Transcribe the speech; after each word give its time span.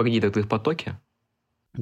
Погоди, 0.00 0.18
так 0.18 0.32
ты 0.32 0.40
в 0.42 0.48
потоке? 0.48 0.98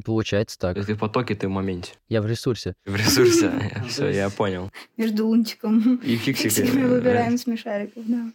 Получается 0.04 0.58
так. 0.58 0.74
Ты 0.84 0.94
в 0.94 0.98
потоке, 0.98 1.36
ты 1.36 1.46
в 1.46 1.52
моменте. 1.52 1.92
Я 2.08 2.20
в 2.20 2.26
ресурсе. 2.26 2.74
В 2.84 2.96
ресурсе. 2.96 3.84
Все, 3.88 4.08
я 4.08 4.28
понял. 4.28 4.72
Между 4.96 5.28
лунтиком 5.28 6.00
И 6.02 6.16
фиксиками. 6.16 6.84
выбираем 6.84 7.38
смешариков, 7.38 8.02
да. 8.08 8.32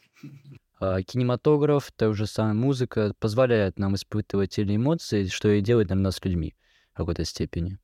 А, 0.80 1.02
Кинематограф, 1.04 1.92
та 1.98 2.14
же 2.14 2.28
самая 2.28 2.54
музыка 2.54 3.14
позволяет 3.20 3.78
нам 3.78 3.96
испытывать 3.96 4.52
те 4.52 4.62
или 4.62 4.78
эмоции, 4.78 5.28
что 5.28 5.50
и 5.50 5.60
делает 5.60 5.90
нам 5.90 6.02
нас 6.02 6.24
людьми 6.24 6.56
в 6.94 6.98
какой-то 7.00 7.26
степени. 7.26 7.78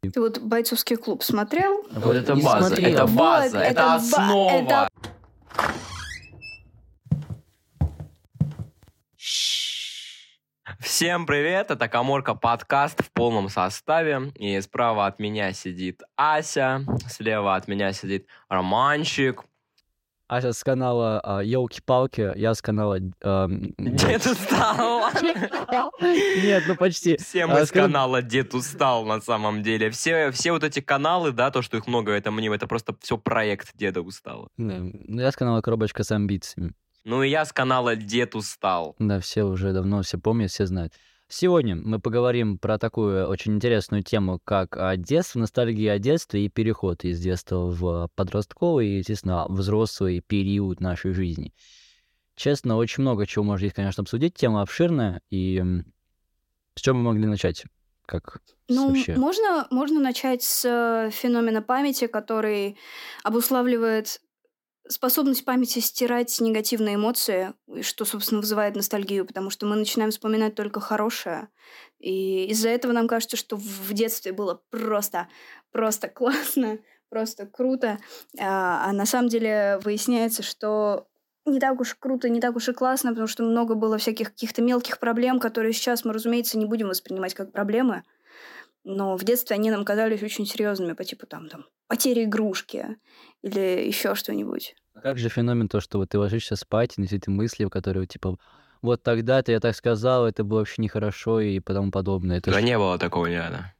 Ты 0.00 0.22
вот 0.22 0.38
бойцовский 0.38 0.96
клуб 0.96 1.22
смотрел? 1.22 1.84
Вот 1.92 2.16
это 2.16 2.34
база, 2.34 2.68
смотрел. 2.68 2.94
это 2.94 3.06
база, 3.06 3.58
Вот, 3.58 3.62
это 3.62 3.94
основа. 3.94 4.88
Всем 11.02 11.26
привет, 11.26 11.72
это 11.72 11.88
Каморка 11.88 12.36
подкаст 12.36 13.02
в 13.02 13.10
полном 13.10 13.48
составе. 13.48 14.32
И 14.36 14.60
справа 14.60 15.06
от 15.06 15.18
меня 15.18 15.52
сидит 15.52 16.00
Ася, 16.14 16.86
слева 17.08 17.56
от 17.56 17.66
меня 17.66 17.92
сидит 17.92 18.28
Романчик. 18.48 19.42
Ася 20.28 20.52
с 20.52 20.62
канала 20.62 21.42
Елки-палки, 21.42 22.30
я 22.36 22.54
с 22.54 22.62
канала... 22.62 23.00
ам, 23.20 23.74
Дед 23.78 24.24
устал. 24.26 25.10
Нет, 26.00 26.62
ну 26.68 26.76
почти. 26.76 27.16
Все 27.16 27.46
А, 27.46 27.48
мы 27.48 27.66
с 27.66 27.72
канала 27.72 28.22
Дед 28.22 28.54
устал 28.54 29.04
на 29.04 29.20
самом 29.20 29.64
деле. 29.64 29.90
Все, 29.90 30.30
все 30.30 30.52
вот 30.52 30.62
эти 30.62 30.78
каналы, 30.78 31.32
да, 31.32 31.50
то, 31.50 31.62
что 31.62 31.78
их 31.78 31.88
много, 31.88 32.12
это 32.12 32.30
мне, 32.30 32.46
это 32.46 32.68
просто 32.68 32.94
все 33.00 33.18
проект 33.18 33.76
Деда 33.76 34.02
устала. 34.02 34.46
Ну, 34.56 34.92
я 35.08 35.32
с 35.32 35.34
канала 35.34 35.62
Коробочка 35.62 36.04
с 36.04 36.12
амбициями. 36.12 36.74
Ну 37.04 37.22
и 37.22 37.28
я 37.28 37.44
с 37.44 37.52
канала 37.52 37.96
Дед 37.96 38.34
устал. 38.34 38.94
Да, 38.98 39.18
все 39.20 39.42
уже 39.44 39.72
давно 39.72 40.02
все 40.02 40.18
помнят, 40.18 40.50
все 40.50 40.66
знают. 40.66 40.92
Сегодня 41.28 41.76
мы 41.76 41.98
поговорим 41.98 42.58
про 42.58 42.78
такую 42.78 43.26
очень 43.26 43.54
интересную 43.54 44.02
тему, 44.02 44.38
как 44.44 44.76
а, 44.76 44.96
детство, 44.96 45.38
ностальгия 45.38 45.94
о 45.94 45.98
детстве 45.98 46.44
и 46.44 46.50
переход 46.50 47.04
из 47.04 47.20
детства 47.20 47.70
в 47.70 48.10
подростковый 48.14 48.86
и, 48.88 48.98
естественно, 48.98 49.46
взрослый 49.48 50.20
период 50.20 50.80
нашей 50.80 51.12
жизни. 51.12 51.54
Честно, 52.36 52.76
очень 52.76 53.00
много 53.02 53.26
чего 53.26 53.44
можно 53.44 53.66
здесь, 53.66 53.74
конечно, 53.74 54.02
обсудить. 54.02 54.34
Тема 54.34 54.60
обширная. 54.60 55.22
И 55.30 55.62
с 56.74 56.80
чем 56.82 56.98
мы 56.98 57.04
могли 57.04 57.26
начать? 57.26 57.64
Как 58.04 58.42
Ну, 58.68 58.88
вообще? 58.88 59.16
можно, 59.16 59.66
можно 59.70 60.00
начать 60.00 60.42
с 60.42 60.64
э, 60.66 61.10
феномена 61.10 61.62
памяти, 61.62 62.08
который 62.08 62.76
обуславливает 63.22 64.20
способность 64.88 65.44
памяти 65.44 65.78
стирать 65.78 66.40
негативные 66.40 66.96
эмоции, 66.96 67.54
что, 67.82 68.04
собственно, 68.04 68.40
вызывает 68.40 68.76
ностальгию, 68.76 69.26
потому 69.26 69.50
что 69.50 69.66
мы 69.66 69.76
начинаем 69.76 70.10
вспоминать 70.10 70.54
только 70.54 70.80
хорошее. 70.80 71.48
И 71.98 72.46
из-за 72.46 72.68
этого 72.68 72.92
нам 72.92 73.08
кажется, 73.08 73.36
что 73.36 73.56
в 73.56 73.92
детстве 73.92 74.32
было 74.32 74.60
просто, 74.70 75.28
просто 75.70 76.08
классно, 76.10 76.78
просто 77.08 77.46
круто. 77.46 77.98
А, 78.38 78.88
а 78.88 78.92
на 78.92 79.06
самом 79.06 79.28
деле 79.28 79.78
выясняется, 79.82 80.42
что 80.42 81.06
не 81.44 81.58
так 81.58 81.80
уж 81.80 81.94
круто, 81.94 82.28
не 82.28 82.40
так 82.40 82.56
уж 82.56 82.68
и 82.68 82.72
классно, 82.72 83.10
потому 83.10 83.26
что 83.26 83.42
много 83.42 83.74
было 83.74 83.98
всяких 83.98 84.30
каких-то 84.30 84.62
мелких 84.62 84.98
проблем, 84.98 85.40
которые 85.40 85.72
сейчас 85.72 86.04
мы, 86.04 86.12
разумеется, 86.12 86.58
не 86.58 86.66
будем 86.66 86.88
воспринимать 86.88 87.34
как 87.34 87.52
проблемы. 87.52 88.04
Но 88.84 89.16
в 89.16 89.24
детстве 89.24 89.54
они 89.56 89.70
нам 89.70 89.84
казались 89.84 90.22
очень 90.22 90.46
серьезными, 90.46 90.92
по 90.94 91.04
типу 91.04 91.26
там, 91.26 91.48
там 91.48 91.66
потери 91.86 92.24
игрушки 92.24 92.96
или 93.42 93.86
еще 93.86 94.14
что-нибудь. 94.14 94.74
А 94.94 95.00
Как 95.00 95.18
же 95.18 95.28
феномен 95.28 95.68
то, 95.68 95.80
что 95.80 95.98
вот 95.98 96.08
ты 96.10 96.18
ложишься 96.18 96.56
спать, 96.56 96.94
и 96.96 97.00
на 97.00 97.06
все 97.06 97.16
эти 97.16 97.28
мысли, 97.28 97.64
которые 97.66 98.06
типа 98.06 98.36
вот 98.82 99.02
тогда-то 99.02 99.52
я 99.52 99.60
так 99.60 99.76
сказал, 99.76 100.26
это 100.26 100.42
было 100.42 100.58
вообще 100.58 100.82
нехорошо 100.82 101.40
и 101.40 101.60
тому 101.60 101.90
подобное. 101.92 102.38
Это 102.38 102.50
Да 102.50 102.58
ж- 102.60 102.62
не 102.62 102.76
было 102.76 102.98
такого 102.98 103.26
никогда. 103.26 103.72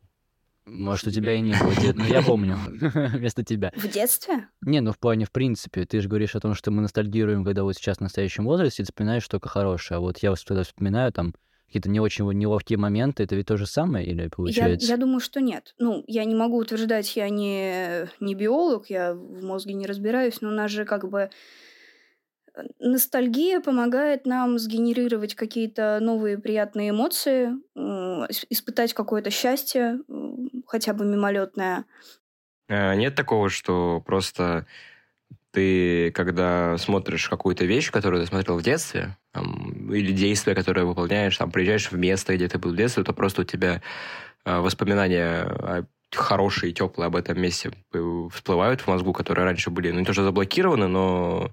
Может, 0.64 1.08
у 1.08 1.11
тебя 1.11 1.34
и 1.34 1.41
не 1.41 1.55
было, 1.58 1.75
дед, 1.75 1.97
но 1.97 2.05
я 2.06 2.23
помню 2.23 2.56
вместо 2.70 3.45
тебя. 3.45 3.73
В 3.75 3.89
детстве? 3.89 4.47
Не, 4.61 4.80
ну 4.80 4.92
в 4.92 4.98
плане, 5.00 5.25
в 5.25 5.33
принципе, 5.33 5.84
ты 5.84 6.01
же 6.01 6.08
говоришь 6.08 6.36
о 6.36 6.40
том, 6.40 6.55
что 6.55 6.70
мы 6.70 6.83
ностальгируем, 6.83 7.45
когда 7.45 7.64
вот 7.64 7.74
сейчас 7.74 7.98
в 7.98 8.02
настоящем 8.02 8.45
возрасте, 8.45 8.83
и 8.83 8.86
вспоминаешь 8.86 9.27
только 9.27 9.48
хорошее. 9.48 9.98
А 9.98 10.01
вот 10.01 10.19
я 10.19 10.30
вот 10.30 10.39
когда 10.46 10.63
вспоминаю 10.63 11.13
там 11.13 11.34
какие-то 11.72 11.88
не 11.88 12.00
очень 12.00 12.30
неловкие 12.33 12.78
моменты, 12.78 13.22
это 13.22 13.34
ведь 13.34 13.46
то 13.46 13.56
же 13.56 13.66
самое 13.66 14.06
или 14.06 14.24
Я, 14.24 14.28
получается? 14.28 14.86
я 14.86 14.96
думаю, 14.98 15.20
что 15.20 15.40
нет. 15.40 15.74
Ну, 15.78 16.05
я 16.06 16.24
не 16.27 16.34
могу 16.34 16.58
утверждать, 16.58 17.16
я 17.16 17.30
не, 17.30 18.08
не 18.20 18.34
биолог, 18.34 18.90
я 18.90 19.14
в 19.14 19.42
мозге 19.42 19.72
не 19.72 19.86
разбираюсь, 19.86 20.42
но 20.42 20.50
у 20.50 20.52
нас 20.52 20.70
же 20.70 20.84
как 20.84 21.08
бы 21.08 21.30
э, 22.55 22.62
ностальгия 22.78 23.60
помогает 23.60 24.27
нам 24.27 24.58
сгенерировать 24.58 25.34
какие-то 25.34 25.98
новые 26.00 26.38
приятные 26.38 26.90
эмоции, 26.90 27.52
испытать 28.50 28.92
какое-то 28.92 29.30
счастье, 29.30 30.00
хотя 30.66 30.92
бы 30.92 31.06
мимолетное. 31.06 31.86
Э, 32.68 32.94
Нет 32.94 33.14
такого, 33.14 33.48
что 33.48 34.02
просто 34.04 34.66
ты, 35.52 36.11
когда 36.13 36.77
смотришь 36.79 37.29
какую-то 37.29 37.64
вещь, 37.64 37.90
которую 37.90 38.23
ты 38.23 38.29
смотрел 38.29 38.58
в 38.58 38.63
детстве, 38.63 39.17
там, 39.33 39.92
или 39.92 40.13
действие, 40.13 40.57
которое 40.57 40.85
выполняешь, 40.85 41.36
там, 41.36 41.51
приезжаешь 41.51 41.92
в 41.92 41.96
место, 41.96 42.35
где 42.35 42.48
ты 42.48 42.58
был 42.58 42.73
в 42.73 42.77
детстве, 42.77 43.05
то 43.05 43.13
просто 43.13 43.42
у 43.42 43.45
тебя 43.45 43.83
э, 44.45 44.58
воспоминания 44.58 45.86
хорошие, 46.11 46.73
теплые 46.73 47.07
об 47.07 47.17
этом 47.17 47.40
месте 47.40 47.73
э, 47.92 48.29
всплывают 48.33 48.80
в 48.80 48.86
мозгу, 48.86 49.13
которые 49.13 49.45
раньше 49.45 49.70
были, 49.70 49.90
ну, 49.90 50.01
не 50.01 50.05
то, 50.05 50.13
что 50.13 50.24
заблокированы, 50.24 50.89
но 50.89 51.52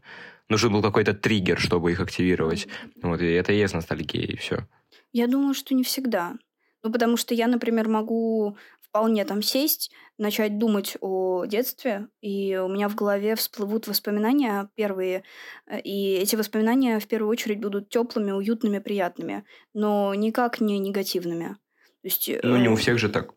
нужен 0.50 0.72
был 0.72 0.81
какой-то 0.81 1.14
триггер, 1.14 1.60
чтобы 1.60 1.92
их 1.92 2.00
активировать. 2.00 2.68
Вот, 3.02 3.22
и 3.22 3.28
это 3.28 3.54
и 3.54 3.58
есть 3.58 3.74
ностальгия, 3.74 4.26
и 4.26 4.36
все. 4.36 4.66
Я 5.12 5.28
думаю, 5.28 5.54
что 5.54 5.74
не 5.74 5.84
всегда. 5.84 6.36
Ну, 6.84 6.92
потому 6.92 7.18
что 7.18 7.34
я, 7.34 7.48
например, 7.48 7.90
могу 7.90 8.58
вполне 8.80 9.24
там 9.26 9.42
сесть, 9.42 9.92
начать 10.18 10.58
думать 10.58 10.98
о 11.02 11.46
детстве, 11.46 12.08
и 12.22 12.58
у 12.58 12.68
меня 12.68 12.90
в 12.90 12.96
голове 12.96 13.36
всплывут 13.36 13.88
воспоминания 13.88 14.70
первые, 14.76 15.24
э, 15.68 15.80
и 15.82 16.16
эти 16.16 16.36
воспоминания 16.36 17.00
в 17.00 17.08
первую 17.08 17.30
очередь 17.30 17.60
будут 17.60 17.90
теплыми, 17.90 18.32
уютными, 18.32 18.80
приятными, 18.80 19.46
но 19.74 20.14
никак 20.16 20.62
не 20.62 20.80
негативными. 20.80 21.58
То 22.02 22.08
есть, 22.08 22.30
Ну, 22.44 22.58
не 22.58 22.70
у 22.70 22.74
э, 22.74 22.78
всех 22.78 22.98
же 22.98 23.10
так. 23.10 23.34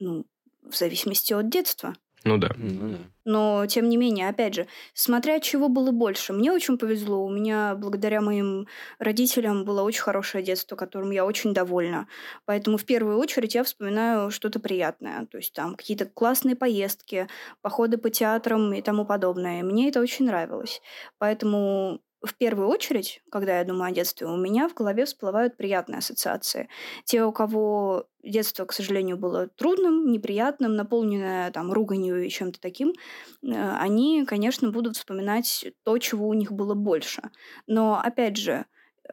ну, 0.00 0.26
в 0.62 0.74
зависимости 0.74 1.32
от 1.32 1.48
детства. 1.48 1.94
Ну 2.26 2.38
да. 2.38 2.50
Ну 2.58 2.90
да. 2.90 2.98
Но, 3.24 3.66
тем 3.66 3.88
не 3.88 3.96
менее, 3.96 4.28
опять 4.28 4.54
же, 4.54 4.66
смотря 4.94 5.40
чего 5.40 5.68
было 5.68 5.92
больше. 5.92 6.32
Мне 6.32 6.52
очень 6.52 6.76
повезло. 6.76 7.24
У 7.24 7.30
меня, 7.30 7.74
благодаря 7.76 8.20
моим 8.20 8.66
родителям, 8.98 9.64
было 9.64 9.82
очень 9.82 10.02
хорошее 10.02 10.44
детство, 10.44 10.76
которым 10.76 11.10
я 11.10 11.24
очень 11.24 11.54
довольна. 11.54 12.08
Поэтому 12.44 12.78
в 12.78 12.84
первую 12.84 13.18
очередь 13.18 13.54
я 13.54 13.62
вспоминаю 13.64 14.30
что-то 14.30 14.60
приятное. 14.60 15.26
То 15.26 15.38
есть 15.38 15.52
там 15.54 15.76
какие-то 15.76 16.06
классные 16.06 16.56
поездки, 16.56 17.28
походы 17.62 17.96
по 17.96 18.10
театрам 18.10 18.72
и 18.72 18.82
тому 18.82 19.04
подобное. 19.04 19.62
Мне 19.62 19.88
это 19.88 20.00
очень 20.00 20.26
нравилось. 20.26 20.80
Поэтому 21.18 22.00
в 22.26 22.34
первую 22.34 22.68
очередь, 22.68 23.22
когда 23.30 23.58
я 23.58 23.64
думаю 23.64 23.90
о 23.90 23.94
детстве, 23.94 24.26
у 24.26 24.36
меня 24.36 24.68
в 24.68 24.74
голове 24.74 25.04
всплывают 25.06 25.56
приятные 25.56 25.98
ассоциации. 25.98 26.68
Те, 27.04 27.24
у 27.24 27.32
кого 27.32 28.06
детство, 28.22 28.64
к 28.64 28.72
сожалению, 28.72 29.16
было 29.16 29.46
трудным, 29.48 30.10
неприятным, 30.10 30.76
наполненное 30.76 31.50
там 31.52 31.72
руганью 31.72 32.24
и 32.24 32.28
чем-то 32.28 32.60
таким, 32.60 32.90
э, 32.90 33.76
они, 33.78 34.24
конечно, 34.26 34.70
будут 34.70 34.96
вспоминать 34.96 35.66
то, 35.84 35.96
чего 35.98 36.28
у 36.28 36.34
них 36.34 36.52
было 36.52 36.74
больше. 36.74 37.22
Но, 37.66 37.98
опять 37.98 38.36
же, 38.36 38.66
э, 39.04 39.12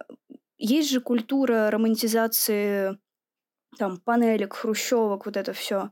есть 0.57 0.89
же 0.89 0.99
культура 0.99 1.69
романтизации 1.71 2.97
там 3.77 3.97
панелек, 3.97 4.53
хрущевок, 4.53 5.25
вот 5.25 5.37
это 5.37 5.53
все. 5.53 5.91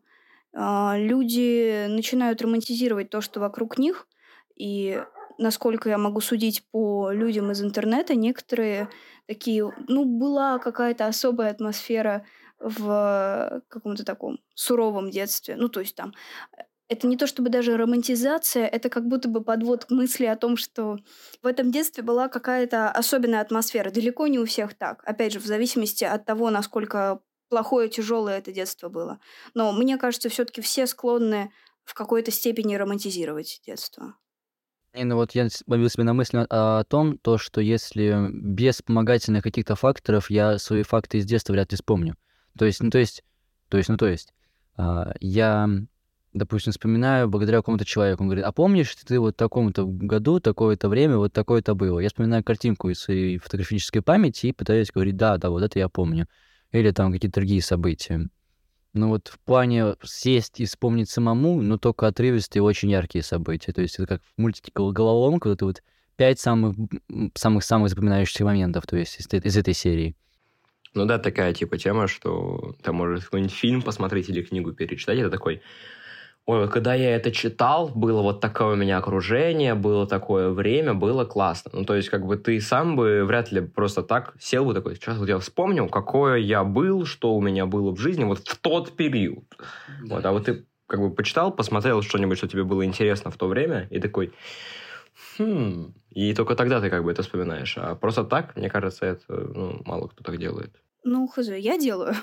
Люди 0.53 1.87
начинают 1.87 2.41
романтизировать 2.41 3.09
то, 3.09 3.21
что 3.21 3.39
вокруг 3.39 3.77
них, 3.77 4.07
и 4.55 5.01
насколько 5.41 5.90
я 5.90 5.97
могу 5.97 6.22
судить 6.22 6.63
по 6.72 7.12
людям 7.12 7.52
из 7.52 7.62
интернета, 7.62 8.16
некоторые 8.16 8.90
такие, 9.28 9.72
ну, 9.88 10.06
была 10.06 10.59
какая-то 10.59 11.07
особая 11.07 11.52
атмосфера 11.52 12.25
в 12.59 13.64
каком-то 13.67 14.05
таком 14.05 14.40
суровом 14.53 15.09
детстве. 15.09 15.55
Ну, 15.55 15.67
то 15.67 15.79
есть 15.79 15.96
там 15.96 16.14
э, 16.58 16.61
это 16.90 17.08
не 17.08 17.17
то 17.17 17.26
чтобы 17.26 17.49
даже 17.49 17.76
романтизация, 17.76 18.67
это 18.67 18.90
как 18.90 19.08
будто 19.08 19.29
бы 19.29 19.43
подвод 19.43 19.85
к 19.85 19.91
мысли 19.91 20.26
о 20.26 20.35
том, 20.35 20.58
что 20.58 20.97
в 21.41 21.47
этом 21.47 21.72
детстве 21.72 22.03
была 22.03 22.28
какая-то 22.28 22.91
особенная 22.91 23.41
атмосфера. 23.41 23.90
Далеко 23.90 24.28
не 24.28 24.40
у 24.40 24.46
всех 24.46 24.76
так. 24.76 25.02
Опять 25.05 25.34
же, 25.34 25.40
в 25.40 25.46
зависимости 25.46 26.03
от 26.03 26.26
того, 26.26 26.52
насколько 26.52 27.22
плохое, 27.49 27.90
тяжелое 27.90 28.37
это 28.37 28.52
детство 28.52 28.90
было. 28.90 29.20
Но 29.55 29.72
мне 29.72 29.97
кажется, 29.97 30.29
все-таки 30.29 30.61
все 30.61 30.85
склонны 30.85 31.52
в 31.84 31.94
какой-то 31.94 32.29
степени 32.32 32.76
романтизировать 32.76 33.61
детство. 33.66 34.16
Не, 34.93 35.05
ну 35.05 35.16
вот 35.16 35.34
я 35.35 35.47
ловил 35.67 35.90
себя 35.90 36.03
на 36.03 36.14
мысли 36.14 36.46
о, 36.49 36.79
о 36.79 36.84
том, 36.84 37.17
то, 37.17 37.38
что 37.38 37.61
если 37.61 38.28
без 38.32 38.76
вспомогательных 38.76 39.41
каких-то 39.41 39.76
факторов 39.76 40.29
я 40.29 40.58
свои 40.58 40.84
факты 40.84 41.20
из 41.20 41.26
детства 41.26 41.53
вряд 41.53 41.72
ли 41.72 41.78
вспомню. 41.78 42.16
То 42.58 42.66
есть, 42.66 42.82
ну 42.84 42.90
то 42.90 42.97
есть, 42.97 43.23
то 43.70 43.78
есть, 43.78 43.88
ну 43.88 43.96
то 43.96 44.08
есть, 44.08 44.34
а, 44.76 45.14
я, 45.22 45.70
допустим, 46.34 46.73
вспоминаю 46.73 47.29
благодаря 47.29 47.59
какому-то 47.59 47.85
человеку, 47.85 48.23
он 48.23 48.28
говорит, 48.28 48.43
а 48.43 48.52
помнишь, 48.52 48.93
ты 49.08 49.17
вот 49.17 49.35
в 49.35 49.38
таком-то 49.38 49.85
году, 49.85 50.41
такое-то 50.41 50.90
время, 50.90 51.16
вот 51.17 51.32
такое-то 51.32 51.73
было. 51.73 51.99
Я 51.99 52.09
вспоминаю 52.09 52.44
картинку 52.44 52.90
из 52.90 52.99
своей 52.99 53.37
фотографической 53.37 54.02
памяти 54.02 54.47
и 54.47 54.52
пытаюсь 54.53 54.91
говорить, 54.91 55.16
да, 55.16 55.37
да, 55.37 55.49
вот 55.49 55.64
это 55.64 55.79
я 55.79 55.87
помню. 55.87 56.28
или 56.73 56.91
там 56.91 57.14
какие-то 57.14 57.40
другие 57.40 57.61
события. 57.61 58.29
Ну 58.93 59.09
вот 59.09 59.29
в 59.29 59.40
плане 59.40 59.96
сесть 60.03 60.59
и 60.59 60.66
вспомнить 60.66 61.09
самому, 61.09 61.61
но 61.61 61.78
только 61.78 62.08
отрывистые 62.08 62.61
очень 62.61 62.91
яркие 62.91 63.23
события. 63.23 63.72
То 63.72 63.82
есть 63.82 63.96
это 63.96 64.08
как 64.08 64.22
в 64.22 64.41
мультике 64.41 64.72
«Головоломка», 64.76 65.47
вот 65.47 65.53
это 65.53 65.66
вот 65.66 65.84
пять 66.17 66.40
самых 66.40 66.76
самых 67.34 67.64
самых 67.64 67.90
запоминающихся 67.90 68.43
моментов, 68.43 68.85
то 68.85 68.97
есть 68.97 69.20
из, 69.20 69.28
из 69.32 69.58
этой 69.58 69.73
серии. 69.73 70.16
Ну 70.93 71.05
да, 71.05 71.20
такая 71.20 71.53
типа 71.53 71.78
тема, 71.78 72.08
что 72.08 72.76
там 72.84 72.96
может 72.96 73.23
какой-нибудь 73.23 73.53
фильм 73.53 73.82
посмотреть 73.82 74.29
или 74.29 74.43
книгу 74.43 74.73
перечитать, 74.73 75.20
это 75.20 75.29
такой, 75.29 75.61
ой, 76.46 76.59
вот 76.61 76.72
когда 76.72 76.93
я 76.93 77.16
это 77.16 77.32
читал, 77.32 77.90
было 77.90 78.22
вот 78.22 78.41
такое 78.41 78.73
у 78.73 78.76
меня 78.76 78.97
окружение, 78.97 79.76
было 79.76 80.08
такое 80.08 80.49
время, 80.49 80.93
было 80.93 81.26
классно. 81.26 81.72
Ну, 81.73 81.85
то 81.85 81.96
есть, 81.96 82.09
как 82.09 82.26
бы 82.26 82.38
ты 82.38 82.59
сам 82.59 82.96
бы 82.96 83.23
вряд 83.26 83.52
ли 83.52 83.61
просто 83.61 84.03
так 84.03 84.34
сел 84.40 84.66
бы 84.66 84.73
такой, 84.73 84.96
сейчас 84.96 85.17
вот 85.17 85.29
я 85.29 85.40
вспомнил, 85.40 85.88
какое 85.88 86.38
я 86.38 86.64
был, 86.64 87.05
что 87.05 87.35
у 87.35 87.41
меня 87.41 87.66
было 87.66 87.91
в 87.91 87.99
жизни 87.99 88.23
вот 88.23 88.40
в 88.40 88.58
тот 88.58 88.96
период. 88.96 89.46
Да. 89.88 90.16
Вот, 90.16 90.26
а 90.26 90.32
вот 90.32 90.46
ты 90.46 90.66
как 90.88 90.99
бы 90.99 91.14
почитал, 91.14 91.53
посмотрел 91.53 92.02
что-нибудь, 92.02 92.38
что 92.38 92.47
тебе 92.47 92.64
было 92.64 92.84
интересно 92.85 93.32
в 93.32 93.37
то 93.37 93.47
время, 93.47 93.87
и 93.91 93.99
такой, 93.99 94.34
хм, 95.37 95.94
и 96.09 96.34
только 96.34 96.55
тогда 96.55 96.82
ты 96.82 96.90
как 96.90 97.03
бы 97.03 97.11
это 97.11 97.22
вспоминаешь. 97.22 97.78
А 97.78 97.96
просто 97.96 98.23
так, 98.26 98.55
мне 98.55 98.70
кажется, 98.70 99.05
это 99.05 99.23
ну, 99.29 99.82
мало 99.85 100.08
кто 100.08 100.23
так 100.23 100.37
делает. 100.37 100.76
Ну, 101.03 101.28
хз, 101.28 101.47
я 101.47 101.78
делаю. 101.78 102.16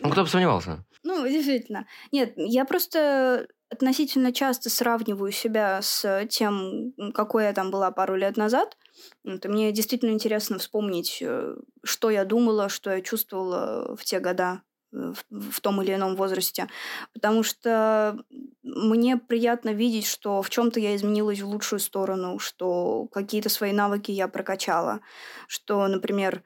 Ну, 0.00 0.10
кто 0.10 0.22
бы 0.22 0.28
сомневался? 0.28 0.84
Ну, 1.04 1.26
действительно. 1.26 1.86
Нет, 2.12 2.32
я 2.36 2.64
просто 2.64 3.46
относительно 3.70 4.32
часто 4.32 4.70
сравниваю 4.70 5.30
себя 5.30 5.80
с 5.82 6.26
тем, 6.30 6.92
какой 7.14 7.44
я 7.44 7.52
там 7.52 7.70
была 7.70 7.90
пару 7.90 8.16
лет 8.16 8.36
назад. 8.36 8.76
Это 9.24 9.48
мне 9.48 9.72
действительно 9.72 10.10
интересно 10.10 10.58
вспомнить, 10.58 11.18
э, 11.20 11.56
что 11.84 12.10
я 12.10 12.24
думала, 12.24 12.68
что 12.68 12.90
я 12.90 13.00
чувствовала 13.02 13.94
в 13.94 14.04
те 14.04 14.20
года 14.20 14.62
в, 14.90 15.18
в 15.30 15.60
том 15.60 15.82
или 15.82 15.94
ином 15.94 16.16
возрасте. 16.16 16.68
Потому 17.12 17.42
что 17.42 18.18
мне 18.62 19.16
приятно 19.16 19.70
видеть, 19.70 20.06
что 20.06 20.42
в 20.42 20.50
чем-то 20.50 20.80
я 20.80 20.96
изменилась 20.96 21.40
в 21.40 21.48
лучшую 21.48 21.80
сторону, 21.80 22.38
что 22.38 23.06
какие-то 23.12 23.48
свои 23.48 23.72
навыки 23.72 24.10
я 24.10 24.28
прокачала, 24.28 25.00
что, 25.46 25.86
например, 25.88 26.42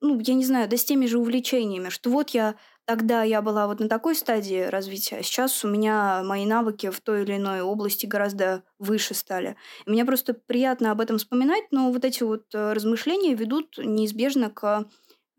ну, 0.00 0.20
я 0.20 0.34
не 0.34 0.44
знаю, 0.44 0.68
да 0.68 0.76
с 0.76 0.84
теми 0.84 1.06
же 1.06 1.18
увлечениями, 1.18 1.88
что 1.88 2.10
вот 2.10 2.30
я 2.30 2.56
тогда 2.84 3.24
я 3.24 3.42
была 3.42 3.66
вот 3.66 3.80
на 3.80 3.88
такой 3.88 4.14
стадии 4.14 4.62
развития, 4.62 5.16
а 5.16 5.22
сейчас 5.22 5.64
у 5.64 5.68
меня 5.68 6.22
мои 6.24 6.46
навыки 6.46 6.90
в 6.90 7.00
той 7.00 7.22
или 7.22 7.36
иной 7.36 7.60
области 7.60 8.06
гораздо 8.06 8.62
выше 8.78 9.14
стали. 9.14 9.56
И 9.86 9.90
мне 9.90 10.04
просто 10.04 10.34
приятно 10.34 10.92
об 10.92 11.00
этом 11.00 11.18
вспоминать, 11.18 11.64
но 11.72 11.90
вот 11.90 12.04
эти 12.04 12.22
вот 12.22 12.54
э, 12.54 12.72
размышления 12.72 13.34
ведут 13.34 13.78
неизбежно 13.78 14.50
к 14.50 14.86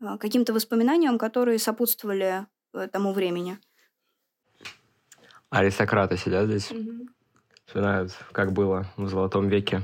а, 0.00 0.18
каким-то 0.18 0.52
воспоминаниям, 0.52 1.18
которые 1.18 1.58
сопутствовали 1.58 2.46
э, 2.74 2.88
тому 2.88 3.12
времени. 3.12 3.58
Аристократы 5.50 6.18
сидят 6.18 6.46
здесь, 6.46 6.70
угу. 6.70 7.08
вспоминают, 7.64 8.12
как 8.32 8.52
было 8.52 8.86
в 8.98 9.08
Золотом 9.08 9.48
веке. 9.48 9.82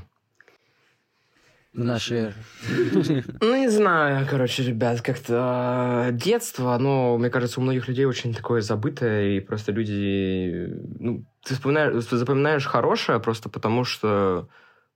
В 1.75 1.83
нашей 1.83 2.33
Ну, 3.41 3.57
не 3.57 3.69
знаю, 3.69 4.27
короче, 4.31 4.63
ребят, 4.63 5.01
как-то 5.01 6.11
детство, 6.13 6.75
оно, 6.75 7.19
мне 7.19 7.31
кажется, 7.31 7.59
у 7.59 7.63
многих 7.65 7.89
людей 7.89 8.05
очень 8.05 8.33
такое 8.33 8.61
забытое, 8.61 9.37
и 9.37 9.41
просто 9.41 9.73
люди... 9.73 10.69
Ну, 11.01 11.25
ты 11.43 11.55
вспоминаешь, 11.55 12.05
запоминаешь 12.05 12.67
хорошее 12.67 13.19
просто 13.19 13.49
потому, 13.49 13.85
что 13.85 14.49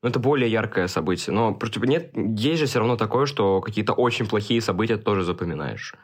ну, 0.02 0.08
это 0.08 0.20
более 0.20 0.50
яркое 0.50 0.86
событие. 0.86 1.34
Но 1.34 1.58
типа, 1.58 1.84
нет, 1.84 2.12
есть 2.14 2.60
же 2.60 2.66
все 2.66 2.78
равно 2.78 2.96
такое, 2.96 3.26
что 3.26 3.60
какие-то 3.60 3.92
очень 3.92 4.28
плохие 4.28 4.60
события 4.60 4.96
тоже 4.96 5.24
запоминаешь. 5.24 5.94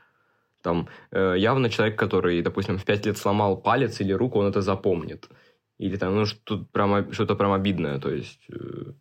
Там 0.63 0.89
э, 1.13 1.35
явно 1.39 1.71
человек, 1.71 1.97
который, 1.99 2.43
допустим, 2.43 2.79
в 2.79 2.85
пять 2.85 3.07
лет 3.07 3.17
сломал 3.17 3.57
палец 3.57 4.01
или 4.01 4.13
руку, 4.13 4.41
он 4.41 4.47
это 4.47 4.61
запомнит. 4.61 5.29
Или 5.79 5.97
там, 5.97 6.17
ну, 6.17 6.27
что-то 6.27 6.65
прям, 6.73 7.13
что-то 7.13 7.37
прям 7.37 7.53
обидное. 7.53 8.01
То 8.01 8.11
есть, 8.11 8.41
э, 8.51 8.93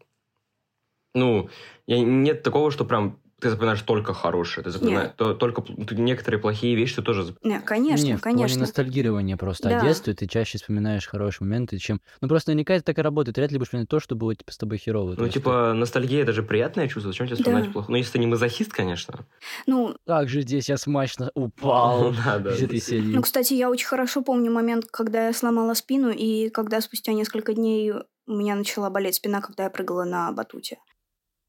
ну, 1.13 1.50
я, 1.88 2.00
нет 2.00 2.44
такого, 2.44 2.71
что 2.71 2.86
прям 2.86 3.19
ты 3.44 3.50
запоминаешь 3.50 3.81
только 3.81 4.13
хорошее, 4.13 4.63
ты 4.63 4.71
запоминаешь 4.71 5.12
то, 5.18 5.33
только 5.33 5.63
некоторые 5.92 6.39
плохие 6.39 6.75
вещи 6.75 6.95
ты 6.95 7.01
тоже 7.01 7.24
запоминаешь. 7.24 7.62
Нет, 7.62 7.68
конечно, 7.68 8.06
Нет, 8.06 8.21
конечно. 8.21 8.48
В 8.48 8.50
плане 8.50 8.62
ностальгирования 8.62 9.38
просто 9.38 9.69
да. 9.69 9.80
о 9.80 9.86
детстве 9.86 10.13
ты 10.13 10.27
чаще 10.27 10.57
вспоминаешь 10.57 11.06
хорошие 11.07 11.45
моменты, 11.45 11.77
чем... 11.77 12.00
Ну, 12.21 12.30
просто 12.30 12.51
наверняка 12.51 12.75
это 12.75 12.86
так 12.86 12.98
и 13.00 13.01
работает. 13.01 13.36
Вряд 13.36 13.51
ли 13.51 13.57
будешь 13.57 13.68
вспоминать 13.68 13.89
то, 13.89 14.00
что 14.00 14.15
было 14.15 14.33
типа, 14.33 14.51
с 14.54 14.57
тобой 14.57 14.77
херово. 14.77 15.15
Ну, 15.18 15.27
типа, 15.27 15.71
ты... 15.74 15.77
ностальгия— 15.77 16.21
это 16.24 16.31
же 16.31 16.42
приятное 16.42 16.88
чувство. 16.88 17.12
Зачем 17.12 17.27
тебе 17.27 17.36
вспоминать 17.36 17.66
да. 17.66 17.71
плохо? 17.71 17.92
Ну, 17.92 17.98
если 17.98 18.13
ты 18.13 18.19
не 18.19 18.27
мазохист, 18.27 18.71
конечно. 18.71 19.25
Ну... 19.68 19.98
Как 20.07 20.30
же 20.30 20.42
здесь 20.42 20.69
я 20.69 20.77
смачно 20.77 21.30
упал 21.36 22.12
из 22.13 22.63
этой 22.63 22.80
серии. 22.80 23.13
Ну, 23.13 23.21
кстати, 23.21 23.54
я 23.54 23.69
очень 23.69 23.88
хорошо 23.88 24.21
помню 24.21 24.51
момент, 24.51 24.86
когда 24.89 25.27
я 25.27 25.33
сломала 25.33 25.74
спину, 25.74 26.12
и 26.12 26.50
когда 26.50 26.80
спустя 26.80 27.12
несколько 27.12 27.54
дней 27.54 27.92
у 28.25 28.33
меня 28.33 28.56
начала 28.56 28.89
болеть 28.89 29.16
спина, 29.16 29.42
когда 29.42 29.63
я 29.63 29.69
прыгала 29.69 30.06
на 30.06 30.31
батуте. 30.31 30.77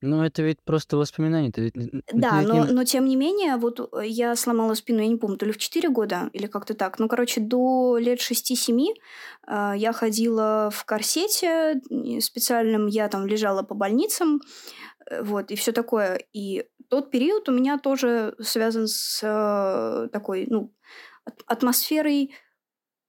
Ну, 0.04 0.22
это 0.22 0.42
ведь 0.42 0.60
просто 0.62 0.96
воспоминания. 0.96 1.48
Это 1.48 1.62
ведь, 1.62 1.74
да, 2.12 2.40
ведь 2.40 2.48
но, 2.48 2.64
не... 2.66 2.72
но 2.72 2.84
тем 2.84 3.06
не 3.06 3.16
менее, 3.16 3.56
вот 3.56 3.80
э, 3.80 4.06
я 4.06 4.36
сломала 4.36 4.74
спину, 4.74 5.00
я 5.00 5.08
не 5.08 5.16
помню, 5.16 5.36
то 5.36 5.46
ли 5.46 5.52
в 5.52 5.58
4 5.58 5.88
года, 5.88 6.30
или 6.32 6.46
как-то 6.46 6.74
так. 6.74 6.98
Ну, 6.98 7.08
короче, 7.08 7.40
до 7.40 7.96
лет 7.98 8.20
6-7 8.20 8.94
э, 9.46 9.72
я 9.76 9.92
ходила 9.92 10.70
в 10.70 10.84
корсете 10.84 11.80
специальном, 12.20 12.86
я 12.86 13.08
там 13.08 13.26
лежала 13.26 13.62
по 13.62 13.74
больницам, 13.74 14.40
э, 15.10 15.22
вот, 15.22 15.50
и 15.50 15.56
все 15.56 15.72
такое. 15.72 16.20
И 16.32 16.66
тот 16.88 17.10
период 17.10 17.48
у 17.48 17.52
меня 17.52 17.78
тоже 17.78 18.34
связан 18.40 18.86
с 18.86 19.20
э, 19.22 20.08
такой, 20.12 20.46
ну, 20.48 20.72
атмосферой 21.46 22.34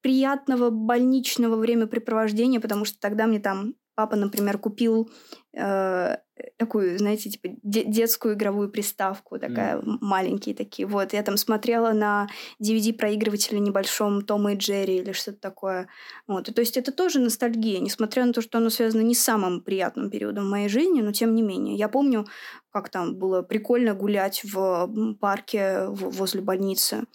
приятного 0.01 0.69
больничного 0.69 1.55
времяпрепровождения, 1.55 2.59
потому 2.59 2.85
что 2.85 2.99
тогда 2.99 3.25
мне 3.27 3.39
там 3.39 3.75
папа, 3.95 4.15
например, 4.15 4.57
купил 4.57 5.09
э, 5.53 6.17
такую, 6.57 6.97
знаете, 6.97 7.29
типа 7.29 7.55
де- 7.63 7.85
детскую 7.85 8.35
игровую 8.35 8.69
приставку, 8.69 9.39
такая 9.39 9.77
mm. 9.77 9.97
маленькие 10.01 10.53
такие. 10.53 10.85
Вот 10.87 11.13
я 11.13 11.23
там 11.23 11.37
смотрела 11.37 11.93
на 11.93 12.27
DVD-проигрывателе 12.61 13.59
небольшом 13.59 14.21
Тома 14.21 14.53
и 14.53 14.57
Джерри 14.57 14.97
или 14.97 15.13
что-то 15.13 15.39
такое. 15.39 15.87
Вот. 16.27 16.49
И, 16.49 16.53
то 16.53 16.61
есть 16.61 16.77
это 16.77 16.91
тоже 16.91 17.19
ностальгия, 17.19 17.79
несмотря 17.79 18.25
на 18.25 18.33
то, 18.33 18.41
что 18.41 18.57
оно 18.57 18.69
связано 18.69 19.01
не 19.01 19.15
с 19.15 19.23
самым 19.23 19.61
приятным 19.61 20.09
периодом 20.09 20.45
в 20.45 20.51
моей 20.51 20.69
жизни, 20.69 21.01
но 21.01 21.11
тем 21.11 21.33
не 21.33 21.41
менее. 21.41 21.75
Я 21.75 21.87
помню, 21.87 22.25
как 22.71 22.89
там 22.89 23.15
было 23.15 23.41
прикольно 23.41 23.93
гулять 23.93 24.43
в 24.43 25.15
парке 25.19 25.85
возле 25.87 26.41
больницы. 26.41 27.05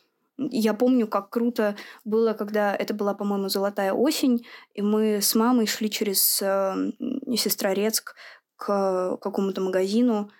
Я 0.51 0.73
помню, 0.73 1.07
как 1.07 1.29
круто 1.29 1.77
было, 2.05 2.33
когда 2.33 2.75
это 2.75 2.95
была, 2.95 3.13
по-моему, 3.13 3.49
золотая 3.49 3.93
осень, 3.93 4.47
и 4.73 4.81
мы 4.81 5.21
с 5.21 5.35
мамой 5.35 5.67
шли 5.67 5.91
через 5.91 6.41
э, 6.41 6.93
Сестрорецк 7.37 8.15
к 8.57 9.19
какому-то 9.21 9.61
магазину. 9.61 10.31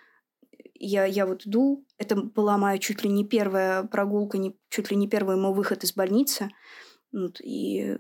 Я, 0.75 1.05
я 1.05 1.27
вот 1.27 1.47
иду. 1.47 1.85
Это 1.99 2.17
была 2.17 2.57
моя 2.57 2.79
чуть 2.79 3.05
ли 3.05 3.11
не 3.11 3.27
первая 3.27 3.83
прогулка, 3.83 4.39
не, 4.39 4.57
чуть 4.71 4.91
ли 4.91 4.97
не 4.97 5.07
первый 5.07 5.37
мой 5.37 5.53
выход 5.53 5.85
из 5.85 5.93
больницы. 5.93 6.51
Вот, 7.13 7.39
и 7.43 7.99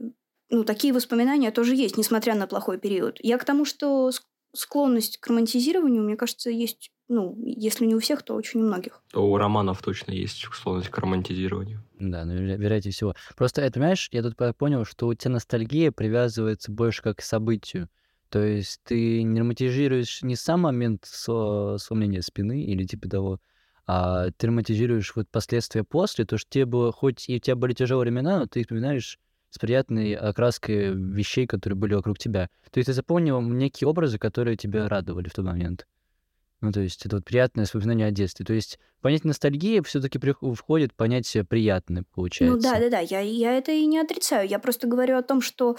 ну, 0.49 0.65
такие 0.65 0.95
воспоминания 0.95 1.51
тоже 1.51 1.77
есть, 1.77 1.99
несмотря 1.99 2.35
на 2.35 2.47
плохой 2.47 2.79
период. 2.79 3.19
Я 3.21 3.37
к 3.37 3.45
тому, 3.45 3.67
что 3.67 4.11
склонность 4.55 5.19
к 5.19 5.27
романтизированию, 5.27 6.03
мне 6.03 6.17
кажется, 6.17 6.49
есть 6.49 6.91
ну, 7.11 7.37
если 7.45 7.85
не 7.87 7.95
у 7.95 7.99
всех, 7.99 8.23
то 8.23 8.35
очень 8.35 8.61
у 8.61 8.65
многих. 8.65 9.03
То 9.13 9.27
у 9.27 9.37
романов 9.37 9.83
точно 9.83 10.13
есть 10.13 10.39
склонность 10.39 10.89
к 10.89 10.97
романтизированию. 10.97 11.83
Да, 11.99 12.25
ну, 12.25 12.35
вероятнее 12.35 12.93
всего. 12.93 13.15
Просто, 13.37 13.63
это, 13.63 13.75
понимаешь, 13.75 14.09
я 14.13 14.23
тут 14.23 14.37
понял, 14.57 14.85
что 14.85 15.09
у 15.09 15.15
тебя 15.15 15.33
ностальгия 15.33 15.91
привязывается 15.91 16.71
больше 16.71 17.03
как 17.03 17.19
к 17.19 17.23
событию. 17.23 17.89
То 18.29 18.43
есть 18.43 18.81
ты 18.85 19.25
не 19.25 19.41
романтизируешь 19.41 20.23
не 20.23 20.37
сам 20.37 20.61
момент 20.61 21.05
со 21.05 21.79
сломления 21.79 22.23
спины 22.23 22.63
или 22.63 22.85
типа 22.85 23.09
того, 23.09 23.41
а 23.87 24.31
ты 24.31 24.47
романтизируешь 24.47 25.17
вот 25.17 25.29
последствия 25.29 25.83
после, 25.83 26.25
то, 26.25 26.39
что 26.39 26.49
тебе 26.49 26.65
было, 26.65 26.93
хоть 26.93 27.29
и 27.29 27.37
у 27.37 27.39
тебя 27.41 27.57
были 27.57 27.73
тяжелые 27.73 28.03
времена, 28.03 28.39
но 28.39 28.47
ты 28.47 28.61
их 28.61 28.67
вспоминаешь 28.67 29.19
с 29.51 29.59
приятной 29.59 30.15
окраской 30.15 30.95
вещей, 30.95 31.49
которые 31.49 31.77
были 31.77 31.95
вокруг 31.95 32.19
тебя. 32.19 32.49
То 32.71 32.79
есть 32.79 32.87
ты 32.87 32.93
запомнил 32.93 33.41
некие 33.41 33.89
образы, 33.89 34.17
которые 34.19 34.57
тебя 34.57 34.89
радовали 34.89 35.29
в 35.29 35.35
тот 35.35 35.45
момент. 35.45 35.89
Ну, 36.61 36.73
то 36.73 36.81
есть 36.81 37.07
это 37.07 37.17
вот 37.17 37.25
приятное 37.25 37.65
воспоминание 37.65 38.07
о 38.07 38.11
детстве. 38.11 38.45
То 38.45 38.53
есть 38.53 38.79
понятие 39.01 39.29
ностальгии 39.29 39.81
все-таки 39.81 40.19
входит 40.55 40.95
понятие 40.95 41.45
приятное, 41.45 42.05
получается. 42.15 42.57
Ну 42.57 42.63
да, 42.63 42.79
да, 42.79 42.91
да, 42.91 42.99
я, 42.99 43.21
я 43.21 43.57
это 43.57 43.73
и 43.73 43.87
не 43.87 43.99
отрицаю. 43.99 44.49
Я 44.49 44.59
просто 44.59 44.87
говорю 44.87 45.17
о 45.17 45.23
том, 45.23 45.41
что 45.41 45.77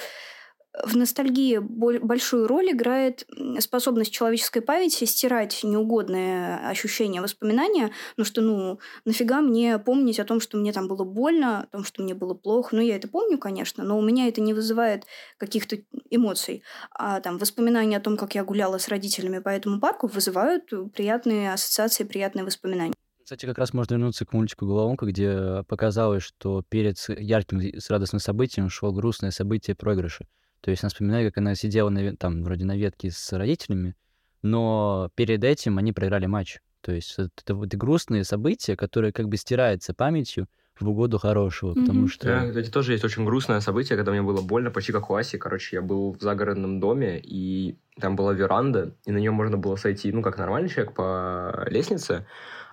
в 0.73 0.95
ностальгии 0.95 1.57
большую 1.57 2.47
роль 2.47 2.71
играет 2.71 3.27
способность 3.59 4.13
человеческой 4.13 4.61
памяти 4.61 5.03
стирать 5.03 5.59
неугодные 5.63 6.57
ощущения, 6.67 7.21
воспоминания, 7.21 7.91
ну 8.15 8.23
что, 8.23 8.41
ну, 8.41 8.79
нафига 9.03 9.41
мне 9.41 9.77
помнить 9.79 10.19
о 10.19 10.25
том, 10.25 10.39
что 10.39 10.57
мне 10.57 10.71
там 10.71 10.87
было 10.87 11.03
больно, 11.03 11.63
о 11.63 11.67
том, 11.67 11.83
что 11.83 12.01
мне 12.01 12.13
было 12.13 12.33
плохо. 12.33 12.75
Ну, 12.75 12.81
я 12.81 12.95
это 12.95 13.09
помню, 13.09 13.37
конечно, 13.37 13.83
но 13.83 13.97
у 13.97 14.01
меня 14.01 14.27
это 14.27 14.39
не 14.39 14.53
вызывает 14.53 15.05
каких-то 15.37 15.77
эмоций. 16.09 16.63
А 16.91 17.19
там 17.19 17.37
воспоминания 17.37 17.97
о 17.97 18.01
том, 18.01 18.15
как 18.15 18.35
я 18.35 18.43
гуляла 18.45 18.77
с 18.77 18.87
родителями 18.87 19.39
по 19.39 19.49
этому 19.49 19.79
парку, 19.79 20.07
вызывают 20.07 20.71
приятные 20.93 21.51
ассоциации, 21.53 22.05
приятные 22.05 22.45
воспоминания. 22.45 22.93
Кстати, 23.23 23.45
как 23.45 23.57
раз 23.57 23.73
можно 23.73 23.95
вернуться 23.95 24.25
к 24.25 24.33
мультику 24.33 24.65
«Головоломка», 24.65 25.05
где 25.05 25.63
показалось, 25.67 26.23
что 26.23 26.63
перед 26.67 26.97
ярким, 27.07 27.61
с 27.61 27.89
радостным 27.89 28.19
событием 28.19 28.69
шло 28.69 28.91
грустное 28.91 29.31
событие 29.31 29.75
проигрыша. 29.75 30.25
То 30.61 30.71
есть 30.71 30.83
она 30.83 30.89
вспоминает, 30.89 31.27
как 31.27 31.39
она 31.39 31.55
сидела 31.55 31.89
на, 31.89 32.15
там, 32.15 32.43
вроде 32.43 32.65
на 32.65 32.77
ветке 32.77 33.11
с 33.11 33.33
родителями, 33.33 33.95
но 34.41 35.09
перед 35.15 35.43
этим 35.43 35.77
они 35.77 35.91
проиграли 35.91 36.27
матч. 36.27 36.59
То 36.81 36.91
есть 36.91 37.13
это, 37.13 37.29
это 37.43 37.55
вот 37.55 37.69
грустные 37.75 38.23
события, 38.23 38.75
которые 38.75 39.11
как 39.11 39.27
бы 39.27 39.37
стираются 39.37 39.93
памятью 39.93 40.47
в 40.79 40.89
угоду 40.89 41.19
хорошего, 41.19 41.75
потому 41.75 42.01
Мгм. 42.01 42.07
что... 42.07 42.25
Да, 42.25 42.47
кстати, 42.47 42.69
тоже 42.71 42.93
есть 42.93 43.03
очень 43.03 43.23
грустное 43.23 43.59
событие, 43.59 43.97
когда 43.97 44.11
мне 44.11 44.23
было 44.23 44.41
больно, 44.41 44.71
почти 44.71 44.91
как 44.91 45.11
у 45.11 45.15
Аси. 45.15 45.37
Короче, 45.37 45.75
я 45.75 45.81
был 45.81 46.13
в 46.13 46.21
загородном 46.21 46.79
доме, 46.79 47.19
и 47.23 47.77
там 47.99 48.15
была 48.15 48.33
веранда, 48.33 48.95
и 49.05 49.11
на 49.11 49.17
нее 49.17 49.31
можно 49.31 49.57
было 49.57 49.75
сойти, 49.75 50.11
ну, 50.11 50.23
как 50.23 50.39
нормальный 50.39 50.69
человек, 50.69 50.93
по 50.95 51.67
лестнице, 51.69 52.25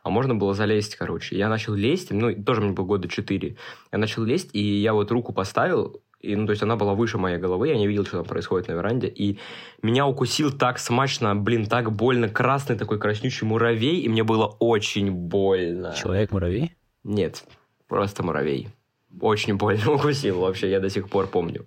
а 0.03 0.11
можно 0.11 0.35
было 0.35 0.55
залезть, 0.55 0.97
короче. 0.97 1.37
Я 1.37 1.51
начал 1.51 1.75
лезть, 1.75 2.11
ну, 2.11 2.35
тоже 2.43 2.63
мне 2.63 2.73
было 2.73 2.87
года 2.87 3.09
4. 3.09 3.57
Я 3.93 3.99
начал 3.99 4.23
лезть, 4.23 4.51
и 4.55 4.63
я 4.81 4.95
вот 4.95 5.11
руку 5.11 5.35
поставил, 5.35 6.01
и, 6.21 6.35
ну, 6.35 6.47
то 6.47 6.51
есть 6.51 6.63
она 6.63 6.77
была 6.77 6.95
выше 6.95 7.17
моей 7.17 7.39
головы, 7.39 7.69
я 7.69 7.77
не 7.77 7.87
видел, 7.87 8.05
что 8.05 8.19
там 8.19 8.27
происходит 8.27 8.69
на 8.69 8.73
веранде, 8.73 9.07
и 9.07 9.39
меня 9.83 10.07
укусил 10.07 10.51
так 10.51 10.79
смачно, 10.79 11.37
блин, 11.37 11.67
так 11.67 11.93
больно, 11.93 12.29
красный 12.29 12.77
такой 12.77 12.99
краснючий 12.99 13.47
муравей, 13.47 14.01
и 14.01 14.09
мне 14.09 14.25
было 14.25 14.47
очень 14.59 15.13
больно. 15.13 15.95
Человек-муравей? 15.97 16.73
Нет, 17.05 17.45
просто 17.87 18.25
муравей. 18.25 18.69
Очень 19.21 19.57
больно 19.57 19.93
укусил 19.95 20.41
вообще, 20.41 20.71
я 20.71 20.81
до 20.81 20.91
сих 20.91 21.09
пор 21.09 21.29
помню. 21.29 21.67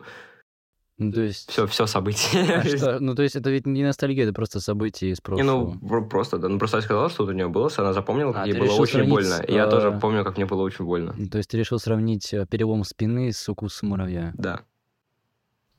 Ну, 1.03 1.12
то 1.12 1.22
есть... 1.22 1.50
Все, 1.50 1.65
все 1.65 1.88
события. 1.88 2.62
А 2.62 2.63
что? 2.77 3.00
Ну, 3.00 3.15
то 3.15 3.24
есть 3.24 3.36
это 3.36 3.50
ведь 3.50 3.65
не 3.65 3.84
ностальгия, 3.84 4.25
это 4.25 4.34
просто 4.34 4.60
событие 4.60 5.12
из 5.12 5.17
Не, 5.17 5.22
прошлого. 5.24 5.77
ну, 5.81 5.88
про- 5.89 6.05
просто, 6.05 6.38
да. 6.38 6.48
Ну, 6.48 6.60
просто 6.60 6.77
я 6.77 6.81
сказала, 6.84 7.10
что 7.10 7.24
вот 7.24 7.31
у 7.31 7.34
нее 7.34 7.48
было, 7.48 7.72
она 7.77 7.91
запомнила, 7.93 8.34
как 8.34 8.43
А, 8.43 8.48
ей 8.48 8.53
было 8.53 8.72
очень 8.74 8.93
сравнить 8.93 9.10
больно. 9.13 9.41
И 9.48 9.53
я 9.53 9.65
тоже 9.67 9.88
э, 9.89 10.00
помню, 10.00 10.24
как 10.24 10.38
мне 10.38 10.46
было 10.46 10.62
очень 10.62 10.86
больно. 10.86 11.15
Ну, 11.17 11.27
То 11.27 11.39
есть 11.39 11.50
ты 11.50 11.58
решил 11.58 11.79
сравнить 11.79 12.31
э, 12.34 12.46
перелом 12.46 12.84
спины 12.84 13.31
с 13.34 13.50
укусом 13.50 13.89
муравья. 13.89 14.31
Да. 14.38 14.62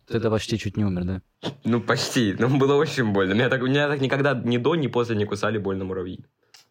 Ты 0.09 0.19
это 0.19 0.31
почти 0.31 0.59
чуть 0.59 0.77
не 0.77 0.85
умер, 0.85 1.05
да? 1.05 1.23
Ну, 1.65 1.81
почти. 1.81 2.35
Ну, 2.39 2.49
было 2.59 2.75
очень 2.75 3.13
больно. 3.13 3.35
Меня 3.35 3.49
так, 3.49 3.63
меня 3.63 3.89
так 3.89 4.01
никогда 4.01 4.35
ни 4.35 4.59
до, 4.59 4.75
ни 4.75 4.89
после 4.89 5.15
не 5.15 5.25
кусали 5.25 5.59
больно 5.59 5.85
муравьи. 5.85 6.19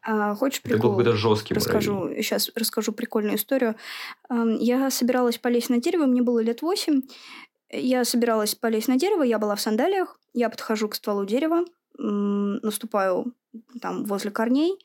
А, 0.03 0.34
хочешь 0.34 0.62
Это 0.63 0.70
был 0.70 0.75
прикол? 0.77 0.89
какой-то 0.91 1.13
жесткий 1.13 1.53
расскажу, 1.53 1.93
муравей. 1.93 2.24
сейчас 2.24 2.50
расскажу 2.55 2.91
прикольную 2.91 3.36
историю. 3.36 3.75
Ам, 4.29 4.55
Я 4.58 4.89
собиралась 4.89 5.38
полезть 5.38 5.70
на 5.70 5.79
дерево, 5.79 6.08
мне 6.08 6.24
было 6.24 6.41
лет 6.41 6.63
восемь. 6.63 7.01
Я 7.72 8.04
собиралась 8.04 8.56
полезть 8.56 8.88
на 8.88 8.98
дерево, 8.98 9.24
я 9.24 9.40
была 9.40 9.56
в 9.56 9.62
сандалиях, 9.62 10.20
я 10.34 10.50
подхожу 10.50 10.90
к 10.90 10.96
стволу 10.96 11.25
дерева, 11.25 11.66
наступаю 11.98 13.34
там 13.82 14.06
возле 14.06 14.32
корней, 14.32 14.78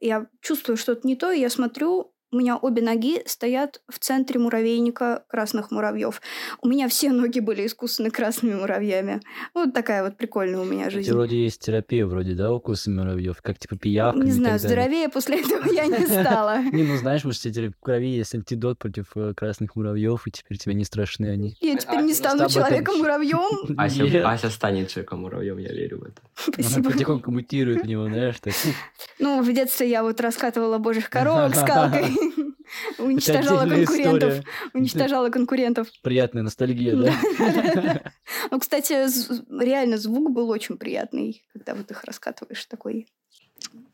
я 0.00 0.26
чувствую 0.40 0.76
что-то 0.76 1.06
не 1.06 1.16
то, 1.16 1.32
и 1.32 1.40
я 1.40 1.50
смотрю, 1.50 2.12
у 2.30 2.36
меня 2.36 2.58
обе 2.58 2.82
ноги 2.82 3.22
стоят 3.26 3.80
в 3.88 3.98
центре 3.98 4.38
муравейника 4.38 5.24
красных 5.28 5.70
муравьев. 5.70 6.20
У 6.60 6.68
меня 6.68 6.88
все 6.88 7.10
ноги 7.10 7.40
были 7.40 7.66
искусаны 7.66 8.10
красными 8.10 8.54
муравьями. 8.54 9.20
Вот 9.54 9.72
такая 9.72 10.04
вот 10.04 10.16
прикольная 10.16 10.60
у 10.60 10.64
меня 10.64 10.90
жизнь. 10.90 11.10
вроде 11.10 11.42
есть 11.42 11.60
терапия, 11.60 12.04
вроде, 12.06 12.34
да, 12.34 12.52
укусы 12.52 12.90
муравьев, 12.90 13.40
как 13.40 13.58
типа 13.58 13.76
пиявка. 13.76 14.20
Не 14.20 14.30
знаю, 14.30 14.58
здоровее 14.58 15.08
после 15.08 15.40
этого 15.40 15.72
я 15.72 15.86
не 15.86 16.06
стала. 16.06 16.62
Не, 16.62 16.82
ну 16.82 16.96
знаешь, 16.96 17.24
может, 17.24 17.42
в 17.42 17.72
крови 17.80 18.08
есть 18.08 18.34
антидот 18.34 18.78
против 18.78 19.06
э, 19.14 19.32
красных 19.34 19.74
муравьев, 19.74 20.26
и 20.26 20.30
теперь 20.30 20.58
тебе 20.58 20.74
не 20.74 20.84
страшны 20.84 21.26
они. 21.26 21.56
Я 21.60 21.76
теперь 21.76 21.98
А, 21.98 22.02
не 22.02 22.08
ну, 22.08 22.14
стану 22.14 22.48
человеком-муравьем. 22.48 23.74
Ася, 23.78 24.02
Нет. 24.02 24.24
Ася 24.24 24.50
станет 24.50 24.88
человеком-муравьем, 24.88 25.58
я 25.58 25.72
верю 25.72 26.00
в 26.00 26.02
это. 26.02 26.20
Она 26.58 26.68
Спасибо. 26.68 26.90
потихоньку 26.90 27.30
мутирует 27.30 27.84
в 27.84 27.86
него, 27.86 28.06
знаешь, 28.06 28.36
так. 28.40 28.52
Ну, 29.18 29.42
в 29.42 29.52
детстве 29.52 29.88
я 29.88 30.02
вот 30.02 30.20
раскатывала 30.20 30.78
божьих 30.78 31.08
коровок 31.08 31.54
скалкой. 31.54 32.17
Уничтожала 32.98 33.66
конкурентов. 33.66 34.30
история. 34.32 34.44
Уничтожала 34.74 35.30
конкурентов. 35.30 35.88
Приятная 36.02 36.42
ностальгия, 36.42 36.96
да? 36.96 38.02
Ну, 38.50 38.60
кстати, 38.60 38.92
реально 39.62 39.98
звук 39.98 40.32
был 40.32 40.48
очень 40.50 40.78
приятный, 40.78 41.42
когда 41.52 41.74
вот 41.74 41.90
их 41.90 42.04
раскатываешь 42.04 42.64
такой. 42.66 43.06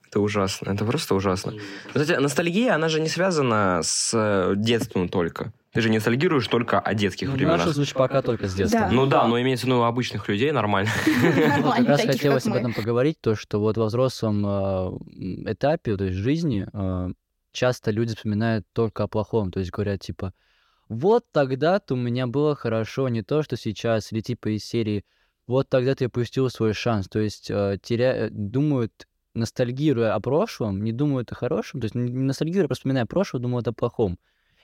Это 0.08 0.20
ужасно. 0.20 0.70
Это 0.70 0.84
просто 0.84 1.14
ужасно. 1.14 1.54
Кстати, 1.92 2.12
ностальгия, 2.12 2.74
она 2.74 2.88
же 2.88 3.00
не 3.00 3.08
связана 3.08 3.80
с 3.82 4.12
э, 4.14 4.54
детством 4.56 5.08
только. 5.08 5.52
Ты 5.72 5.80
же 5.80 5.90
не 5.90 5.96
ностальгируешь 5.96 6.46
только 6.46 6.78
о 6.78 6.94
детских 6.94 7.28
Ну, 7.28 7.34
временах. 7.34 7.58
Наша 7.58 7.72
звучит 7.72 7.94
пока 7.94 8.22
только 8.22 8.46
с 8.46 8.54
детства. 8.54 8.82
Да. 8.82 8.90
Ну 8.92 9.06
да, 9.06 9.26
но 9.26 9.40
имеется 9.40 9.66
в 9.66 9.68
виду 9.68 9.80
у 9.80 9.82
обычных 9.82 10.28
людей 10.28 10.52
нормально. 10.52 10.88
Как 11.76 11.88
раз 11.88 12.02
хотелось 12.02 12.46
об 12.46 12.54
этом 12.54 12.72
поговорить, 12.72 13.20
то, 13.20 13.34
что 13.34 13.58
вот 13.58 13.76
во 13.76 13.86
взрослом 13.86 14.46
э, 14.46 15.50
этапе, 15.50 15.96
то 15.96 16.04
есть 16.04 16.16
жизни, 16.16 16.68
э, 16.72 17.12
часто 17.54 17.90
люди 17.90 18.14
вспоминают 18.14 18.66
только 18.72 19.04
о 19.04 19.08
плохом, 19.08 19.50
то 19.50 19.60
есть 19.60 19.70
говорят 19.70 20.00
типа, 20.00 20.34
вот 20.88 21.24
тогда-то 21.32 21.94
у 21.94 21.96
меня 21.96 22.26
было 22.26 22.54
хорошо, 22.54 23.08
не 23.08 23.22
то, 23.22 23.42
что 23.42 23.56
сейчас, 23.56 24.12
или 24.12 24.20
типа 24.20 24.54
из 24.56 24.64
серии, 24.64 25.04
вот 25.46 25.68
тогда 25.70 25.94
ты 25.94 26.06
упустил 26.06 26.50
свой 26.50 26.74
шанс, 26.74 27.08
то 27.08 27.20
есть 27.20 27.50
э, 27.50 27.78
теря... 27.82 28.28
думают, 28.30 29.06
ностальгируя 29.34 30.14
о 30.14 30.20
прошлом, 30.20 30.84
не 30.84 30.92
думают 30.92 31.32
о 31.32 31.34
хорошем, 31.34 31.80
то 31.80 31.86
есть 31.86 31.94
не 31.94 32.10
ностальгируя, 32.10 32.66
просто 32.66 32.82
вспоминая 32.82 33.06
прошлое, 33.06 33.40
думают 33.40 33.66
о 33.68 33.72
плохом. 33.72 34.18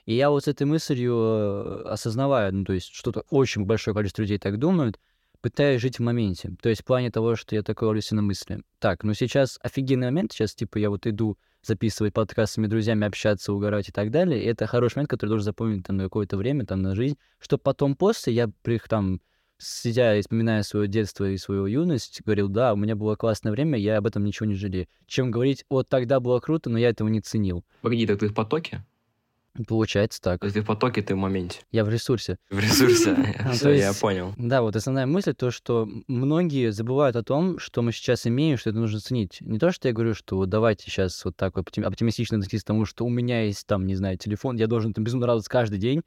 И 0.05 0.15
я 0.15 0.29
вот 0.29 0.43
с 0.43 0.47
этой 0.47 0.63
мыслью 0.63 1.15
э, 1.15 1.83
осознавая, 1.89 2.51
ну, 2.51 2.63
то 2.65 2.73
есть 2.73 2.93
что-то 2.93 3.23
очень 3.29 3.65
большое 3.65 3.95
количество 3.95 4.21
людей 4.21 4.37
так 4.37 4.57
думают, 4.57 4.99
пытаюсь 5.41 5.81
жить 5.81 5.99
в 5.99 6.01
моменте. 6.01 6.55
То 6.61 6.69
есть 6.69 6.81
в 6.81 6.85
плане 6.85 7.11
того, 7.11 7.35
что 7.35 7.55
я 7.55 7.63
такой 7.63 7.87
ловлюсь 7.87 8.11
на 8.11 8.21
мысли. 8.21 8.61
Так, 8.79 9.03
ну 9.03 9.13
сейчас 9.13 9.59
офигенный 9.61 10.07
момент, 10.07 10.31
сейчас 10.31 10.55
типа 10.55 10.77
я 10.77 10.89
вот 10.89 11.07
иду 11.07 11.37
записывать 11.63 12.13
подкаст 12.13 12.51
с 12.51 12.55
своими 12.55 12.69
друзьями, 12.69 13.05
общаться, 13.05 13.53
угорать 13.53 13.89
и 13.89 13.91
так 13.91 14.11
далее. 14.11 14.41
И 14.41 14.47
это 14.47 14.67
хороший 14.67 14.97
момент, 14.97 15.09
который 15.09 15.29
должен 15.29 15.45
запомнить 15.45 15.85
там 15.85 15.97
на 15.97 16.03
какое-то 16.03 16.37
время, 16.37 16.65
там 16.65 16.81
на 16.81 16.95
жизнь, 16.95 17.17
чтобы 17.39 17.61
потом 17.61 17.95
после 17.95 18.33
я 18.33 18.49
при 18.61 18.79
там 18.79 19.19
сидя 19.61 20.15
и 20.15 20.21
вспоминая 20.21 20.63
свое 20.63 20.87
детство 20.87 21.29
и 21.29 21.37
свою 21.37 21.67
юность, 21.67 22.21
говорил, 22.25 22.49
да, 22.49 22.73
у 22.73 22.75
меня 22.75 22.95
было 22.95 23.15
классное 23.15 23.51
время, 23.51 23.77
я 23.77 23.97
об 23.97 24.07
этом 24.07 24.23
ничего 24.23 24.47
не 24.47 24.55
жалею. 24.55 24.87
Чем 25.05 25.29
говорить, 25.29 25.65
вот 25.69 25.87
тогда 25.87 26.19
было 26.19 26.39
круто, 26.39 26.69
но 26.69 26.79
я 26.79 26.89
этого 26.89 27.07
не 27.09 27.21
ценил. 27.21 27.63
Погоди, 27.81 28.07
так 28.07 28.19
ты 28.19 28.27
в 28.27 28.33
потоке? 28.33 28.83
Получается 29.67 30.21
так. 30.21 30.39
То 30.39 30.45
есть 30.45 30.55
ты 30.55 30.61
в 30.61 30.65
потоке, 30.65 31.01
ты 31.01 31.13
в 31.13 31.17
моменте. 31.17 31.59
Я 31.71 31.83
в 31.83 31.89
ресурсе. 31.89 32.37
В 32.49 32.57
ресурсе. 32.59 33.15
Все, 33.51 33.71
я 33.71 33.87
есть- 33.89 33.99
понял. 33.99 34.33
Да, 34.37 34.61
вот 34.61 34.75
основная 34.77 35.05
мысль 35.05 35.33
то, 35.33 35.51
что 35.51 35.89
многие 36.07 36.71
забывают 36.71 37.17
о 37.17 37.23
том, 37.23 37.59
что 37.59 37.81
мы 37.81 37.91
сейчас 37.91 38.25
имеем, 38.25 38.57
что 38.57 38.69
это 38.69 38.79
нужно 38.79 39.01
ценить. 39.01 39.39
Не 39.41 39.59
то, 39.59 39.71
что 39.71 39.89
я 39.89 39.93
говорю, 39.93 40.13
что 40.13 40.37
вот 40.37 40.47
давайте 40.49 40.85
сейчас 40.89 41.25
вот 41.25 41.35
так 41.35 41.57
вот 41.57 41.67
оптим- 41.67 41.83
оптимистично 41.83 42.37
относиться 42.37 42.65
к 42.65 42.67
тому, 42.67 42.85
что 42.85 43.05
у 43.05 43.09
меня 43.09 43.43
есть 43.43 43.67
там, 43.67 43.85
не 43.85 43.95
знаю, 43.95 44.17
телефон, 44.17 44.55
я 44.55 44.67
должен 44.67 44.93
там 44.93 45.03
безумно 45.03 45.27
радоваться 45.27 45.49
каждый 45.49 45.79
день. 45.79 46.01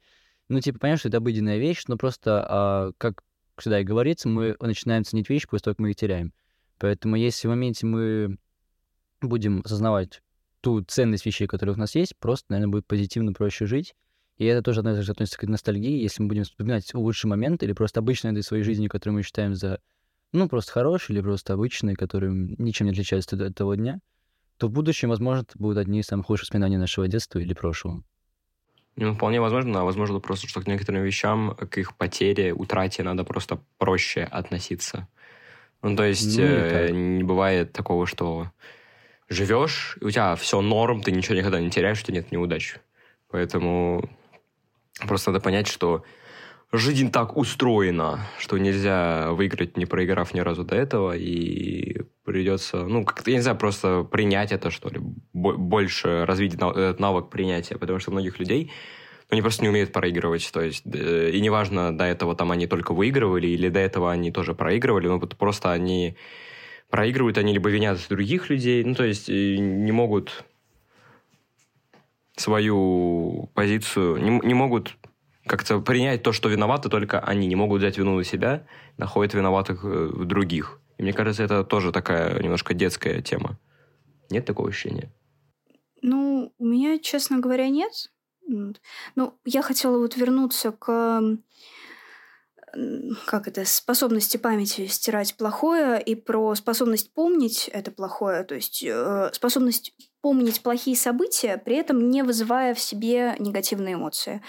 Ну, 0.49 0.59
типа, 0.59 0.79
понятно, 0.79 0.99
что 0.99 1.09
это 1.09 1.17
обыденная 1.17 1.57
вещь, 1.59 1.83
но 1.87 1.97
просто, 1.97 2.45
а, 2.47 2.91
как 2.97 3.21
всегда 3.57 3.79
и 3.79 3.83
говорится, 3.83 4.27
мы 4.27 4.55
начинаем 4.59 5.03
ценить 5.03 5.29
вещи 5.29 5.47
после 5.47 5.65
того, 5.65 5.75
как 5.75 5.79
мы 5.79 5.91
их 5.91 5.95
теряем. 5.95 6.33
Поэтому 6.79 7.15
если 7.15 7.47
в 7.47 7.51
моменте 7.51 7.85
мы 7.85 8.37
будем 9.21 9.61
осознавать 9.63 10.21
ту 10.65 10.81
ценность 10.81 11.27
вещей, 11.27 11.45
которые 11.45 11.75
у 11.75 11.77
нас 11.77 11.93
есть, 11.93 12.17
просто, 12.17 12.47
наверное, 12.49 12.71
будет 12.71 12.87
позитивно 12.87 13.33
проще 13.33 13.67
жить. 13.67 13.93
И 14.39 14.45
это 14.45 14.63
тоже 14.63 14.79
одно 14.79 14.93
из 14.93 15.07
относится 15.07 15.37
к 15.37 15.43
ностальгии. 15.43 16.01
Если 16.01 16.23
мы 16.23 16.27
будем 16.27 16.43
вспоминать 16.43 16.91
лучший 16.95 17.27
момент 17.27 17.61
или 17.61 17.71
просто 17.73 17.99
обычные 17.99 18.33
из 18.33 18.47
своей 18.47 18.63
жизни, 18.63 18.87
которые 18.87 19.13
мы 19.13 19.21
считаем 19.21 19.53
за, 19.53 19.79
ну, 20.33 20.49
просто 20.49 20.71
хорошие 20.71 21.15
или 21.15 21.21
просто 21.21 21.53
обычные, 21.53 21.95
которые 21.95 22.33
ничем 22.33 22.87
не 22.87 22.93
отличаются 22.93 23.35
от 23.35 23.43
этого 23.43 23.77
дня, 23.77 23.99
то 24.57 24.67
в 24.67 24.71
будущем, 24.71 25.09
возможно, 25.09 25.45
будут 25.53 25.77
одни 25.77 25.99
из 25.99 26.07
самых 26.07 26.31
лучших 26.31 26.45
воспоминаний 26.45 26.77
нашего 26.77 27.07
детства 27.07 27.37
или 27.37 27.53
прошлого. 27.53 28.03
Ну, 28.95 29.13
вполне 29.13 29.39
возможно, 29.39 29.81
а 29.81 29.83
возможно 29.83 30.19
просто, 30.19 30.47
что 30.47 30.61
к 30.61 30.67
некоторым 30.67 31.03
вещам, 31.03 31.55
к 31.55 31.77
их 31.77 31.95
потере, 31.95 32.53
утрате 32.55 33.03
надо 33.03 33.23
просто 33.23 33.59
проще 33.77 34.23
относиться. 34.23 35.07
Ну, 35.83 35.95
то 35.95 36.05
есть 36.05 36.35
Ну, 36.39 36.43
э, 36.43 36.89
не 36.89 37.23
бывает 37.23 37.71
такого, 37.71 38.07
что 38.07 38.49
живешь, 39.29 39.97
и 40.01 40.05
у 40.05 40.11
тебя 40.11 40.35
все 40.35 40.61
норм, 40.61 41.01
ты 41.01 41.11
ничего 41.11 41.35
никогда 41.35 41.59
не 41.59 41.69
теряешь, 41.69 42.01
у 42.01 42.05
тебя 42.05 42.17
нет 42.17 42.31
неудач. 42.31 42.75
Поэтому 43.29 44.09
просто 45.07 45.31
надо 45.31 45.43
понять, 45.43 45.67
что 45.67 46.03
жизнь 46.71 47.11
так 47.11 47.37
устроена, 47.37 48.27
что 48.37 48.57
нельзя 48.57 49.31
выиграть, 49.31 49.77
не 49.77 49.85
проиграв 49.85 50.33
ни 50.33 50.39
разу 50.39 50.63
до 50.63 50.75
этого, 50.75 51.15
и 51.15 52.01
придется, 52.23 52.85
ну, 52.85 53.03
как-то, 53.05 53.29
я 53.29 53.37
не 53.37 53.41
знаю, 53.41 53.57
просто 53.57 54.03
принять 54.03 54.51
это, 54.51 54.69
что 54.69 54.89
ли, 54.89 54.99
бо- 55.33 55.57
больше 55.57 56.25
развить 56.25 56.55
этот 56.55 56.99
навык 56.99 57.29
принятия, 57.29 57.77
потому 57.77 57.99
что 57.99 58.11
многих 58.11 58.39
людей, 58.39 58.71
ну, 59.29 59.35
они 59.35 59.41
просто 59.41 59.63
не 59.63 59.69
умеют 59.69 59.91
проигрывать, 59.91 60.49
то 60.51 60.61
есть, 60.61 60.83
э, 60.85 61.31
и 61.31 61.41
неважно, 61.41 61.95
до 61.95 62.05
этого 62.05 62.35
там 62.35 62.51
они 62.51 62.67
только 62.67 62.93
выигрывали, 62.93 63.47
или 63.47 63.69
до 63.69 63.79
этого 63.79 64.11
они 64.11 64.31
тоже 64.31 64.53
проигрывали, 64.53 65.07
ну, 65.07 65.19
просто 65.19 65.71
они 65.71 66.15
проигрывают, 66.89 67.37
они 67.37 67.53
либо 67.53 67.69
винят 67.69 67.99
других 68.09 68.49
людей, 68.49 68.83
ну, 68.83 68.95
то 68.95 69.03
есть, 69.03 69.29
и 69.29 69.57
не 69.59 69.91
могут 69.91 70.45
свою 72.35 73.49
позицию, 73.53 74.17
не, 74.17 74.39
не 74.45 74.53
могут 74.53 74.97
как-то 75.45 75.79
принять 75.79 76.23
то, 76.23 76.31
что 76.31 76.49
виноваты 76.49 76.89
только 76.89 77.19
они, 77.19 77.47
не 77.47 77.55
могут 77.55 77.79
взять 77.79 77.97
вину 77.97 78.15
на 78.15 78.23
себя, 78.23 78.65
находят 78.97 79.33
виноватых 79.33 79.83
э, 79.83 79.87
в 79.87 80.25
других. 80.25 80.79
И 80.97 81.03
мне 81.03 81.13
кажется, 81.13 81.43
это 81.43 81.63
тоже 81.63 81.91
такая 81.91 82.41
немножко 82.41 82.73
детская 82.73 83.21
тема. 83.21 83.59
Нет 84.29 84.45
такого 84.45 84.69
ощущения? 84.69 85.11
Ну, 86.01 86.53
у 86.57 86.65
меня, 86.65 86.99
честно 86.99 87.39
говоря, 87.39 87.69
нет. 87.69 88.11
Ну, 88.47 89.39
я 89.43 89.61
хотела 89.61 89.97
вот 89.97 90.17
вернуться 90.17 90.71
к 90.71 91.21
как 93.25 93.47
это, 93.47 93.65
способности 93.65 94.37
памяти 94.37 94.87
стирать 94.87 95.35
плохое 95.35 96.01
и 96.01 96.15
про 96.15 96.55
способность 96.55 97.13
помнить 97.13 97.69
это 97.71 97.91
плохое, 97.91 98.43
то 98.43 98.55
есть 98.55 98.83
э, 98.83 99.29
способность 99.33 99.93
помнить 100.21 100.61
плохие 100.61 100.95
события, 100.95 101.57
при 101.57 101.75
этом 101.77 102.09
не 102.09 102.23
вызывая 102.23 102.73
в 102.73 102.79
себе 102.79 103.35
негативные 103.39 103.95
эмоции. 103.95 104.41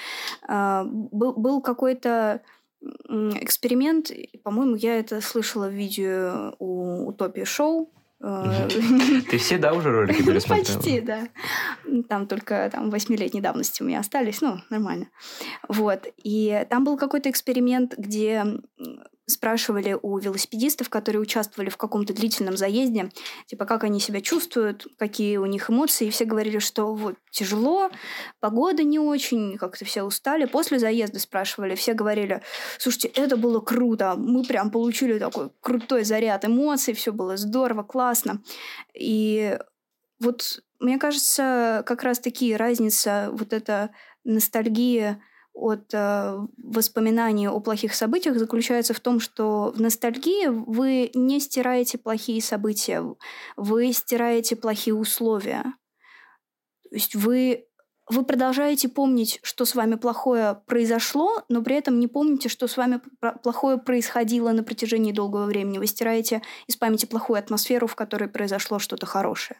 Э, 0.48 0.84
был, 0.84 1.34
был 1.34 1.60
какой-то 1.60 2.42
эксперимент, 3.08 4.10
по-моему, 4.42 4.76
я 4.76 4.98
это 4.98 5.20
слышала 5.20 5.68
в 5.68 5.72
видео 5.72 6.54
у 6.58 7.08
Утопии 7.08 7.44
Шоу, 7.44 7.90
Ты 9.30 9.38
все, 9.38 9.58
да, 9.58 9.74
уже 9.74 9.90
ролики 9.90 10.22
пересмотрела? 10.24 10.76
Почти, 10.78 11.00
да. 11.00 11.28
Там 12.08 12.26
только 12.26 12.68
там 12.72 12.90
восьмилетней 12.90 13.40
давности 13.40 13.82
у 13.82 13.86
меня 13.86 14.00
остались, 14.00 14.40
ну, 14.40 14.58
нормально. 14.70 15.08
Вот. 15.68 16.06
И 16.22 16.66
там 16.70 16.84
был 16.84 16.96
какой-то 16.96 17.30
эксперимент, 17.30 17.94
где 17.96 18.44
спрашивали 19.26 19.98
у 20.00 20.18
велосипедистов, 20.18 20.88
которые 20.88 21.20
участвовали 21.20 21.68
в 21.68 21.76
каком-то 21.76 22.14
длительном 22.14 22.56
заезде, 22.56 23.10
типа, 23.46 23.64
как 23.64 23.84
они 23.84 24.00
себя 24.00 24.20
чувствуют, 24.20 24.86
какие 24.98 25.36
у 25.36 25.46
них 25.46 25.68
эмоции, 25.68 26.06
и 26.06 26.10
все 26.10 26.24
говорили, 26.24 26.58
что 26.58 26.94
вот 26.94 27.16
тяжело, 27.30 27.90
погода 28.40 28.84
не 28.84 28.98
очень, 28.98 29.58
как-то 29.58 29.84
все 29.84 30.04
устали. 30.04 30.44
После 30.44 30.78
заезда 30.78 31.18
спрашивали, 31.18 31.74
все 31.74 31.92
говорили, 31.94 32.42
слушайте, 32.78 33.08
это 33.08 33.36
было 33.36 33.60
круто, 33.60 34.14
мы 34.16 34.44
прям 34.44 34.70
получили 34.70 35.18
такой 35.18 35.50
крутой 35.60 36.04
заряд 36.04 36.44
эмоций, 36.44 36.94
все 36.94 37.12
было 37.12 37.36
здорово, 37.36 37.82
классно. 37.82 38.42
И 38.94 39.58
вот 40.20 40.62
мне 40.78 40.98
кажется, 40.98 41.82
как 41.86 42.02
раз 42.02 42.20
таки 42.20 42.54
разница, 42.54 43.30
вот 43.32 43.52
эта 43.52 43.90
ностальгия 44.24 45.20
от 45.56 45.92
э, 45.94 46.46
воспоминаний 46.58 47.48
о 47.48 47.60
плохих 47.60 47.94
событиях 47.94 48.38
заключается 48.38 48.92
в 48.92 49.00
том, 49.00 49.18
что 49.18 49.72
в 49.74 49.80
ностальгии 49.80 50.48
вы 50.48 51.10
не 51.14 51.40
стираете 51.40 51.96
плохие 51.96 52.42
события, 52.42 53.02
вы 53.56 53.92
стираете 53.92 54.54
плохие 54.54 54.94
условия. 54.94 55.64
То 56.90 56.94
есть 56.94 57.14
вы, 57.14 57.64
вы 58.08 58.24
продолжаете 58.24 58.90
помнить, 58.90 59.40
что 59.42 59.64
с 59.64 59.74
вами 59.74 59.94
плохое 59.94 60.60
произошло, 60.66 61.42
но 61.48 61.62
при 61.62 61.76
этом 61.76 62.00
не 62.00 62.06
помните, 62.06 62.50
что 62.50 62.68
с 62.68 62.76
вами 62.76 63.00
плохое 63.42 63.78
происходило 63.78 64.52
на 64.52 64.62
протяжении 64.62 65.12
долгого 65.12 65.46
времени. 65.46 65.78
Вы 65.78 65.86
стираете 65.86 66.42
из 66.66 66.76
памяти 66.76 67.06
плохую 67.06 67.38
атмосферу, 67.38 67.86
в 67.86 67.94
которой 67.94 68.28
произошло 68.28 68.78
что-то 68.78 69.06
хорошее. 69.06 69.58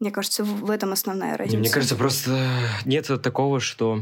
Мне 0.00 0.10
кажется, 0.10 0.44
в 0.44 0.70
этом 0.70 0.92
основная 0.92 1.38
разница. 1.38 1.58
Мне 1.58 1.70
кажется, 1.70 1.96
просто 1.96 2.38
нет 2.84 3.06
такого, 3.22 3.58
что 3.58 4.00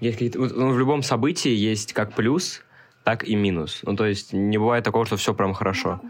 есть 0.00 0.16
какие-то... 0.16 0.38
Ну, 0.38 0.72
в 0.72 0.78
любом 0.78 1.02
событии 1.02 1.50
есть 1.50 1.92
как 1.92 2.14
плюс, 2.14 2.62
так 3.04 3.24
и 3.24 3.34
минус. 3.34 3.80
Ну, 3.84 3.96
то 3.96 4.06
есть 4.06 4.32
не 4.32 4.58
бывает 4.58 4.84
такого, 4.84 5.06
что 5.06 5.16
все 5.16 5.34
прям 5.34 5.54
хорошо. 5.54 6.00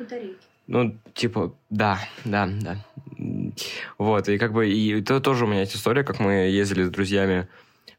Ну, 0.66 0.94
типа, 1.14 1.54
да, 1.70 1.98
да, 2.24 2.46
да. 2.46 2.76
Вот, 3.96 4.28
и 4.28 4.36
как 4.36 4.52
бы, 4.52 4.68
и 4.68 5.00
это 5.00 5.20
тоже 5.20 5.44
у 5.44 5.48
меня 5.48 5.60
есть 5.60 5.74
история, 5.74 6.04
как 6.04 6.20
мы 6.20 6.32
ездили 6.32 6.84
с 6.84 6.90
друзьями 6.90 7.48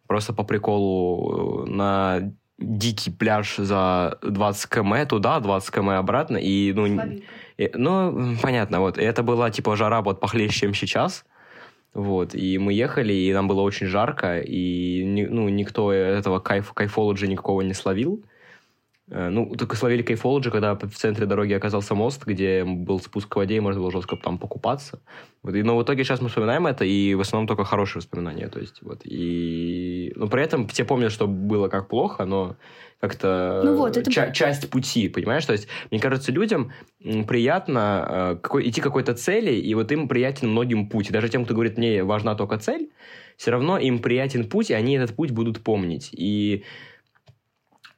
просто 0.06 0.34
по 0.34 0.44
приколу 0.44 1.66
э, 1.66 1.70
на 1.70 2.32
дикий 2.60 3.12
пляж 3.12 3.56
за 3.58 4.18
20 4.22 4.70
км 4.70 5.06
туда, 5.08 5.40
20 5.40 5.74
км 5.74 5.98
обратно, 5.98 6.38
и, 6.38 6.74
ну, 6.74 6.86
и, 7.58 7.72
ну, 7.74 8.36
понятно, 8.42 8.82
вот, 8.82 8.98
и 8.98 9.02
это 9.02 9.24
была, 9.24 9.50
типа, 9.50 9.76
жара 9.76 10.02
вот 10.02 10.20
похлеще, 10.20 10.60
чем 10.60 10.74
сейчас, 10.74 11.26
вот, 11.94 12.36
и 12.36 12.58
мы 12.58 12.74
ехали, 12.74 13.14
и 13.14 13.34
нам 13.34 13.48
было 13.48 13.62
очень 13.62 13.88
жарко, 13.88 14.40
и 14.40 15.04
ну, 15.06 15.50
никто 15.50 15.92
этого 15.92 16.40
кайф, 16.40 16.72
кайфолоджи 16.74 17.28
никакого 17.28 17.62
не 17.62 17.74
словил. 17.74 18.24
Э, 19.12 19.30
ну, 19.30 19.56
только 19.56 19.76
словили 19.76 20.02
кайфолоджи, 20.02 20.52
когда 20.52 20.76
в 20.76 20.92
центре 20.92 21.26
дороги 21.26 21.54
оказался 21.54 21.96
мост, 21.96 22.26
где 22.26 22.64
был 22.64 23.00
спуск 23.00 23.30
к 23.30 23.36
воде, 23.36 23.56
и 23.56 23.60
можно 23.60 23.82
было 23.82 23.92
жестко 23.92 24.16
там 24.16 24.38
покупаться. 24.38 25.00
Вот, 25.42 25.56
и, 25.56 25.64
но 25.64 25.78
в 25.78 25.84
итоге 25.84 26.04
сейчас 26.04 26.22
мы 26.22 26.30
вспоминаем 26.30 26.68
это, 26.68 26.86
и 26.86 27.16
в 27.16 27.22
основном 27.22 27.48
только 27.48 27.64
хорошие 27.64 28.02
воспоминания. 28.02 28.48
То 28.50 28.60
есть, 28.60 28.82
вот, 28.82 29.02
и... 29.04 30.14
Но 30.16 30.28
при 30.28 30.44
этом 30.44 30.68
все 30.68 30.86
помнят, 30.86 31.12
что 31.12 31.28
было 31.28 31.70
как 31.70 31.88
плохо, 31.88 32.26
но 32.26 32.56
как-то 33.00 33.62
ну 33.64 33.78
вот, 33.78 33.98
это... 33.98 34.12
ча- 34.12 34.32
часть 34.32 34.70
пути, 34.70 35.08
понимаешь? 35.08 35.46
То 35.46 35.54
есть, 35.54 35.68
мне 35.90 36.00
кажется, 36.00 36.32
людям 36.32 36.72
приятно 37.28 38.06
э, 38.10 38.36
какой, 38.42 38.70
идти 38.70 38.82
к 38.82 38.84
какой-то 38.84 39.14
цели, 39.14 39.54
и 39.54 39.74
вот 39.74 39.92
им 39.92 40.08
приятен 40.08 40.50
многим 40.50 40.88
путь. 40.88 41.10
И 41.10 41.14
даже 41.14 41.30
тем, 41.30 41.46
кто 41.46 41.54
говорит, 41.54 41.78
мне 41.78 42.04
важна 42.04 42.36
только 42.36 42.60
цель, 42.60 42.90
все 43.38 43.52
равно 43.52 43.78
им 43.78 44.00
приятен 44.00 44.50
путь, 44.50 44.70
и 44.70 44.74
они 44.74 44.96
этот 44.98 45.16
путь 45.16 45.32
будут 45.32 45.64
помнить. 45.64 46.10
И 46.12 46.66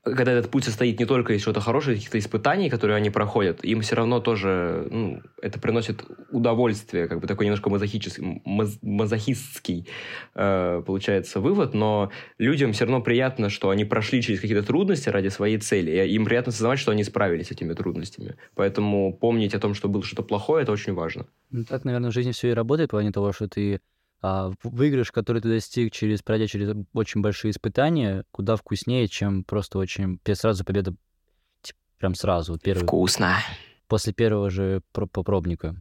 когда 0.03 0.31
этот 0.31 0.49
путь 0.49 0.63
состоит 0.63 0.99
не 0.99 1.05
только 1.05 1.33
из 1.33 1.43
чего-то 1.43 1.61
хорошего, 1.61 1.93
из 1.93 1.97
каких-то 1.99 2.17
испытаний, 2.17 2.69
которые 2.69 2.97
они 2.97 3.11
проходят, 3.11 3.63
им 3.63 3.81
все 3.81 3.95
равно 3.95 4.19
тоже 4.19 4.87
ну, 4.89 5.21
это 5.41 5.59
приносит 5.59 6.03
удовольствие, 6.31 7.07
как 7.07 7.19
бы 7.19 7.27
такой 7.27 7.45
немножко 7.45 7.69
мазохический, 7.69 8.41
маз, 8.43 8.79
мазохистский 8.81 9.87
э, 10.33 10.81
получается 10.85 11.39
вывод, 11.39 11.75
но 11.75 12.11
людям 12.39 12.73
все 12.73 12.85
равно 12.85 13.01
приятно, 13.01 13.49
что 13.49 13.69
они 13.69 13.85
прошли 13.85 14.23
через 14.23 14.39
какие-то 14.39 14.65
трудности 14.65 15.09
ради 15.09 15.27
своей 15.27 15.57
цели, 15.59 15.91
и 15.91 16.15
им 16.15 16.25
приятно 16.25 16.49
осознавать, 16.49 16.79
что 16.79 16.91
они 16.91 17.03
справились 17.03 17.47
с 17.47 17.51
этими 17.51 17.73
трудностями. 17.73 18.37
Поэтому 18.55 19.13
помнить 19.13 19.53
о 19.53 19.59
том, 19.59 19.75
что 19.75 19.87
было 19.87 20.03
что-то 20.03 20.23
плохое, 20.23 20.63
это 20.63 20.71
очень 20.71 20.93
важно. 20.93 21.27
Ну, 21.51 21.63
так, 21.63 21.85
наверное, 21.85 22.09
в 22.09 22.13
жизни 22.13 22.31
все 22.31 22.49
и 22.49 22.53
работает, 22.53 22.89
в 22.89 22.91
плане 22.91 23.11
того, 23.11 23.33
что 23.33 23.47
ты 23.47 23.81
а, 24.21 24.51
выигрыш, 24.63 25.11
который 25.11 25.41
ты 25.41 25.49
достиг, 25.49 25.91
через, 25.91 26.21
пройдя 26.21 26.47
через 26.47 26.75
очень 26.93 27.21
большие 27.21 27.51
испытания, 27.51 28.23
куда 28.31 28.55
вкуснее, 28.55 29.07
чем 29.07 29.43
просто 29.43 29.79
очень... 29.79 30.19
Сразу 30.33 30.63
победа 30.63 30.93
типа, 31.61 31.79
прям 31.97 32.15
сразу. 32.15 32.57
Первый, 32.59 32.83
Вкусно. 32.83 33.37
После 33.87 34.13
первого 34.13 34.49
же 34.49 34.81
пробника. 34.91 35.75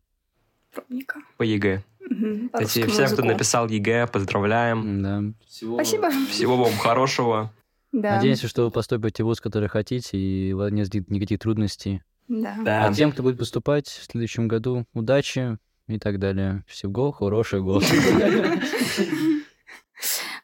Пробника. 0.75 1.21
По 1.37 1.43
ЕГЭ. 1.43 1.85
Угу, 2.01 2.49
Кстати, 2.53 2.87
всем, 2.87 3.11
кто 3.11 3.23
написал 3.23 3.69
ЕГЭ, 3.69 4.07
поздравляем. 4.07 5.03
Да. 5.03 5.23
Всего, 5.47 5.75
Спасибо. 5.77 6.11
Всего 6.29 6.57
вам 6.57 6.73
хорошего. 6.73 7.53
Да. 7.93 8.17
Надеемся, 8.17 8.49
что 8.49 8.65
вы 8.65 8.71
поступите 8.71 9.23
в 9.23 9.27
вуз, 9.27 9.41
который 9.41 9.69
хотите, 9.69 10.17
и 10.17 10.53
у 10.53 10.59
вас 10.59 10.73
нет 10.73 10.93
никаких 11.11 11.41
трудностей. 11.41 12.03
Да. 12.29 12.57
да. 12.65 12.87
А 12.87 12.95
тем, 12.95 13.13
кто 13.13 13.23
будет 13.23 13.39
поступать 13.39 13.89
в 13.89 14.05
следующем 14.05 14.49
году, 14.49 14.87
удачи, 14.95 15.59
и 15.91 15.99
так 15.99 16.19
далее. 16.19 16.65
Всего 16.67 17.13
хорошего 17.13 17.63
года. 17.63 17.87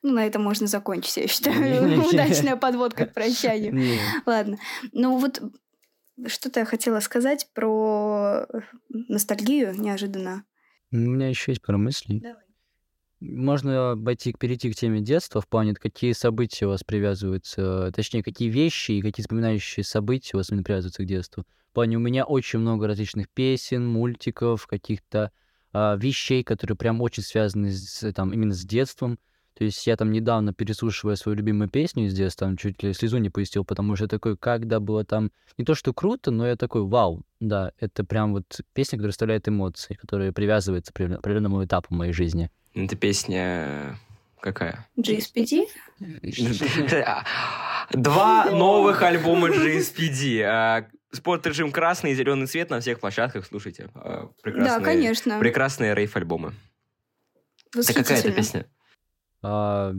Ну, 0.02 0.12
на 0.12 0.26
этом 0.26 0.42
можно 0.44 0.68
закончить, 0.68 1.16
я 1.16 1.26
считаю. 1.26 2.06
Удачная 2.06 2.54
подводка 2.54 3.06
к 3.06 3.14
прощанию. 3.14 3.98
Ладно. 4.24 4.58
Ну, 4.92 5.18
вот 5.18 5.42
что-то 6.26 6.60
я 6.60 6.66
хотела 6.66 7.00
сказать 7.00 7.48
про 7.54 8.46
ностальгию 8.88 9.74
неожиданно. 9.76 10.44
У 10.92 10.96
меня 10.96 11.28
еще 11.28 11.52
есть 11.52 11.62
пара 11.62 11.76
мыслей. 11.76 12.20
Давай. 12.20 12.42
Можно 13.18 13.92
обойти, 13.92 14.34
перейти 14.38 14.70
к 14.70 14.76
теме 14.76 15.00
детства 15.00 15.40
в 15.40 15.48
плане, 15.48 15.74
какие 15.74 16.12
события 16.12 16.66
у 16.66 16.70
вас 16.70 16.84
привязываются, 16.84 17.90
точнее, 17.94 18.22
какие 18.22 18.50
вещи 18.50 18.92
и 18.92 19.02
какие 19.02 19.24
вспоминающие 19.24 19.84
события 19.84 20.36
у 20.36 20.38
вас 20.38 20.48
привязываются 20.48 21.02
к 21.02 21.06
детству 21.06 21.46
плане 21.76 21.98
у 21.98 22.00
меня 22.00 22.24
очень 22.24 22.60
много 22.60 22.86
различных 22.86 23.28
песен, 23.28 23.86
мультиков, 23.86 24.66
каких-то 24.66 25.30
а, 25.74 25.94
вещей, 25.96 26.42
которые 26.42 26.74
прям 26.74 27.02
очень 27.02 27.22
связаны 27.22 27.70
с, 27.70 28.10
там, 28.14 28.32
именно 28.32 28.54
с 28.54 28.64
детством. 28.64 29.18
То 29.52 29.64
есть 29.64 29.86
я 29.86 29.98
там 29.98 30.10
недавно, 30.10 30.54
переслушивая 30.54 31.16
свою 31.16 31.36
любимую 31.36 31.68
песню 31.68 32.06
из 32.06 32.14
детства, 32.14 32.46
там 32.46 32.56
чуть 32.56 32.82
ли 32.82 32.94
слезу 32.94 33.18
не 33.18 33.28
пустил, 33.28 33.62
потому 33.66 33.94
что 33.94 34.08
такой, 34.08 34.38
когда 34.38 34.80
было 34.80 35.04
там 35.04 35.30
не 35.58 35.66
то, 35.66 35.74
что 35.74 35.92
круто, 35.92 36.30
но 36.30 36.46
я 36.46 36.56
такой, 36.56 36.80
вау, 36.80 37.20
да, 37.40 37.72
это 37.78 38.04
прям 38.04 38.32
вот 38.32 38.58
песня, 38.72 38.96
которая 38.96 39.10
оставляет 39.10 39.46
эмоции, 39.46 39.98
которая 40.00 40.32
привязывается 40.32 40.94
к 40.94 40.98
определенному 40.98 41.62
этапу 41.62 41.94
моей 41.94 42.14
жизни. 42.14 42.50
Это 42.72 42.96
песня 42.96 43.98
какая? 44.40 44.88
GSPD? 44.98 45.66
Два 47.92 48.46
новых 48.50 49.02
альбома 49.02 49.50
GSPD. 49.50 50.86
Спорт 51.16 51.46
режим 51.46 51.72
красный 51.72 52.12
и 52.12 52.14
зеленый 52.14 52.46
цвет 52.46 52.70
на 52.70 52.80
всех 52.80 53.00
площадках. 53.00 53.46
Слушайте, 53.46 53.90
а, 53.94 54.28
прекрасные, 54.42 54.78
да, 54.78 54.84
конечно. 54.84 55.38
прекрасные 55.38 55.94
рейф-альбомы. 55.94 56.54
Это 57.74 57.94
какая 57.94 58.22
то 58.22 58.32
песня? 58.32 58.66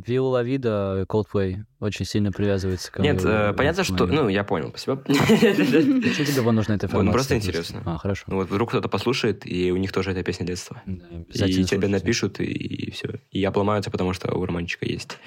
Вилла 0.06 0.44
Вида 0.44 1.06
Coldplay 1.08 1.64
очень 1.80 2.06
сильно 2.06 2.32
привязывается 2.32 2.92
к... 2.92 3.00
Нет, 3.00 3.24
э, 3.24 3.54
понятно, 3.54 3.84
что... 3.84 4.08
Ну, 4.08 4.30
я 4.30 4.44
понял, 4.44 4.70
спасибо. 4.70 5.04
Что 5.08 6.26
тебе 6.26 6.52
нужно 6.52 6.74
эта 6.74 6.88
информация? 6.88 7.14
Просто 7.14 7.36
интересно. 7.36 7.84
А, 7.86 7.98
хорошо. 7.98 8.24
Ну, 8.28 8.38
вот 8.38 8.50
вдруг 8.50 8.70
кто-то 8.70 8.90
послушает, 8.90 9.46
и 9.46 9.72
у 9.72 9.78
них 9.78 9.92
тоже 9.92 10.12
эта 10.12 10.24
песня 10.24 10.46
детства. 10.46 10.82
и 10.86 11.64
тебе 11.64 11.88
напишут, 11.88 12.40
и, 12.40 12.92
все. 12.92 13.20
И 13.32 13.44
обломаются, 13.44 13.92
потому 13.92 14.14
что 14.14 14.34
у 14.34 14.46
романчика 14.46 14.86
есть 14.86 15.18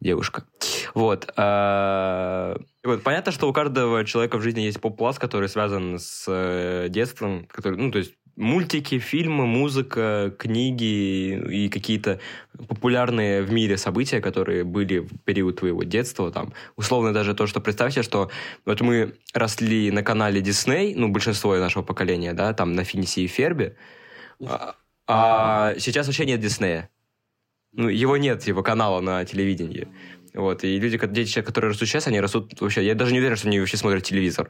девушка. 0.00 0.44
Вот. 0.94 1.32
А, 1.36 2.58
вот. 2.82 3.02
Понятно, 3.02 3.30
что 3.30 3.48
у 3.48 3.52
каждого 3.52 4.04
человека 4.04 4.38
в 4.38 4.42
жизни 4.42 4.62
есть 4.62 4.80
поп-пласт, 4.80 5.18
который 5.18 5.48
связан 5.48 5.98
с 6.00 6.24
э, 6.26 6.88
детством, 6.88 7.46
который, 7.46 7.78
ну, 7.78 7.92
то 7.92 7.98
есть 7.98 8.14
мультики, 8.36 8.98
фильмы, 8.98 9.46
музыка, 9.46 10.34
книги 10.38 11.34
и 11.50 11.68
какие-то 11.68 12.20
популярные 12.68 13.42
в 13.42 13.52
мире 13.52 13.76
события, 13.76 14.20
которые 14.20 14.64
были 14.64 14.98
в 14.98 15.18
период 15.24 15.60
твоего 15.60 15.82
детства, 15.84 16.30
там, 16.30 16.52
условно 16.76 17.12
даже 17.12 17.34
то, 17.34 17.46
что 17.46 17.60
представьте, 17.60 18.02
что 18.02 18.30
вот 18.64 18.80
мы 18.80 19.14
росли 19.32 19.90
на 19.90 20.02
канале 20.02 20.40
Дисней, 20.40 20.94
ну, 20.94 21.08
большинство 21.08 21.56
нашего 21.56 21.82
поколения, 21.82 22.32
да, 22.32 22.52
там, 22.52 22.74
на 22.74 22.84
Финисе 22.84 23.22
и 23.22 23.26
Фербе, 23.26 23.76
а, 24.46 24.74
а 25.06 25.74
сейчас 25.78 26.06
вообще 26.06 26.26
нет 26.26 26.40
Диснея. 26.40 26.90
Ну, 27.72 27.88
его 27.88 28.16
нет, 28.16 28.46
его 28.46 28.62
канала 28.62 29.00
на 29.00 29.24
телевидении. 29.24 29.88
Вот, 30.32 30.64
и 30.64 30.78
люди, 30.78 30.98
дети, 31.08 31.42
которые 31.42 31.70
растут 31.70 31.88
сейчас, 31.88 32.06
они 32.08 32.20
растут 32.20 32.60
вообще... 32.60 32.84
Я 32.84 32.94
даже 32.94 33.12
не 33.12 33.18
уверен, 33.20 33.36
что 33.36 33.48
они 33.48 33.60
вообще 33.60 33.76
смотрят 33.76 34.02
телевизор. 34.02 34.48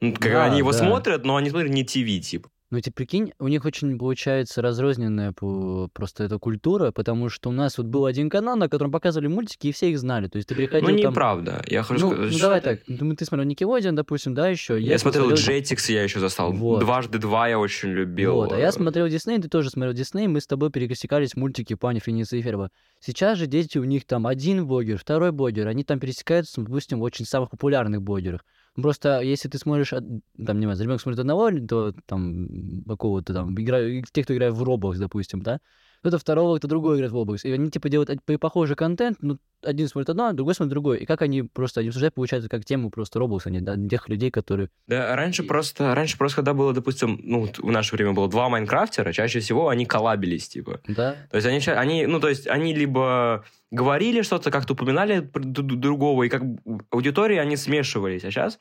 Ну, 0.00 0.12
как 0.12 0.32
да, 0.32 0.44
они 0.44 0.58
его 0.58 0.72
да. 0.72 0.78
смотрят, 0.78 1.24
но 1.24 1.36
они 1.36 1.50
смотрят 1.50 1.70
не 1.70 1.84
ТВ, 1.84 2.24
типа. 2.24 2.50
Ну, 2.74 2.80
ты 2.80 2.90
прикинь, 2.90 3.32
у 3.38 3.46
них 3.46 3.64
очень 3.64 3.96
получается 3.96 4.60
разрозненная 4.60 5.32
просто 5.32 6.24
эта 6.24 6.40
культура, 6.40 6.90
потому 6.90 7.28
что 7.28 7.50
у 7.50 7.52
нас 7.52 7.78
вот 7.78 7.86
был 7.86 8.04
один 8.04 8.28
канал, 8.28 8.56
на 8.56 8.68
котором 8.68 8.90
показывали 8.90 9.28
мультики, 9.28 9.68
и 9.68 9.72
все 9.72 9.92
их 9.92 9.98
знали. 10.00 10.26
То 10.26 10.38
есть 10.38 10.48
ты 10.48 10.56
приходил 10.56 10.88
Ну, 10.88 10.98
там... 11.00 11.12
неправда. 11.12 11.62
Я 11.68 11.84
хочу 11.84 12.08
ну, 12.08 12.14
сказать... 12.14 12.32
Ну, 12.32 12.38
давай 12.40 12.60
так. 12.60 12.80
Ты, 12.82 13.14
ты 13.14 13.24
смотрел 13.24 13.46
Никелодиан, 13.46 13.94
допустим, 13.94 14.34
да, 14.34 14.48
еще? 14.48 14.80
Я, 14.80 14.92
я 14.92 14.98
смотрел 14.98 15.26
смотрел... 15.36 15.56
Jetix, 15.56 15.92
я 15.92 16.02
еще 16.02 16.18
застал. 16.18 16.52
Вот. 16.52 16.80
Дважды 16.80 17.18
два 17.18 17.46
я 17.46 17.60
очень 17.60 17.90
любил. 17.90 18.34
Вот, 18.34 18.52
а 18.52 18.58
я 18.58 18.72
смотрел 18.72 19.06
Дисней, 19.06 19.40
ты 19.40 19.48
тоже 19.48 19.70
смотрел 19.70 19.94
Дисней, 19.94 20.26
мы 20.26 20.40
с 20.40 20.48
тобой 20.48 20.70
пересекались 20.70 21.34
в 21.34 21.36
мультике 21.36 21.76
Пани 21.76 22.00
и 22.04 22.42
Ферба. 22.42 22.72
Сейчас 22.98 23.38
же 23.38 23.46
дети, 23.46 23.78
у 23.78 23.84
них 23.84 24.04
там 24.04 24.26
один 24.26 24.66
блогер, 24.66 24.98
второй 24.98 25.30
блогер, 25.30 25.68
они 25.68 25.84
там 25.84 26.00
пересекаются, 26.00 26.60
допустим, 26.60 26.98
в 26.98 27.02
очень 27.04 27.24
самых 27.24 27.50
популярных 27.50 28.02
блогерах. 28.02 28.44
Просто 28.74 29.20
если 29.20 29.48
ты 29.48 29.58
смотришь, 29.58 29.90
там, 29.90 30.20
не 30.36 30.66
знаю, 30.66 30.80
ребенок 30.80 31.00
смотрит 31.00 31.20
одного, 31.20 31.50
то 31.66 31.92
там 32.06 32.84
какого-то 32.88 33.32
там, 33.32 33.54
игра... 33.54 33.78
тех, 34.12 34.24
кто 34.24 34.34
играет 34.34 34.54
в 34.54 34.62
Roblox, 34.62 34.96
допустим, 34.98 35.42
да, 35.42 35.60
кто-то 36.04 36.18
второго, 36.18 36.58
кто 36.58 36.68
другой 36.68 36.96
играет 36.96 37.12
в 37.12 37.16
Roblox. 37.16 37.40
И 37.44 37.50
они, 37.50 37.70
типа, 37.70 37.88
делают 37.88 38.10
похожий 38.38 38.76
контент, 38.76 39.16
ну, 39.22 39.38
один 39.62 39.88
смотрит 39.88 40.10
одно, 40.10 40.34
другой 40.34 40.54
смотрит 40.54 40.72
другой. 40.72 40.98
И 40.98 41.06
как 41.06 41.22
они 41.22 41.44
просто, 41.44 41.80
они 41.80 41.88
обсуждают, 41.88 42.14
получается, 42.14 42.50
как 42.50 42.66
тему 42.66 42.90
просто 42.90 43.18
Roblox, 43.18 43.40
а 43.46 43.50
не 43.50 43.62
да, 43.62 43.74
тех 43.88 44.10
людей, 44.10 44.30
которые... 44.30 44.68
Да, 44.86 45.16
раньше 45.16 45.44
просто, 45.44 45.94
раньше 45.94 46.18
просто, 46.18 46.36
когда 46.36 46.52
было, 46.52 46.74
допустим, 46.74 47.18
ну, 47.22 47.48
в 47.56 47.70
наше 47.70 47.96
время 47.96 48.12
было 48.12 48.28
два 48.28 48.50
Майнкрафтера, 48.50 49.14
чаще 49.14 49.40
всего 49.40 49.70
они 49.70 49.86
коллабились, 49.86 50.46
типа. 50.46 50.82
Да. 50.88 51.16
То 51.30 51.36
есть 51.38 51.46
они, 51.46 51.58
они 51.74 52.04
ну, 52.04 52.20
то 52.20 52.28
есть 52.28 52.46
они 52.48 52.74
либо 52.74 53.46
говорили 53.70 54.20
что-то, 54.20 54.50
как-то 54.50 54.74
упоминали 54.74 55.26
другого, 55.32 56.24
и 56.24 56.28
как 56.28 56.42
аудитории 56.90 57.38
они 57.38 57.56
смешивались. 57.56 58.24
А 58.24 58.30
сейчас 58.30 58.58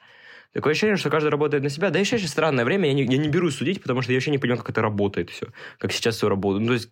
Такое 0.54 0.72
ощущение, 0.74 0.98
что 0.98 1.10
каждый 1.10 1.30
работает 1.30 1.64
на 1.64 1.70
себя. 1.70 1.90
Да 1.90 1.98
еще 1.98 2.20
сейчас 2.20 2.30
странное 2.30 2.64
время, 2.64 2.88
я 2.88 2.94
не, 2.94 3.04
я 3.04 3.18
не 3.18 3.28
берусь 3.28 3.56
судить, 3.56 3.82
потому 3.82 4.04
что 4.04 4.12
я 4.12 4.18
вообще 4.18 4.30
не 4.30 4.38
понимаю, 4.38 4.60
как 4.60 4.70
это 4.70 4.82
работает 4.82 5.32
все. 5.32 5.48
Как 5.80 5.92
сейчас 5.92 6.16
все 6.16 6.30
работает. 6.30 6.62
Ну, 6.62 6.68
то 6.68 6.74
есть, 6.74 6.92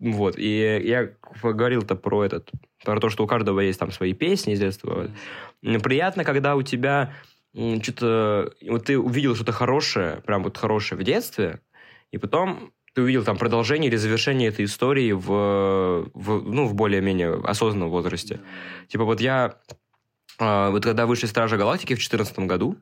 вот. 0.00 0.38
И 0.38 0.80
я 0.84 1.10
говорил-то 1.42 1.94
про 1.94 2.24
этот, 2.24 2.50
про 2.84 2.98
то, 2.98 3.10
что 3.10 3.24
у 3.24 3.26
каждого 3.26 3.60
есть 3.60 3.78
там 3.78 3.92
свои 3.92 4.14
песни 4.14 4.54
из 4.54 4.60
детства. 4.60 5.10
Mm. 5.62 5.80
Приятно, 5.80 6.24
когда 6.24 6.56
у 6.56 6.62
тебя 6.62 7.12
что-то... 7.54 8.52
Вот 8.66 8.86
ты 8.86 8.98
увидел 8.98 9.34
что-то 9.34 9.52
хорошее, 9.52 10.22
прям 10.26 10.42
вот 10.42 10.56
хорошее 10.56 10.98
в 10.98 11.04
детстве, 11.04 11.60
и 12.10 12.18
потом 12.18 12.72
ты 12.94 13.02
увидел 13.02 13.24
там 13.24 13.36
продолжение 13.36 13.88
или 13.88 13.96
завершение 13.96 14.48
этой 14.48 14.64
истории 14.64 15.12
в, 15.12 16.10
в 16.14 16.42
ну, 16.42 16.66
в 16.66 16.74
более-менее 16.74 17.40
осознанном 17.44 17.90
возрасте. 17.90 18.40
Типа 18.88 19.04
вот 19.04 19.20
я 19.20 19.58
а, 20.40 20.70
вот 20.70 20.82
когда 20.82 21.06
вышли 21.06 21.26
«Стражи 21.26 21.58
Галактики» 21.58 21.92
в 21.92 21.98
2014 21.98 22.38
году, 22.40 22.78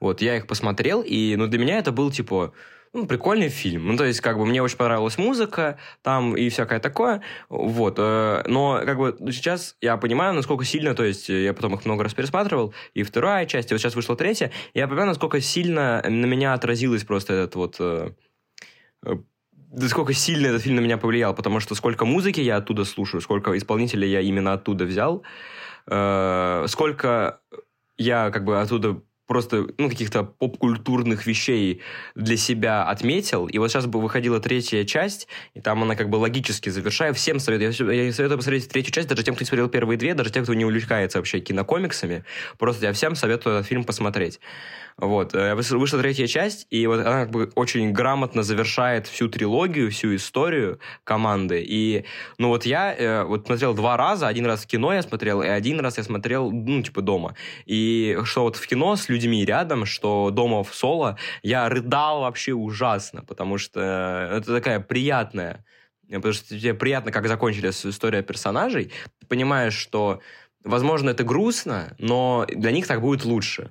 вот, 0.00 0.20
я 0.20 0.36
их 0.36 0.48
посмотрел, 0.48 1.02
и, 1.02 1.36
ну, 1.36 1.46
для 1.46 1.58
меня 1.58 1.78
это 1.78 1.92
был, 1.92 2.10
типа, 2.10 2.52
ну, 2.94 3.06
прикольный 3.06 3.48
фильм. 3.48 3.88
Ну, 3.88 3.96
то 3.96 4.04
есть, 4.04 4.20
как 4.20 4.38
бы, 4.38 4.46
мне 4.46 4.62
очень 4.62 4.76
понравилась 4.76 5.18
музыка 5.18 5.78
там 6.02 6.36
и 6.36 6.48
всякое 6.48 6.78
такое, 6.78 7.20
вот. 7.48 7.96
Э, 7.98 8.44
но, 8.46 8.80
как 8.84 8.96
бы, 8.96 9.16
сейчас 9.32 9.76
я 9.80 9.96
понимаю, 9.96 10.32
насколько 10.32 10.64
сильно, 10.64 10.94
то 10.94 11.04
есть, 11.04 11.28
я 11.28 11.52
потом 11.52 11.74
их 11.74 11.84
много 11.84 12.04
раз 12.04 12.14
пересматривал, 12.14 12.72
и 12.94 13.02
вторая 13.02 13.46
часть, 13.46 13.70
и 13.70 13.74
вот 13.74 13.80
сейчас 13.80 13.96
вышла 13.96 14.16
третья, 14.16 14.52
я 14.74 14.86
понимаю, 14.86 15.08
насколько 15.08 15.40
сильно 15.40 16.02
на 16.08 16.24
меня 16.24 16.54
отразилось 16.54 17.04
просто 17.04 17.34
этот 17.34 17.56
вот 17.56 17.76
э, 17.80 18.12
э, 19.04 19.16
насколько 19.72 20.12
сильно 20.12 20.46
этот 20.46 20.62
фильм 20.62 20.76
на 20.76 20.80
меня 20.80 20.96
повлиял, 20.96 21.34
потому 21.34 21.58
что 21.58 21.74
сколько 21.74 22.04
музыки 22.04 22.40
я 22.40 22.56
оттуда 22.58 22.84
слушаю, 22.84 23.20
сколько 23.20 23.56
исполнителей 23.58 24.08
я 24.08 24.20
именно 24.20 24.52
оттуда 24.52 24.84
взял, 24.84 25.24
э, 25.88 26.64
сколько 26.68 27.40
я 27.96 28.30
как 28.30 28.44
бы 28.44 28.60
оттуда 28.60 29.02
просто 29.34 29.66
ну, 29.78 29.88
каких-то 29.88 30.22
поп-культурных 30.22 31.26
вещей 31.26 31.80
для 32.14 32.36
себя 32.36 32.84
отметил. 32.84 33.48
И 33.48 33.58
вот 33.58 33.68
сейчас 33.68 33.86
бы 33.86 34.00
выходила 34.00 34.38
третья 34.38 34.84
часть, 34.84 35.26
и 35.54 35.60
там 35.60 35.82
она 35.82 35.96
как 35.96 36.08
бы 36.08 36.16
логически 36.18 36.68
завершает. 36.68 37.16
Всем 37.16 37.40
советую. 37.40 37.92
Я, 37.92 38.04
я 38.04 38.12
советую 38.12 38.38
посмотреть 38.38 38.68
третью 38.68 38.92
часть, 38.92 39.08
даже 39.08 39.24
тем, 39.24 39.34
кто 39.34 39.42
не 39.42 39.48
смотрел 39.48 39.68
первые 39.68 39.98
две, 39.98 40.14
даже 40.14 40.30
тем, 40.30 40.44
кто 40.44 40.54
не 40.54 40.64
увлекается 40.64 41.18
вообще 41.18 41.40
кинокомиксами. 41.40 42.24
Просто 42.58 42.86
я 42.86 42.92
всем 42.92 43.16
советую 43.16 43.56
этот 43.56 43.66
фильм 43.66 43.82
посмотреть. 43.82 44.38
Вот. 44.96 45.34
Э, 45.34 45.54
вышла 45.54 45.98
третья 45.98 46.26
часть, 46.28 46.66
и 46.70 46.86
вот 46.86 47.00
она 47.00 47.22
как 47.22 47.30
бы 47.30 47.50
очень 47.56 47.92
грамотно 47.92 48.42
завершает 48.42 49.08
всю 49.08 49.28
трилогию, 49.28 49.90
всю 49.90 50.14
историю 50.14 50.78
команды. 51.02 51.64
И, 51.66 52.04
ну 52.38 52.48
вот 52.48 52.64
я 52.64 52.94
э, 52.94 53.24
вот 53.24 53.46
смотрел 53.46 53.74
два 53.74 53.96
раза, 53.96 54.28
один 54.28 54.46
раз 54.46 54.62
в 54.62 54.66
кино 54.66 54.94
я 54.94 55.02
смотрел, 55.02 55.42
и 55.42 55.48
один 55.48 55.80
раз 55.80 55.98
я 55.98 56.04
смотрел, 56.04 56.50
ну, 56.50 56.82
типа, 56.82 57.02
дома. 57.02 57.34
И 57.66 58.16
что 58.22 58.42
вот 58.42 58.56
в 58.56 58.66
кино 58.66 58.94
с 58.94 59.08
людьми 59.08 59.23
рядом, 59.32 59.86
что 59.86 60.30
дома 60.30 60.62
в 60.62 60.74
соло, 60.74 61.18
я 61.42 61.68
рыдал 61.68 62.20
вообще 62.20 62.52
ужасно, 62.52 63.22
потому 63.24 63.58
что 63.58 63.80
это 64.32 64.54
такая 64.54 64.80
приятная 64.80 65.64
потому 66.08 66.34
что 66.34 66.58
тебе 66.58 66.74
приятно, 66.74 67.10
как 67.12 67.26
закончилась 67.26 67.84
история 67.84 68.22
персонажей, 68.22 68.92
ты 69.18 69.26
понимаешь, 69.26 69.74
что, 69.74 70.20
возможно, 70.62 71.10
это 71.10 71.24
грустно, 71.24 71.94
но 71.98 72.46
для 72.48 72.70
них 72.70 72.86
так 72.86 73.00
будет 73.00 73.24
лучше. 73.24 73.70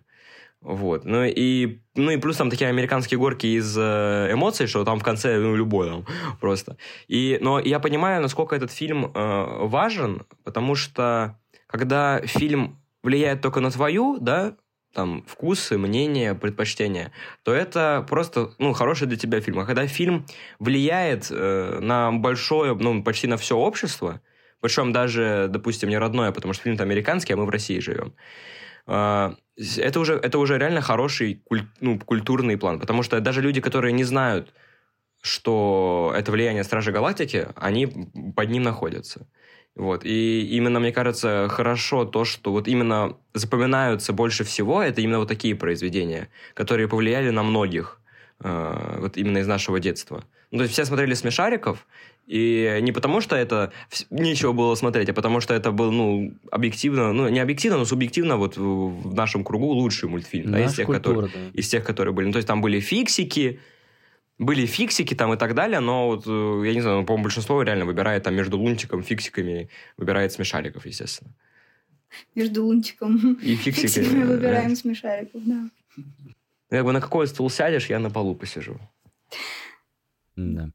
Вот. 0.61 1.03
Ну 1.03 1.25
и, 1.25 1.81
ну 1.95 2.11
и 2.11 2.17
плюс 2.17 2.37
там 2.37 2.49
такие 2.49 2.69
американские 2.69 3.19
горки 3.19 3.47
из 3.47 3.77
э, 3.77 4.29
эмоций, 4.31 4.67
что 4.67 4.85
там 4.85 4.97
в 4.97 5.03
конце, 5.03 5.37
ну, 5.37 5.55
любой 5.55 5.89
там 5.89 6.05
просто. 6.39 6.77
И, 7.09 7.37
но 7.41 7.59
я 7.59 7.79
понимаю, 7.79 8.21
насколько 8.21 8.55
этот 8.55 8.71
фильм 8.71 9.11
э, 9.13 9.65
важен, 9.65 10.23
потому 10.45 10.75
что 10.75 11.37
когда 11.67 12.21
фильм 12.21 12.81
влияет 13.03 13.41
только 13.41 13.59
на 13.59 13.71
твою, 13.71 14.17
да, 14.21 14.55
там, 14.93 15.23
вкусы, 15.27 15.77
мнения, 15.77 16.35
предпочтения, 16.35 17.11
то 17.43 17.53
это 17.53 18.05
просто, 18.07 18.51
ну, 18.59 18.73
хороший 18.73 19.07
для 19.07 19.17
тебя 19.17 19.41
фильм. 19.41 19.59
А 19.59 19.65
когда 19.65 19.87
фильм 19.87 20.25
влияет 20.59 21.27
э, 21.31 21.79
на 21.81 22.11
большое, 22.11 22.75
ну, 22.75 23.03
почти 23.03 23.27
на 23.27 23.37
все 23.37 23.57
общество, 23.57 24.21
причем 24.61 24.93
даже, 24.93 25.47
допустим, 25.49 25.89
не 25.89 25.97
родное, 25.97 26.31
потому 26.31 26.53
что 26.53 26.63
фильм-то 26.63 26.83
американский, 26.83 27.33
а 27.33 27.37
мы 27.37 27.45
в 27.45 27.49
России 27.49 27.79
живем, 27.79 28.13
а, 28.85 29.35
это 29.77 29.99
уже, 29.99 30.13
это 30.13 30.37
уже 30.39 30.57
реально 30.57 30.81
хороший 30.81 31.41
куль, 31.43 31.67
ну, 31.81 31.99
культурный 31.99 32.57
план, 32.57 32.79
потому 32.79 33.03
что 33.03 33.19
даже 33.19 33.41
люди, 33.41 33.61
которые 33.61 33.91
не 33.91 34.03
знают, 34.03 34.53
что 35.21 36.13
это 36.15 36.31
влияние 36.31 36.63
Стражи 36.63 36.91
Галактики, 36.91 37.47
они 37.55 37.87
под 38.35 38.49
ним 38.49 38.63
находятся. 38.63 39.27
Вот. 39.75 40.05
И 40.05 40.47
именно, 40.55 40.79
мне 40.79 40.91
кажется, 40.91 41.47
хорошо 41.49 42.05
то, 42.05 42.25
что 42.25 42.51
вот 42.51 42.67
именно 42.67 43.17
запоминаются 43.33 44.13
больше 44.13 44.43
всего, 44.43 44.81
это 44.81 45.01
именно 45.01 45.19
вот 45.19 45.27
такие 45.27 45.55
произведения, 45.55 46.29
которые 46.53 46.87
повлияли 46.87 47.31
на 47.31 47.43
многих, 47.43 47.99
э, 48.43 48.97
вот 48.99 49.17
именно 49.17 49.39
из 49.39 49.47
нашего 49.47 49.79
детства. 49.79 50.23
Ну, 50.51 50.59
то 50.59 50.63
есть 50.63 50.73
все 50.73 50.85
смотрели 50.85 51.15
«Смешариков», 51.15 51.87
и 52.27 52.79
не 52.81 52.91
потому, 52.91 53.19
что 53.19 53.35
это 53.35 53.73
нечего 54.09 54.53
было 54.53 54.75
смотреть, 54.75 55.09
а 55.09 55.13
потому 55.13 55.41
что 55.41 55.53
это 55.53 55.71
был, 55.71 55.91
ну, 55.91 56.33
объективно, 56.51 57.11
ну, 57.11 57.27
не 57.27 57.39
объективно, 57.39 57.79
но 57.79 57.85
субъективно 57.85 58.37
вот 58.37 58.55
в 58.55 59.13
нашем 59.13 59.43
кругу 59.43 59.71
лучший 59.71 60.07
мультфильм, 60.07 60.51
да, 60.51 60.63
из 60.63 60.73
тех, 60.73 60.85
культура, 60.85 61.23
которые, 61.23 61.51
да. 61.51 61.59
из 61.59 61.67
тех, 61.67 61.83
которые 61.83 62.13
были. 62.13 62.27
Ну, 62.27 62.31
то 62.31 62.37
есть 62.37 62.47
там 62.47 62.61
были 62.61 62.79
фиксики, 62.79 63.59
были 64.43 64.65
фиксики 64.65 65.13
там 65.13 65.33
и 65.33 65.37
так 65.37 65.53
далее, 65.55 65.79
но 65.79 66.07
вот, 66.07 66.23
э, 66.27 66.67
я 66.67 66.73
не 66.73 66.81
знаю, 66.81 67.05
по-моему, 67.05 67.23
большинство 67.23 67.61
реально 67.61 67.85
выбирает 67.85 68.23
там 68.23 68.35
между 68.35 68.57
лунтиком, 68.57 69.03
фиксиками, 69.03 69.69
выбирает 69.97 70.31
смешариков, 70.31 70.85
естественно. 70.85 71.31
Между 72.35 72.65
лунтиком 72.65 73.33
и 73.41 73.55
фиксиками. 73.55 74.05
фиксиками 74.05 74.23
выбираем 74.23 74.75
смешариков, 74.75 75.41
да. 75.45 75.69
Ну, 75.95 76.03
как 76.69 76.85
бы 76.85 76.91
на 76.91 77.01
какой 77.01 77.27
стул 77.27 77.49
сядешь, 77.49 77.89
я 77.89 77.99
на 77.99 78.09
полу 78.09 78.35
посижу. 78.35 78.79
Да. 80.35 80.69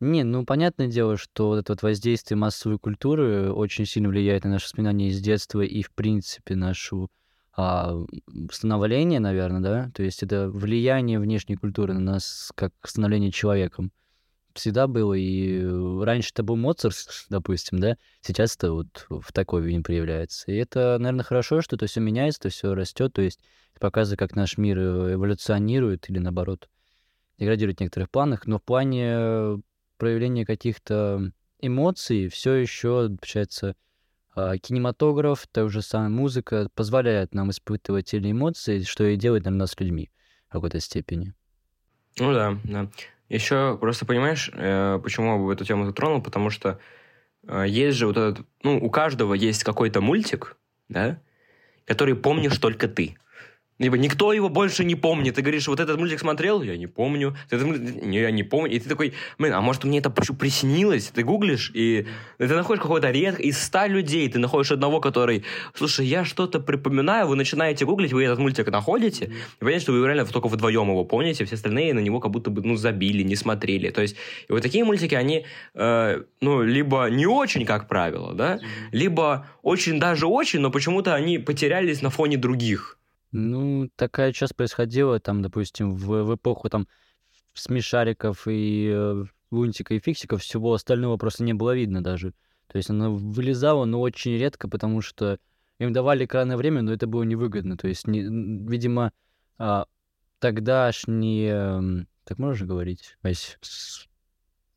Не, 0.00 0.22
ну, 0.22 0.44
понятное 0.44 0.86
дело, 0.86 1.16
что 1.16 1.48
вот 1.48 1.58
это 1.58 1.72
вот 1.72 1.82
воздействие 1.82 2.38
массовой 2.38 2.78
культуры 2.78 3.52
очень 3.52 3.84
сильно 3.84 4.08
влияет 4.08 4.44
на 4.44 4.50
наши 4.50 4.66
воспоминания 4.66 5.08
из 5.08 5.20
детства 5.20 5.60
и, 5.60 5.82
в 5.82 5.90
принципе, 5.92 6.54
нашу 6.54 7.10
а, 7.60 8.06
становление, 8.52 9.18
наверное, 9.18 9.60
да? 9.60 9.90
То 9.92 10.04
есть 10.04 10.22
это 10.22 10.48
влияние 10.48 11.18
внешней 11.18 11.56
культуры 11.56 11.92
на 11.92 11.98
нас 11.98 12.52
как 12.54 12.72
становление 12.84 13.32
человеком. 13.32 13.90
Всегда 14.54 14.86
было, 14.86 15.14
и 15.14 15.66
раньше 16.04 16.30
это 16.32 16.44
был 16.44 16.54
Моцарт, 16.54 16.94
допустим, 17.28 17.80
да? 17.80 17.96
Сейчас 18.20 18.54
это 18.54 18.70
вот 18.72 19.06
в 19.08 19.32
такой 19.32 19.62
виде 19.62 19.80
проявляется. 19.80 20.52
И 20.52 20.54
это, 20.54 20.98
наверное, 21.00 21.24
хорошо, 21.24 21.60
что 21.60 21.74
это 21.74 21.86
все 21.86 21.98
меняется, 21.98 22.42
это 22.42 22.50
все 22.50 22.74
растет, 22.74 23.12
то 23.12 23.22
есть 23.22 23.40
показывает, 23.80 24.20
как 24.20 24.36
наш 24.36 24.56
мир 24.56 24.78
э, 24.78 25.14
эволюционирует 25.14 26.08
или 26.08 26.20
наоборот 26.20 26.68
деградирует 27.38 27.78
в 27.78 27.80
некоторых 27.80 28.08
планах, 28.08 28.46
но 28.46 28.60
в 28.60 28.62
плане 28.62 29.60
проявления 29.96 30.46
каких-то 30.46 31.32
эмоций 31.60 32.28
все 32.28 32.54
еще, 32.54 33.08
получается, 33.08 33.74
кинематограф, 34.62 35.46
та 35.50 35.68
же 35.68 35.82
самая 35.82 36.08
музыка 36.08 36.68
позволяет 36.74 37.34
нам 37.34 37.50
испытывать 37.50 38.14
эти 38.14 38.30
эмоции, 38.30 38.82
что 38.82 39.04
и 39.04 39.16
делает 39.16 39.44
нам 39.44 39.58
нас 39.58 39.78
людьми 39.78 40.10
в 40.48 40.52
какой-то 40.52 40.80
степени. 40.80 41.34
Ну 42.18 42.32
да, 42.32 42.58
да. 42.64 42.88
Еще 43.28 43.76
просто 43.78 44.06
понимаешь, 44.06 44.50
э, 44.54 44.98
почему 45.02 45.48
я 45.48 45.54
эту 45.54 45.64
тему 45.64 45.84
затронул, 45.84 46.22
потому 46.22 46.50
что 46.50 46.78
э, 47.46 47.64
есть 47.68 47.98
же 47.98 48.06
вот 48.06 48.16
этот, 48.16 48.46
ну, 48.62 48.78
у 48.82 48.90
каждого 48.90 49.34
есть 49.34 49.64
какой-то 49.64 50.00
мультик, 50.00 50.56
да, 50.88 51.20
который 51.84 52.14
помнишь 52.14 52.58
только 52.58 52.88
ты. 52.88 53.16
Либо 53.78 53.96
никто 53.96 54.32
его 54.32 54.48
больше 54.48 54.84
не 54.84 54.96
помнит. 54.96 55.36
Ты 55.36 55.42
говоришь, 55.42 55.68
вот 55.68 55.80
этот 55.80 55.98
мультик 55.98 56.18
смотрел? 56.18 56.62
Я 56.62 56.76
не 56.76 56.86
помню. 56.86 57.36
Этот 57.48 57.66
мультик... 57.66 58.02
Не, 58.02 58.20
я 58.20 58.30
не 58.30 58.42
помню. 58.42 58.72
И 58.72 58.78
ты 58.78 58.88
такой, 58.88 59.14
блин, 59.38 59.52
а 59.52 59.60
может 59.60 59.84
мне 59.84 59.98
это 59.98 60.10
приснилось? 60.10 61.08
Ты 61.14 61.22
гуглишь, 61.22 61.70
и 61.74 62.06
ты 62.38 62.46
находишь 62.48 62.82
какой-то 62.82 63.10
редко... 63.10 63.42
Из 63.42 63.58
ста 63.62 63.86
людей 63.86 64.28
ты 64.28 64.38
находишь 64.38 64.72
одного, 64.72 65.00
который, 65.00 65.44
слушай, 65.74 66.06
я 66.06 66.24
что-то 66.24 66.60
припоминаю, 66.60 67.28
вы 67.28 67.36
начинаете 67.36 67.84
гуглить, 67.84 68.12
вы 68.12 68.24
этот 68.24 68.38
мультик 68.38 68.68
находите, 68.70 69.26
и 69.26 69.58
понимаете, 69.58 69.82
что 69.82 69.92
вы 69.92 70.04
реально 70.04 70.24
только 70.26 70.48
вдвоем 70.48 70.88
его 70.88 71.04
помните, 71.04 71.44
все 71.44 71.54
остальные 71.54 71.94
на 71.94 72.00
него 72.00 72.20
как 72.20 72.30
будто 72.30 72.50
бы, 72.50 72.62
ну, 72.62 72.76
забили, 72.76 73.22
не 73.22 73.36
смотрели. 73.36 73.90
То 73.90 74.02
есть, 74.02 74.16
и 74.48 74.52
вот 74.52 74.62
такие 74.62 74.84
мультики, 74.84 75.14
они, 75.14 75.46
э, 75.74 76.22
ну, 76.40 76.62
либо 76.62 77.08
не 77.10 77.26
очень, 77.26 77.64
как 77.64 77.88
правило, 77.88 78.34
да, 78.34 78.58
либо 78.92 79.46
очень 79.62 80.00
даже 80.00 80.26
очень, 80.26 80.60
но 80.60 80.70
почему-то 80.70 81.14
они 81.14 81.38
потерялись 81.38 82.02
на 82.02 82.10
фоне 82.10 82.36
других. 82.36 82.97
Ну, 83.30 83.90
такая 83.96 84.32
часть 84.32 84.56
происходила, 84.56 85.20
там, 85.20 85.42
допустим, 85.42 85.94
в, 85.94 86.24
в 86.24 86.34
эпоху 86.34 86.70
там 86.70 86.88
смешариков 87.54 88.46
и 88.46 88.90
э, 88.92 89.24
лунтика 89.50 89.94
и 89.94 90.00
фиксиков 90.00 90.42
всего 90.42 90.72
остального 90.72 91.16
просто 91.16 91.44
не 91.44 91.52
было 91.52 91.74
видно 91.74 92.02
даже. 92.02 92.32
То 92.68 92.76
есть 92.76 92.90
она 92.90 93.10
вылезала, 93.10 93.84
но 93.84 94.00
очень 94.00 94.36
редко, 94.36 94.68
потому 94.68 95.00
что 95.00 95.38
им 95.78 95.92
давали 95.92 96.24
экранное 96.24 96.56
время, 96.56 96.82
но 96.82 96.92
это 96.92 97.06
было 97.06 97.22
невыгодно. 97.22 97.76
То 97.76 97.88
есть, 97.88 98.06
не, 98.06 98.22
видимо, 98.22 99.12
а, 99.58 99.86
тогдашние... 100.38 102.06
Так 102.24 102.38
можно 102.38 102.66
говорить? 102.66 103.16
Весь 103.22 103.58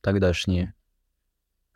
тогдашние... 0.02 0.74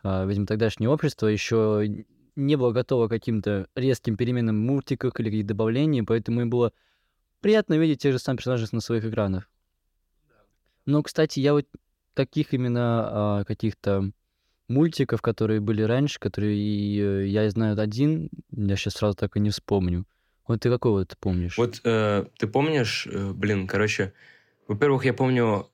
А, 0.04 0.26
видимо, 0.26 0.46
тогдашнее 0.46 0.90
общество 0.90 1.28
еще 1.28 2.06
не 2.36 2.56
было 2.56 2.72
готово 2.72 3.08
к 3.08 3.12
каким-то 3.12 3.68
резким 3.76 4.18
переменам 4.18 4.58
в 4.58 4.66
мультиках 4.66 5.20
или 5.20 5.30
каких-то 5.30 5.50
добавлений, 5.50 6.04
поэтому 6.04 6.42
им 6.42 6.50
было 6.50 6.74
приятно 7.42 7.76
видеть 7.76 8.02
тех 8.02 8.12
же 8.12 8.20
самых 8.20 8.40
персонажей 8.40 8.68
на 8.72 8.82
своих 8.82 9.06
экранах. 9.06 9.50
Но, 10.86 11.02
кстати, 11.04 11.40
я 11.40 11.54
вот 11.54 11.66
таких 12.14 12.54
именно 12.54 13.40
а, 13.40 13.44
каких-то 13.44 14.12
мультиков, 14.68 15.22
которые 15.22 15.60
были 15.60 15.82
раньше, 15.82 16.20
которые 16.20 16.58
и, 16.58 17.00
э, 17.00 17.28
я 17.28 17.50
знаю 17.50 17.80
один, 17.80 18.30
я 18.52 18.76
сейчас 18.76 18.96
сразу 18.96 19.16
так 19.16 19.38
и 19.38 19.40
не 19.40 19.50
вспомню. 19.50 20.06
Вот 20.48 20.62
ты 20.62 20.70
какой 20.70 20.92
вот 20.92 21.16
помнишь? 21.20 21.58
Вот 21.58 21.82
э, 21.84 22.26
ты 22.38 22.48
помнишь, 22.48 23.08
э, 23.08 23.32
блин, 23.32 23.68
короче, 23.68 24.14
во-первых, 24.68 25.06
я 25.06 25.14
помню 25.14 25.70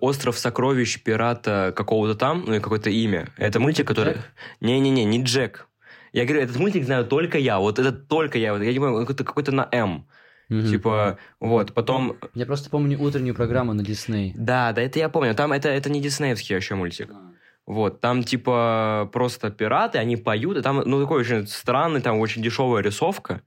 Остров 0.00 0.38
сокровищ 0.38 1.02
пирата 1.02 1.72
какого-то 1.76 2.14
там, 2.14 2.44
ну 2.46 2.54
и 2.54 2.60
какое-то 2.60 2.90
имя. 2.90 3.28
Это 3.36 3.60
мультик, 3.60 3.86
который... 3.86 4.16
Не-не-не, 4.60 5.04
не 5.04 5.22
Джек. 5.22 5.68
Я 6.12 6.24
говорю, 6.24 6.42
этот 6.42 6.56
мультик 6.56 6.84
знаю 6.84 7.04
только 7.04 7.38
я. 7.38 7.58
Вот 7.58 7.78
это 7.78 7.92
только 7.92 8.38
я. 8.38 8.54
Я 8.56 8.72
не 8.72 8.78
помню, 8.78 9.00
какой-то, 9.00 9.24
какой-то 9.24 9.52
на 9.52 9.68
М. 9.72 10.06
Угу. 10.48 10.62
Типа, 10.62 11.18
вот, 11.40 11.74
потом... 11.74 12.16
Я 12.34 12.46
просто 12.46 12.70
помню 12.70 13.00
утреннюю 13.00 13.34
программу 13.34 13.74
на 13.74 13.82
Дисней. 13.82 14.32
Да, 14.36 14.72
да, 14.72 14.82
это 14.82 14.98
я 14.98 15.08
помню. 15.08 15.34
Там 15.34 15.52
это, 15.52 15.68
это 15.68 15.90
не 15.90 16.00
диснеевский 16.00 16.54
вообще 16.54 16.74
мультик. 16.74 17.10
А. 17.10 17.32
Вот, 17.66 18.00
там 18.00 18.22
типа 18.22 19.10
просто 19.12 19.50
пираты, 19.50 19.98
они 19.98 20.16
поют, 20.16 20.56
и 20.56 20.62
там, 20.62 20.82
ну, 20.86 21.00
такой 21.00 21.20
очень 21.20 21.48
странный, 21.48 22.00
там 22.00 22.20
очень 22.20 22.40
дешевая 22.40 22.80
рисовка. 22.80 23.42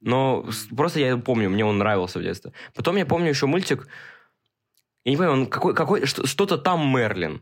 Но 0.00 0.46
просто 0.76 0.98
я 1.00 1.16
помню, 1.16 1.48
мне 1.48 1.64
он 1.64 1.78
нравился 1.78 2.18
в 2.18 2.22
детстве. 2.22 2.52
Потом 2.74 2.96
я 2.96 3.06
помню 3.06 3.28
еще 3.28 3.46
мультик, 3.46 3.86
я 5.06 5.12
не 5.12 5.16
понимаю, 5.16 5.40
он 5.40 5.46
какой, 5.46 5.72
какой, 5.72 6.04
что-то 6.04 6.58
там 6.58 6.92
Мерлин. 6.92 7.40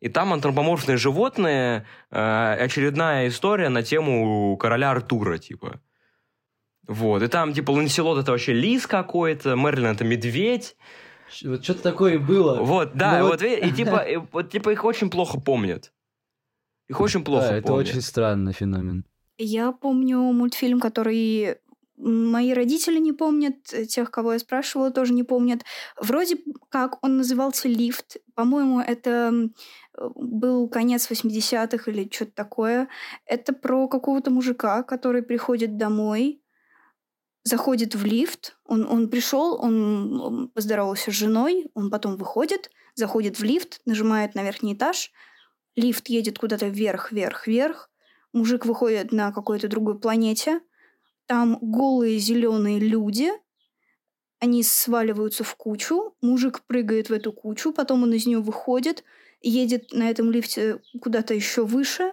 И 0.00 0.10
там 0.10 0.34
антропоморфные 0.34 0.98
животные, 0.98 1.86
э, 2.10 2.56
очередная 2.60 3.28
история 3.28 3.70
на 3.70 3.82
тему 3.82 4.54
короля 4.58 4.90
Артура, 4.90 5.38
типа. 5.38 5.80
Вот, 6.86 7.22
и 7.22 7.28
там, 7.28 7.54
типа, 7.54 7.70
Ланселот 7.70 8.18
это 8.18 8.32
вообще 8.32 8.52
лис 8.52 8.86
какой-то, 8.86 9.56
Мерлин 9.56 9.86
это 9.86 10.04
медведь. 10.04 10.76
Вот 11.42 11.64
что-то 11.64 11.82
такое 11.82 12.18
было. 12.18 12.60
Вот, 12.60 12.92
да, 12.92 13.20
ну, 13.20 13.28
вот, 13.28 13.40
вот, 13.40 13.50
и, 13.50 13.72
типа, 13.72 13.96
и, 13.96 14.16
вот, 14.18 14.50
типа, 14.50 14.70
их 14.70 14.84
очень 14.84 15.08
плохо 15.08 15.40
помнят. 15.40 15.94
Их 16.88 17.00
очень 17.00 17.24
плохо 17.24 17.48
да, 17.48 17.56
это 17.56 17.72
очень 17.72 18.02
странный 18.02 18.52
феномен. 18.52 19.06
Я 19.38 19.72
помню 19.72 20.18
мультфильм, 20.18 20.80
который 20.80 21.56
Мои 21.98 22.52
родители 22.52 22.98
не 22.98 23.12
помнят, 23.12 23.72
э, 23.72 23.86
тех, 23.86 24.10
кого 24.10 24.34
я 24.34 24.38
спрашивала, 24.38 24.90
тоже 24.90 25.14
не 25.14 25.22
помнят. 25.22 25.62
Вроде 25.98 26.36
как 26.68 27.02
он 27.02 27.16
назывался 27.16 27.68
«Лифт». 27.68 28.18
По-моему, 28.34 28.80
это 28.80 29.32
э, 29.96 30.08
был 30.14 30.68
конец 30.68 31.10
80-х 31.10 31.90
или 31.90 32.08
что-то 32.12 32.32
такое. 32.32 32.88
Это 33.24 33.54
про 33.54 33.88
какого-то 33.88 34.30
мужика, 34.30 34.82
который 34.82 35.22
приходит 35.22 35.78
домой, 35.78 36.42
заходит 37.44 37.94
в 37.94 38.04
лифт. 38.04 38.58
Он, 38.66 38.86
он 38.86 39.08
пришел, 39.08 39.58
он 39.58 40.50
поздоровался 40.54 41.10
с 41.10 41.14
женой, 41.14 41.70
он 41.72 41.90
потом 41.90 42.16
выходит, 42.16 42.70
заходит 42.94 43.38
в 43.38 43.42
лифт, 43.42 43.80
нажимает 43.86 44.34
на 44.34 44.42
верхний 44.42 44.74
этаж. 44.74 45.12
Лифт 45.76 46.08
едет 46.08 46.38
куда-то 46.38 46.66
вверх, 46.66 47.10
вверх, 47.10 47.46
вверх. 47.46 47.90
Мужик 48.34 48.66
выходит 48.66 49.12
на 49.12 49.32
какой-то 49.32 49.68
другой 49.68 49.98
планете– 49.98 50.60
там 51.26 51.58
голые 51.60 52.18
зеленые 52.18 52.78
люди, 52.78 53.30
они 54.38 54.62
сваливаются 54.62 55.44
в 55.44 55.54
кучу, 55.56 56.14
мужик 56.20 56.62
прыгает 56.66 57.08
в 57.08 57.12
эту 57.12 57.32
кучу, 57.32 57.72
потом 57.72 58.02
он 58.02 58.12
из 58.12 58.26
нее 58.26 58.40
выходит, 58.40 59.04
едет 59.40 59.92
на 59.92 60.10
этом 60.10 60.30
лифте 60.30 60.80
куда-то 61.00 61.34
еще 61.34 61.64
выше, 61.64 62.12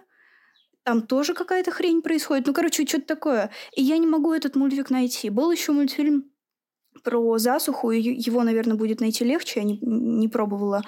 там 0.84 1.02
тоже 1.02 1.34
какая-то 1.34 1.70
хрень 1.70 2.02
происходит. 2.02 2.46
Ну, 2.46 2.52
короче, 2.52 2.86
что-то 2.86 3.06
такое. 3.06 3.50
И 3.74 3.82
я 3.82 3.96
не 3.96 4.06
могу 4.06 4.32
этот 4.32 4.54
мультик 4.54 4.90
найти. 4.90 5.30
Был 5.30 5.50
еще 5.50 5.72
мультфильм 5.72 6.30
про 7.04 7.38
засуху, 7.38 7.90
его, 7.90 8.42
наверное, 8.42 8.76
будет 8.76 9.00
найти 9.00 9.24
легче, 9.24 9.60
я 9.60 9.64
не, 9.64 9.78
не 9.80 10.28
пробовала. 10.28 10.82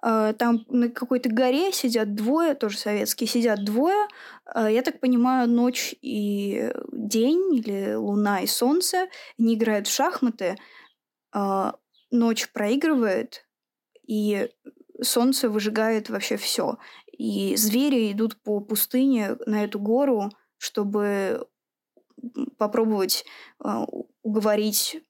А, 0.00 0.32
там 0.32 0.64
на 0.68 0.88
какой-то 0.88 1.28
горе 1.28 1.72
сидят 1.72 2.14
двое, 2.14 2.54
тоже 2.54 2.78
советские, 2.78 3.28
сидят 3.28 3.64
двое. 3.64 4.06
А, 4.46 4.70
я 4.70 4.82
так 4.82 5.00
понимаю, 5.00 5.48
ночь 5.48 5.94
и 6.00 6.72
день, 6.92 7.56
или 7.56 7.94
луна 7.94 8.40
и 8.40 8.46
солнце. 8.46 9.08
Они 9.38 9.54
играют 9.54 9.88
в 9.88 9.92
шахматы. 9.92 10.56
А, 11.32 11.74
ночь 12.10 12.50
проигрывает, 12.52 13.46
и 14.06 14.48
солнце 15.02 15.50
выжигает 15.50 16.08
вообще 16.08 16.36
все. 16.36 16.78
И 17.12 17.56
звери 17.56 18.12
идут 18.12 18.40
по 18.42 18.60
пустыне 18.60 19.36
на 19.46 19.64
эту 19.64 19.80
гору, 19.80 20.30
чтобы 20.56 21.46
попробовать 22.56 23.24
уговорить 24.22 25.00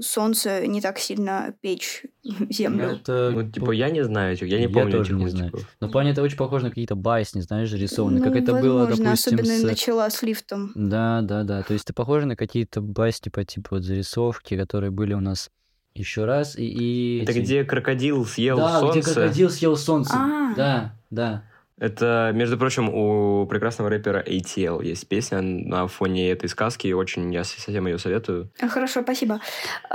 солнце 0.00 0.66
не 0.66 0.80
так 0.80 0.98
сильно 0.98 1.54
печь 1.60 2.04
землю. 2.50 2.90
Это... 2.90 3.30
Ну, 3.34 3.50
типа, 3.50 3.72
я 3.72 3.90
не 3.90 4.04
знаю, 4.04 4.36
я 4.40 4.58
не 4.58 4.64
я 4.64 4.68
помню 4.68 4.92
тоже 4.92 5.14
не 5.14 5.28
знаю. 5.28 5.52
Но 5.80 5.88
в 5.88 5.90
плане 5.90 6.10
это 6.10 6.22
очень 6.22 6.36
похоже 6.36 6.64
на 6.64 6.70
какие-то 6.70 6.94
басни, 6.94 7.40
знаешь, 7.40 7.72
рисованные. 7.72 8.20
Ну, 8.20 8.24
как 8.24 8.36
это 8.36 8.52
возможно, 8.52 8.70
было, 8.70 8.86
допустим, 8.86 9.12
особенно 9.12 9.58
с... 9.58 9.62
начала 9.62 10.10
с 10.10 10.22
лифтом. 10.22 10.72
Да, 10.74 11.22
да, 11.22 11.44
да. 11.44 11.62
То 11.62 11.72
есть 11.72 11.84
это 11.84 11.94
похоже 11.94 12.26
на 12.26 12.36
какие-то 12.36 12.80
басни 12.80 13.30
по 13.30 13.44
типу 13.44 13.76
вот 13.76 13.84
зарисовки, 13.84 14.56
которые 14.56 14.90
были 14.90 15.14
у 15.14 15.20
нас 15.20 15.50
еще 15.94 16.24
раз. 16.24 16.56
И, 16.56 16.64
и 16.64 17.22
это 17.22 17.32
эти... 17.32 17.40
где 17.40 17.64
крокодил 17.64 18.24
съел 18.24 18.56
да, 18.56 18.80
солнце? 18.80 18.94
Да, 18.94 19.00
где 19.00 19.14
крокодил 19.14 19.50
съел 19.50 19.76
солнце. 19.76 20.14
А-а-а. 20.14 20.54
Да, 20.54 20.96
да. 21.10 21.44
Это, 21.80 22.30
между 22.34 22.58
прочим, 22.58 22.90
у 22.90 23.46
прекрасного 23.46 23.88
рэпера 23.88 24.22
ATL 24.22 24.84
есть 24.84 25.08
песня 25.08 25.40
на 25.40 25.86
фоне 25.88 26.30
этой 26.30 26.46
сказки. 26.50 26.86
и 26.86 26.92
Очень 26.92 27.32
я 27.32 27.42
совсем 27.42 27.86
ее 27.86 27.98
советую. 27.98 28.52
А, 28.60 28.68
хорошо, 28.68 29.00
спасибо. 29.02 29.40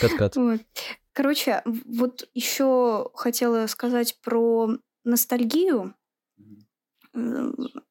Кат-кат. 0.00 0.36
Короче, 1.14 1.62
вот 1.64 2.28
еще 2.34 3.08
хотела 3.14 3.66
сказать 3.68 4.18
про 4.22 4.68
ностальгию. 5.04 5.94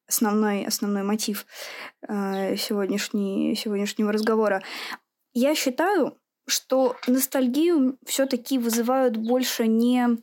Основной, 0.06 0.64
основной 0.64 1.02
мотив 1.02 1.44
э, 2.06 2.56
сегодняшней, 2.56 3.56
сегодняшнего 3.56 4.12
разговора. 4.12 4.62
Я 5.34 5.56
считаю, 5.56 6.16
что 6.46 6.94
ностальгию 7.08 7.98
все-таки 8.06 8.58
вызывают 8.58 9.16
больше 9.16 9.66
не 9.66 10.18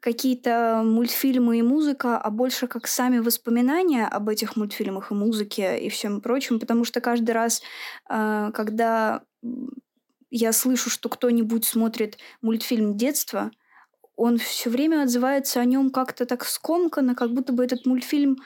какие-то 0.00 0.82
мультфильмы 0.84 1.58
и 1.58 1.62
музыка, 1.62 2.18
а 2.18 2.30
больше 2.30 2.66
как 2.66 2.86
сами 2.86 3.18
воспоминания 3.18 4.06
об 4.06 4.28
этих 4.28 4.56
мультфильмах 4.56 5.10
и 5.10 5.14
музыке 5.14 5.78
и 5.78 5.88
всем 5.88 6.20
прочем, 6.20 6.60
потому 6.60 6.84
что 6.84 7.00
каждый 7.00 7.32
раз, 7.32 7.62
э, 8.08 8.50
когда 8.54 9.22
я 10.30 10.52
слышу, 10.52 10.90
что 10.90 11.08
кто-нибудь 11.08 11.64
смотрит 11.64 12.18
мультфильм 12.42 12.96
детства, 12.96 13.50
он 14.16 14.38
все 14.38 14.68
время 14.70 15.02
отзывается 15.02 15.60
о 15.60 15.64
нем 15.64 15.90
как-то 15.90 16.26
так 16.26 16.44
скомканно, 16.44 17.14
как 17.14 17.32
будто 17.32 17.52
бы 17.52 17.64
этот 17.64 17.86
мультфильм, 17.86 18.38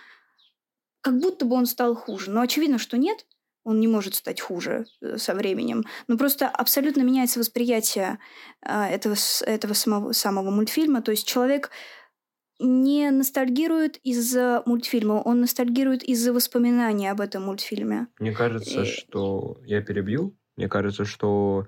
как 1.01 1.19
будто 1.19 1.45
бы 1.45 1.57
он 1.57 1.67
стал 1.67 1.95
хуже. 1.95 2.31
Но 2.31 2.43
очевидно, 2.43 2.79
что 2.79 2.99
нет, 2.99 3.27
он 3.64 3.81
не 3.81 3.87
может 3.87 4.14
стать 4.14 4.40
хуже 4.40 4.87
э, 5.01 5.18
со 5.18 5.35
временем. 5.35 5.85
Но 6.09 6.16
просто 6.16 6.48
абсолютно 6.48 7.03
меняется 7.03 7.38
восприятие 7.38 8.18
э, 8.66 8.85
этого, 8.85 9.14
этого 9.46 9.75
самого, 9.75 10.12
самого 10.12 10.51
мультфильма. 10.51 11.03
То 11.03 11.12
есть 11.12 11.27
человек 11.27 11.70
не 12.59 13.11
ностальгирует 13.11 13.96
из-за 13.98 14.62
мультфильма, 14.66 15.14
он 15.14 15.40
ностальгирует 15.40 16.03
из-за 16.05 16.33
воспоминаний 16.33 17.09
об 17.09 17.20
этом 17.20 17.44
мультфильме. 17.44 18.09
Мне 18.18 18.33
кажется, 18.33 18.83
И- 18.83 18.87
что 18.87 19.59
я 19.64 19.81
перебью. 19.83 20.37
Мне 20.57 20.68
кажется, 20.68 21.05
что 21.05 21.66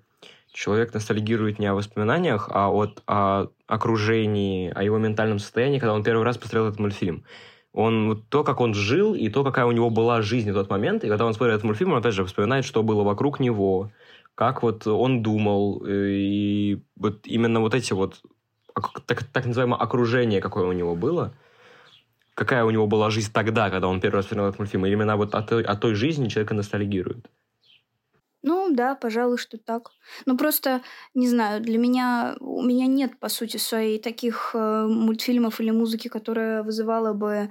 человек 0.52 0.94
ностальгирует 0.94 1.58
не 1.58 1.66
о 1.66 1.74
воспоминаниях, 1.74 2.48
а 2.50 2.70
от 2.70 3.02
о 3.06 3.48
окружении, 3.66 4.70
о 4.72 4.82
его 4.82 4.98
ментальном 4.98 5.38
состоянии, 5.38 5.78
когда 5.78 5.94
он 5.94 6.04
первый 6.04 6.22
раз 6.24 6.36
посмотрел 6.36 6.68
этот 6.68 6.78
мультфильм. 6.78 7.24
Он 7.74 8.24
то, 8.28 8.44
как 8.44 8.60
он 8.60 8.72
жил, 8.72 9.14
и 9.14 9.28
то, 9.28 9.42
какая 9.42 9.66
у 9.66 9.72
него 9.72 9.90
была 9.90 10.22
жизнь 10.22 10.50
в 10.52 10.54
тот 10.54 10.70
момент, 10.70 11.02
и 11.02 11.08
когда 11.08 11.26
он 11.26 11.34
смотрит 11.34 11.54
этот 11.54 11.64
мультфильм, 11.64 11.92
он 11.92 11.98
опять 11.98 12.14
же 12.14 12.24
вспоминает, 12.24 12.64
что 12.64 12.84
было 12.84 13.02
вокруг 13.02 13.40
него, 13.40 13.90
как 14.36 14.62
вот 14.62 14.86
он 14.86 15.22
думал, 15.24 15.82
и 15.86 16.80
вот 16.96 17.26
именно 17.26 17.60
вот 17.60 17.74
эти 17.74 17.92
вот 17.92 18.22
так, 19.06 19.24
так 19.24 19.46
называемое 19.46 19.78
окружение, 19.78 20.40
какое 20.40 20.66
у 20.66 20.72
него 20.72 20.94
было, 20.94 21.34
какая 22.34 22.64
у 22.64 22.70
него 22.70 22.86
была 22.86 23.10
жизнь 23.10 23.32
тогда, 23.32 23.70
когда 23.70 23.88
он 23.88 24.00
первый 24.00 24.16
раз 24.16 24.26
посмотрел 24.26 24.48
этот 24.48 24.60
мультфильм, 24.60 24.86
и 24.86 24.92
именно 24.92 25.16
вот 25.16 25.34
о 25.34 25.42
той, 25.42 25.64
о 25.64 25.74
той 25.74 25.94
жизни 25.94 26.28
человек 26.28 26.52
и 26.52 26.54
ностальгирует. 26.54 27.28
Ну 28.46 28.68
да, 28.74 28.94
пожалуй, 28.94 29.38
что 29.38 29.56
так. 29.56 29.90
Ну 30.26 30.36
просто, 30.36 30.82
не 31.14 31.28
знаю, 31.28 31.62
для 31.62 31.78
меня, 31.78 32.36
у 32.40 32.62
меня 32.62 32.86
нет, 32.86 33.18
по 33.18 33.30
сути, 33.30 33.56
своей 33.56 33.98
таких 33.98 34.50
э, 34.54 34.86
мультфильмов 34.86 35.60
или 35.60 35.70
музыки, 35.70 36.08
которая 36.08 36.62
вызывала 36.62 37.14
бы 37.14 37.30
э, 37.32 37.48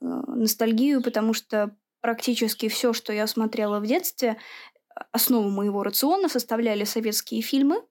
ностальгию, 0.00 1.00
потому 1.00 1.32
что 1.32 1.76
практически 2.00 2.68
все, 2.68 2.92
что 2.92 3.12
я 3.12 3.28
смотрела 3.28 3.78
в 3.78 3.86
детстве, 3.86 4.36
основу 5.12 5.50
моего 5.50 5.82
рациона 5.84 6.28
составляли 6.28 6.84
советские 6.84 7.42
фильмы, 7.42 7.82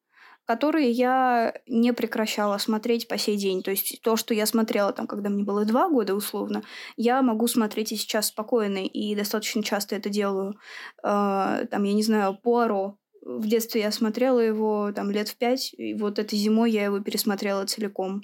которые 0.51 0.91
я 0.91 1.53
не 1.67 1.93
прекращала 1.93 2.57
смотреть 2.57 3.07
по 3.07 3.17
сей 3.17 3.37
день. 3.37 3.63
То 3.63 3.71
есть 3.71 4.01
то, 4.01 4.15
что 4.17 4.33
я 4.33 4.45
смотрела 4.45 4.91
там, 4.91 5.07
когда 5.07 5.29
мне 5.29 5.43
было 5.43 5.65
два 5.65 5.89
года 5.89 6.13
условно, 6.13 6.61
я 6.97 7.21
могу 7.21 7.47
смотреть 7.47 7.91
и 7.91 7.95
сейчас 7.95 8.27
спокойно, 8.27 8.85
и 8.85 9.15
достаточно 9.15 9.63
часто 9.63 9.95
это 9.95 10.09
делаю. 10.09 10.55
Э, 11.03 11.65
там, 11.71 11.83
я 11.83 11.93
не 11.93 12.03
знаю, 12.03 12.37
Пуаро. 12.43 12.97
В 13.23 13.47
детстве 13.47 13.81
я 13.81 13.91
смотрела 13.91 14.39
его 14.39 14.91
там 14.93 15.11
лет 15.11 15.29
в 15.29 15.37
пять, 15.37 15.73
и 15.77 15.93
вот 15.93 16.19
этой 16.19 16.37
зимой 16.37 16.71
я 16.71 16.85
его 16.85 16.99
пересмотрела 16.99 17.65
целиком. 17.65 18.23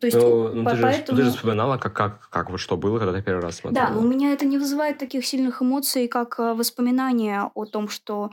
То 0.00 0.06
есть, 0.06 0.16
Ну, 0.16 0.48
ну, 0.48 0.64
по- 0.64 0.70
ты, 0.70 0.76
же, 0.76 0.82
поэтому... 0.82 1.18
ты 1.18 1.24
же 1.24 1.30
вспоминала, 1.30 1.78
как, 1.78 1.92
как, 1.92 2.28
как 2.30 2.50
вот 2.50 2.58
что 2.58 2.76
было, 2.76 2.98
когда 2.98 3.12
ты 3.12 3.22
первый 3.22 3.42
раз 3.42 3.56
смотрела. 3.56 3.88
Да, 3.88 3.96
у 3.96 4.02
меня 4.02 4.32
это 4.32 4.46
не 4.46 4.58
вызывает 4.58 4.98
таких 4.98 5.24
сильных 5.24 5.62
эмоций, 5.62 6.08
как 6.08 6.40
э, 6.40 6.54
воспоминания 6.54 7.50
о 7.54 7.64
том, 7.64 7.88
что 7.88 8.30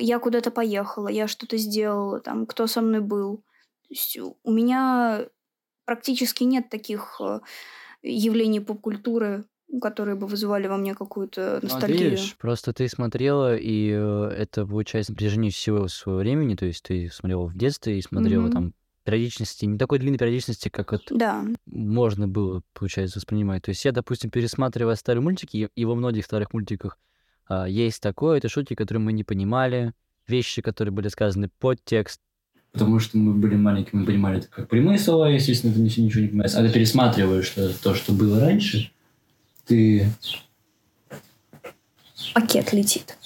я 0.00 0.18
куда-то 0.18 0.50
поехала, 0.50 1.08
я 1.08 1.28
что-то 1.28 1.56
сделала, 1.56 2.20
там, 2.20 2.46
кто 2.46 2.66
со 2.66 2.80
мной 2.82 3.00
был. 3.00 3.38
То 3.82 3.88
есть 3.90 4.18
у 4.18 4.50
меня 4.50 5.26
практически 5.86 6.44
нет 6.44 6.70
таких 6.70 7.20
э, 7.20 7.40
явлений 8.02 8.60
поп-культуры, 8.60 9.44
которые 9.82 10.16
бы 10.16 10.26
вызывали 10.26 10.68
во 10.68 10.76
мне 10.76 10.94
какую-то 10.94 11.60
Ну, 11.62 11.68
ностальгию. 11.74 12.10
видишь, 12.10 12.36
просто 12.38 12.72
ты 12.72 12.88
смотрела, 12.88 13.56
и 13.56 13.90
э, 13.90 14.28
это 14.36 14.66
получается 14.66 15.12
на 15.12 15.16
протяжении 15.16 15.50
всего 15.50 15.86
своего 15.88 16.20
времени, 16.20 16.56
то 16.56 16.66
есть 16.66 16.82
ты 16.82 17.08
смотрела 17.08 17.46
в 17.46 17.56
детстве 17.56 17.98
и 17.98 18.02
смотрела 18.02 18.48
Мгм. 18.48 18.50
там 18.50 18.74
периодичности, 19.04 19.64
не 19.64 19.78
такой 19.78 19.98
длинной 19.98 20.18
периодичности, 20.18 20.68
как 20.68 20.92
вот 20.92 21.12
Да, 21.12 21.44
можно 21.66 22.28
было, 22.28 22.62
получается, 22.74 23.18
воспринимать. 23.18 23.62
То 23.62 23.70
есть 23.70 23.84
я, 23.84 23.92
допустим, 23.92 24.30
пересматривая 24.30 24.96
старые 24.96 25.22
мультики, 25.22 25.68
и, 25.74 25.84
во 25.84 25.94
многих 25.94 26.24
старых 26.24 26.52
мультиках 26.52 26.98
а, 26.98 27.11
есть 27.68 28.00
такое, 28.00 28.38
это 28.38 28.48
шутки, 28.48 28.74
которые 28.74 29.02
мы 29.02 29.12
не 29.12 29.24
понимали, 29.24 29.92
вещи, 30.26 30.62
которые 30.62 30.92
были 30.92 31.08
сказаны 31.08 31.50
под 31.58 31.84
текст. 31.84 32.20
Потому 32.72 32.98
что 33.00 33.18
мы 33.18 33.34
были 33.34 33.54
маленькими, 33.56 34.00
мы 34.00 34.06
понимали 34.06 34.38
это 34.38 34.48
как 34.48 34.68
прямые 34.68 34.98
слова, 34.98 35.28
естественно, 35.28 35.74
ты 35.74 35.80
ничего, 35.80 36.06
ничего 36.06 36.22
не 36.22 36.28
понимаешь. 36.28 36.54
А 36.54 36.62
ты 36.62 36.72
пересматриваешь 36.72 37.46
что- 37.46 37.68
то, 37.82 37.94
что 37.94 38.12
было 38.12 38.40
раньше, 38.40 38.90
ты... 39.66 40.06
пакет 42.34 42.72
летит. 42.72 43.16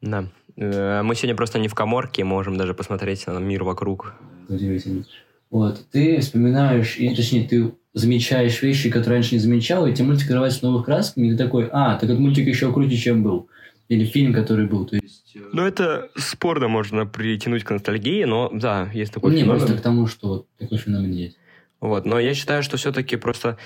Да. 0.00 0.28
Э, 0.56 1.02
Мы 1.02 1.14
сегодня 1.14 1.36
просто 1.36 1.58
не 1.58 1.68
в 1.68 1.74
коморке, 1.74 2.24
можем 2.24 2.56
даже 2.56 2.72
посмотреть 2.74 3.26
на 3.26 3.38
мир 3.38 3.64
вокруг. 3.64 4.14
Удивительно. 4.48 5.04
Вот, 5.50 5.84
ты 5.90 6.20
вспоминаешь, 6.20 6.96
и, 6.96 7.14
точнее, 7.14 7.46
ты 7.46 7.74
замечаешь 7.92 8.62
вещи, 8.62 8.90
которые 8.90 9.18
раньше 9.18 9.34
не 9.34 9.40
замечал, 9.40 9.86
и 9.86 9.92
тебе 9.92 10.06
мультик 10.06 10.24
открывается 10.24 10.64
новых 10.64 10.84
красками, 10.84 11.28
и 11.28 11.30
ты 11.32 11.36
такой, 11.36 11.68
а, 11.72 11.94
так 11.94 12.04
этот 12.04 12.18
мультик 12.18 12.46
еще 12.46 12.72
круче, 12.72 12.96
чем 12.96 13.22
был. 13.22 13.48
Или 13.88 14.04
фильм, 14.04 14.32
который 14.32 14.66
был. 14.66 14.86
То 14.86 14.96
есть... 14.96 15.32
э, 15.34 15.40
Ну, 15.52 15.66
это 15.66 16.10
спорно 16.16 16.68
можно 16.68 17.06
притянуть 17.06 17.64
к 17.64 17.70
ностальгии, 17.70 18.22
но 18.24 18.48
да, 18.52 18.88
есть 18.94 19.12
такой 19.12 19.32
не, 19.34 19.40
феномен. 19.42 19.58
просто 19.58 19.76
к 19.76 19.80
тому, 19.80 20.06
что 20.06 20.28
вот 20.28 20.46
такой 20.58 20.78
феномен 20.78 21.10
есть. 21.10 21.36
Вот, 21.80 22.04
но 22.04 22.20
я 22.20 22.34
считаю, 22.34 22.62
что 22.62 22.76
все-таки 22.76 23.16
просто 23.16 23.58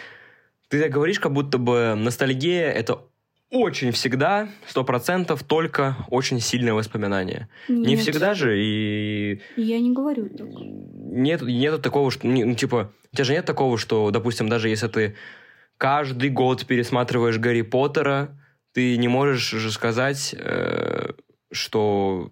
ты 0.69 0.81
так 0.81 0.91
говоришь, 0.91 1.21
как 1.21 1.33
будто 1.33 1.59
бы 1.59 1.95
ностальгия 1.95 2.71
это 2.71 3.01
очень 3.55 3.93
всегда, 3.93 4.49
сто 4.67 4.85
процентов, 4.85 5.43
только 5.45 5.97
очень 6.11 6.40
сильное 6.40 6.75
воспоминание. 6.75 7.49
Не 7.69 7.95
Нет, 7.95 8.01
всегда 8.01 8.35
же, 8.35 8.59
и 8.61 9.40
Я 9.57 9.79
не 9.81 9.93
говорю 9.93 10.29
так. 10.29 10.49
нет, 10.51 11.40
нету 11.43 11.79
такого, 11.81 12.11
что, 12.11 12.27
не- 12.27 12.45
ну, 12.45 12.55
типа, 12.55 12.93
у 13.12 13.17
тебя 13.17 13.25
же 13.25 13.33
нет 13.33 13.45
такого, 13.47 13.79
что, 13.79 14.11
допустим, 14.11 14.49
даже 14.49 14.69
если 14.69 14.88
ты 14.88 15.17
каждый 15.79 16.31
год 16.31 16.67
пересматриваешь 16.67 17.38
Гарри 17.38 17.62
Поттера, 17.62 18.37
ты 18.73 18.97
не 18.97 19.09
можешь 19.09 19.49
же 19.51 19.71
сказать, 19.71 20.35
э, 20.38 21.12
что 21.53 22.31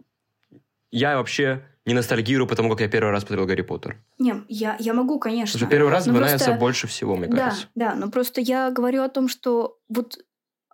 я 0.91 1.17
вообще 1.17 1.63
не 1.87 1.95
ностальгирую, 1.95 2.47
потому 2.49 2.69
как 2.71 2.81
я 2.81 2.89
первый 2.89 3.11
раз 3.13 3.23
посмотрел 3.25 3.47
Гарри 3.47 3.63
Поттер. 3.63 3.97
Не, 4.19 4.43
я, 4.49 4.77
я 4.79 4.93
могу, 4.95 5.19
Потому 5.19 5.35
конечно. 5.37 5.59
что 5.59 5.69
первый 5.69 5.91
раз 5.91 6.07
Ну, 6.07 6.13
вспоминается 6.13 6.45
просто- 6.47 6.61
больше 6.61 6.87
всего, 6.89 7.17
мне 7.17 7.29
Да, 7.29 7.37
кажется. 7.37 7.67
да, 7.75 7.95
но 7.95 8.11
просто 8.11 8.41
я 8.41 8.71
говорю 8.71 9.03
о 9.03 9.09
том, 9.09 9.29
что 9.29 9.79
вот 9.89 10.19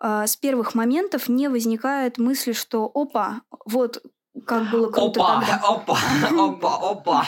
с 0.00 0.36
первых 0.36 0.74
моментов 0.74 1.28
не 1.28 1.48
возникает 1.48 2.18
мысли, 2.18 2.52
что 2.52 2.90
опа, 2.94 3.42
вот 3.64 4.02
как 4.46 4.70
было 4.70 4.90
круто 4.90 5.20
тогда. 5.20 5.56
опа, 5.62 5.98
опа, 6.36 6.76
опа. 6.90 7.26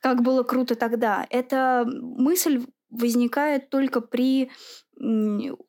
Как 0.00 0.22
было 0.22 0.42
круто 0.42 0.74
тогда. 0.74 1.26
Эта 1.30 1.84
мысль 1.86 2.64
возникает 2.90 3.70
только 3.70 4.00
при 4.00 4.50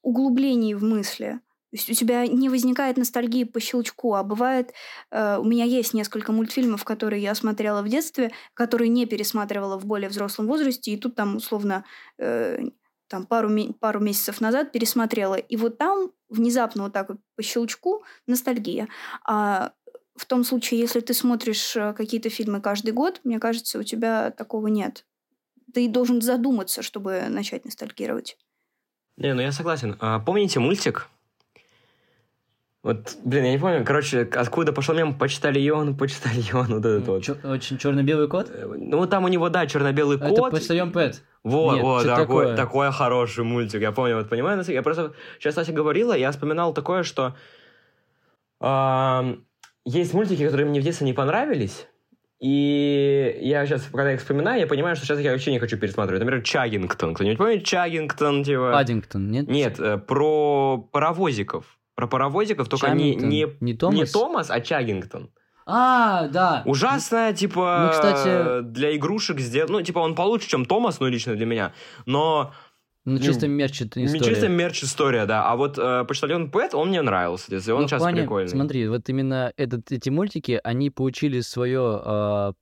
углублении 0.02 0.74
в 0.74 0.84
мысли. 0.84 1.40
То 1.72 1.78
есть 1.78 1.90
у 1.90 1.94
тебя 1.94 2.28
не 2.28 2.50
возникает 2.50 2.98
ностальгии 2.98 3.46
по 3.46 3.60
щелчку, 3.60 4.14
а 4.14 4.24
бывает... 4.24 4.74
э, 5.10 5.38
у 5.40 5.44
меня 5.44 5.66
есть 5.66 5.96
несколько 5.96 6.32
мультфильмов, 6.32 6.84
которые 6.84 7.24
я 7.24 7.34
смотрела 7.34 7.82
в 7.82 7.90
детстве, 7.90 8.32
которые 8.54 8.90
не 8.90 9.08
пересматривала 9.08 9.80
в 9.80 9.86
более 9.86 10.08
взрослом 10.08 10.46
возрасте, 10.46 10.92
и 10.92 10.98
тут 10.98 11.16
там 11.16 11.38
условно 11.38 11.84
э, 12.20 12.60
там 13.14 13.28
пару, 13.28 13.48
пару 13.80 14.00
месяцев 14.00 14.42
назад 14.42 14.72
пересмотрела. 14.72 15.36
И 15.36 15.56
вот 15.56 15.78
там 15.78 16.10
внезапно 16.30 16.84
вот 16.84 16.94
так 16.94 17.10
вот 17.10 17.20
по 17.36 17.44
щелчку 17.44 18.04
ностальгия. 18.26 18.88
А 19.24 19.74
в 20.16 20.26
том 20.26 20.44
случае, 20.44 20.80
если 20.80 21.00
ты 21.00 21.14
смотришь 21.14 21.76
э, 21.76 21.94
какие-то 21.94 22.32
фильмы 22.32 22.60
каждый 22.60 22.92
год, 22.92 23.22
мне 23.24 23.40
кажется, 23.40 23.78
у 23.78 23.84
тебя 23.84 24.32
такого 24.32 24.66
нет. 24.66 25.06
Ты 25.76 25.88
должен 25.88 26.24
задуматься, 26.24 26.82
чтобы 26.82 27.26
начать 27.30 27.66
ностальгировать. 27.66 28.36
Не, 29.18 29.36
ну 29.36 29.44
я 29.44 29.52
согласен. 29.52 29.96
А, 30.00 30.20
помните 30.20 30.60
мультик? 30.60 31.08
Вот, 32.84 33.16
блин, 33.24 33.46
я 33.46 33.52
не 33.54 33.58
помню, 33.58 33.86
короче, 33.86 34.28
откуда 34.36 34.74
пошел 34.74 34.94
мем 34.94 35.18
«Почтальон, 35.18 35.96
почтальон», 35.98 36.68
вот 36.68 36.86
этот 36.86 37.08
вот. 37.08 37.24
Чё- 37.24 37.38
Очень 37.44 37.78
черно-белый 37.78 38.28
кот? 38.28 38.50
Э, 38.54 38.66
Ну, 38.78 39.08
там 39.08 39.24
у 39.24 39.30
него, 39.30 39.48
да, 39.48 39.66
черно-белый 39.66 40.18
Это 40.18 40.28
кот. 40.30 40.52
почтальон 40.52 40.92
Пэт. 40.92 41.24
Вот, 41.44 41.76
Нет, 41.76 41.84
вот, 41.84 42.04
такой, 42.04 42.26
такое? 42.26 42.56
такой 42.58 42.92
хороший 42.92 43.46
мультик. 43.46 43.82
Я 43.82 43.94
помню, 43.94 44.18
вот 44.18 44.30
понимаю, 44.30 44.62
я 44.68 44.82
просто 44.82 45.14
сейчас 45.40 45.58
Ася 45.58 45.72
говорила, 45.72 46.14
я 46.14 46.30
вспоминал 46.32 46.74
такое, 46.74 47.04
что 47.04 47.36
ам, 48.60 49.46
есть 49.86 50.14
мультики, 50.14 50.46
которые 50.46 50.68
мне 50.68 50.82
в 50.82 50.84
детстве 50.84 51.06
не 51.06 51.14
понравились. 51.14 51.88
И 52.42 53.38
я 53.42 53.66
сейчас, 53.66 53.84
когда 53.92 54.12
их 54.14 54.20
вспоминаю, 54.20 54.60
я 54.60 54.68
понимаю, 54.68 54.98
что 54.98 55.06
сейчас 55.06 55.20
я 55.20 55.32
вообще 55.32 55.52
не 55.52 55.60
хочу 55.60 55.78
пересматривать. 55.78 56.20
Например, 56.22 56.44
Чаггингтон. 56.44 57.14
Кто-нибудь 57.14 57.38
помнит 57.38 57.64
Чаггингтон? 57.64 58.44
Типа? 58.44 58.72
Паддингтон, 58.74 59.32
нет? 59.32 59.48
Нет, 59.48 59.80
э, 59.80 59.98
про 59.98 60.78
паровозиков. 60.92 61.78
Про 61.96 62.08
паровозиков, 62.08 62.68
только 62.70 62.90
не, 62.92 63.16
не, 63.16 63.48
Не 63.60 63.74
Томас? 63.74 63.96
не 64.00 64.06
Томас, 64.06 64.50
а 64.50 64.60
Чаггингтон. 64.62 65.30
А, 65.66 66.28
да. 66.28 66.64
Ужасная, 66.66 67.34
типа, 67.34 67.86
Ну, 67.86 67.92
кстати- 67.92 68.62
для 68.64 68.96
игрушек 68.96 69.40
сделать. 69.40 69.70
Ну, 69.70 69.82
типа, 69.82 70.00
он 70.00 70.16
получше, 70.16 70.50
чем 70.50 70.66
Томас, 70.66 71.00
ну, 71.00 71.08
лично 71.08 71.36
для 71.36 71.46
меня. 71.46 71.74
Но 72.06 72.52
Ну, 73.06 73.18
чисто 73.20 73.48
мерч 73.48 73.82
история. 73.82 74.20
чисто 74.24 74.50
мерч 74.50 74.84
история, 74.84 75.26
да. 75.26 75.46
А 75.50 75.56
вот 75.56 75.78
э, 75.78 76.04
почтальон 76.06 76.50
Пэт, 76.52 76.74
он 76.74 76.90
мне 76.90 77.02
нравился. 77.02 77.54
Есть 77.54 77.70
он 77.70 77.82
Ну, 77.84 77.88
сейчас 77.88 78.02
плане- 78.02 78.22
прикольный. 78.24 78.50
Смотри, 78.50 78.88
вот 78.90 79.08
именно 79.08 79.54
этот, 79.56 79.92
эти 79.92 80.10
мультики, 80.10 80.60
они 80.64 80.90
получили 80.90 81.40
свое 81.42 82.02
а, 82.04 82.54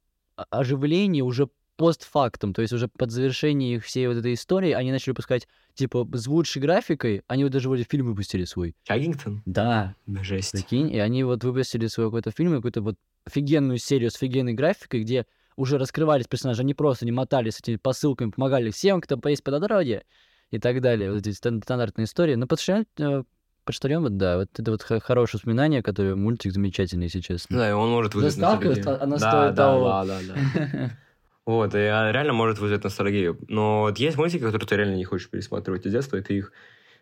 оживление 0.50 1.24
уже 1.24 1.48
постфактум, 1.82 2.54
то 2.54 2.62
есть 2.62 2.74
уже 2.74 2.88
под 2.88 3.10
завершение 3.10 3.78
их 3.78 3.86
всей 3.86 4.08
вот 4.08 4.18
этой 4.18 4.36
истории 4.36 4.72
они 4.72 4.92
начали 4.92 5.10
выпускать, 5.10 5.48
типа, 5.74 6.08
с 6.14 6.28
лучшей 6.28 6.62
графикой, 6.62 7.24
они 7.28 7.44
вот 7.44 7.52
даже 7.52 7.70
вроде 7.70 7.88
фильм 7.90 8.06
выпустили 8.06 8.46
свой. 8.46 8.76
Чаггингтон? 8.84 9.42
Да, 9.48 9.96
жесть. 10.22 10.52
прикинь, 10.52 10.94
и 10.94 11.00
они 11.00 11.24
вот 11.24 11.44
выпустили 11.44 11.88
свой 11.88 12.06
какой-то 12.06 12.30
фильм, 12.30 12.56
какую-то 12.56 12.82
вот 12.82 12.98
офигенную 13.26 13.80
серию 13.80 14.12
с 14.12 14.16
офигенной 14.16 14.54
графикой, 14.54 15.02
где 15.02 15.26
уже 15.56 15.80
раскрывались 15.80 16.28
персонажи, 16.28 16.62
они 16.62 16.76
просто 16.76 17.06
не 17.06 17.12
мотали 17.12 17.50
с 17.50 17.60
этими 17.60 17.78
посылками, 17.78 18.30
помогали 18.30 18.70
всем, 18.70 19.02
кто 19.02 19.20
есть 19.28 19.44
по 19.44 19.50
дороге 19.50 20.04
и 20.52 20.60
так 20.60 20.82
далее. 20.82 21.12
Вот 21.12 21.26
эти 21.26 21.32
стан- 21.32 21.64
стандартные 21.64 22.06
истории. 22.06 22.36
Но 22.36 22.46
почтальон, 22.46 22.86
э, 23.00 23.24
почтальон, 23.66 24.04
вот 24.04 24.18
да, 24.18 24.38
вот 24.38 24.50
это 24.56 24.70
вот 24.72 24.84
хорошее 24.84 25.40
воспоминание, 25.40 25.82
которое 25.82 26.16
мультик 26.16 26.52
замечательный, 26.54 27.06
если 27.06 27.22
честно. 27.22 27.58
Да, 27.58 27.70
и 27.70 27.74
он 27.74 27.90
может 27.90 28.14
вызвать 28.14 28.36
Заставка, 28.36 28.76
ста- 28.76 29.02
она 29.02 29.18
да, 29.18 29.30
стоит 29.32 29.56
да, 29.56 29.66
того. 29.66 29.86
да, 29.86 30.06
да, 30.06 30.20
да. 30.28 30.92
Вот, 31.52 31.76
и 31.76 31.80
а, 31.80 32.14
реально 32.14 32.32
может 32.32 32.60
вызвать 32.60 32.86
ностальгию. 32.86 33.38
Но 33.50 33.82
вот 33.82 33.98
есть 33.98 34.16
мультики, 34.16 34.42
которые 34.42 34.66
ты 34.66 34.78
реально 34.78 34.96
не 34.96 35.04
хочешь 35.04 35.30
пересматривать 35.30 35.86
из 35.86 35.92
детства, 35.92 36.16
и 36.16 36.22
ты 36.22 36.38
их 36.38 36.54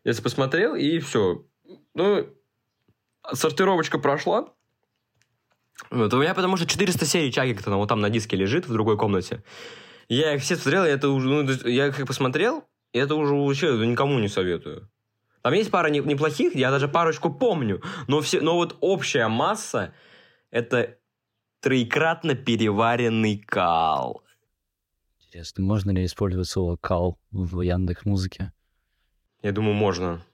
если 0.04 0.24
посмотрел, 0.24 0.74
и 0.76 0.98
все. 1.00 1.46
Ну, 1.94 2.28
сортировочка 3.32 4.00
прошла. 4.00 4.50
Вот, 5.92 6.14
у 6.14 6.20
меня 6.20 6.34
потому 6.34 6.58
что 6.58 6.66
400 6.66 7.06
серий 7.06 7.32
Чаггингтона 7.32 7.78
вот 7.78 7.90
там 7.90 8.02
на 8.02 8.10
диске 8.10 8.36
лежит 8.36 8.68
в 8.68 8.74
другой 8.74 8.98
комнате. 8.98 9.44
Я 10.08 10.34
их 10.34 10.42
все 10.42 10.56
смотрел, 10.56 10.86
и 10.86 10.90
это 10.90 11.10
уже, 11.10 11.28
ну, 11.28 11.48
я 11.70 11.88
их 11.88 12.08
посмотрел, 12.08 12.64
и 12.92 12.98
это 12.98 13.14
уже 13.14 13.36
вообще 13.36 13.78
никому 13.86 14.18
не 14.18 14.30
советую. 14.30 14.90
Там 15.44 15.54
есть 15.54 15.70
пара 15.70 15.90
не- 15.90 16.00
неплохих, 16.00 16.56
я 16.56 16.72
даже 16.72 16.88
парочку 16.88 17.32
помню, 17.32 17.84
но, 18.08 18.20
все, 18.22 18.42
но 18.42 18.56
вот 18.56 18.78
общая 18.82 19.28
масса 19.28 19.94
это 20.50 20.98
троекратно 21.62 22.34
переваренный 22.34 23.38
кал. 23.38 24.24
Интересно, 25.32 25.64
можно 25.64 25.92
ли 25.92 26.06
использовать 26.06 26.48
слово 26.48 26.76
«кал» 26.76 27.20
в 27.30 27.62
Яндекс 27.62 28.04
Музыке? 28.04 28.52
Я 29.44 29.52
думаю, 29.52 29.76
можно. 29.76 30.26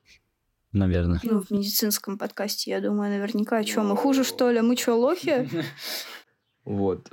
Наверное. 0.71 1.19
Ну, 1.21 1.41
в 1.41 1.51
медицинском 1.51 2.17
подкасте, 2.17 2.71
я 2.71 2.79
думаю, 2.79 3.11
наверняка. 3.11 3.61
Что, 3.63 3.83
мы 3.83 3.97
хуже, 3.97 4.23
что 4.23 4.49
ли? 4.49 4.61
Мы 4.61 4.77
что, 4.77 4.95
лохи? 4.95 5.49
Вот. 6.63 7.11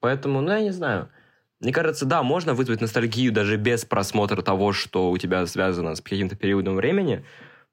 Поэтому, 0.00 0.40
ну, 0.40 0.50
я 0.50 0.60
не 0.60 0.72
знаю. 0.72 1.08
Мне 1.60 1.72
кажется, 1.72 2.04
да, 2.04 2.24
можно 2.24 2.52
вызвать 2.52 2.80
ностальгию 2.80 3.32
даже 3.32 3.56
без 3.58 3.84
просмотра 3.84 4.42
того, 4.42 4.72
что 4.72 5.10
у 5.12 5.16
тебя 5.16 5.46
связано 5.46 5.94
с 5.94 6.00
каким-то 6.00 6.34
периодом 6.34 6.74
времени, 6.74 7.24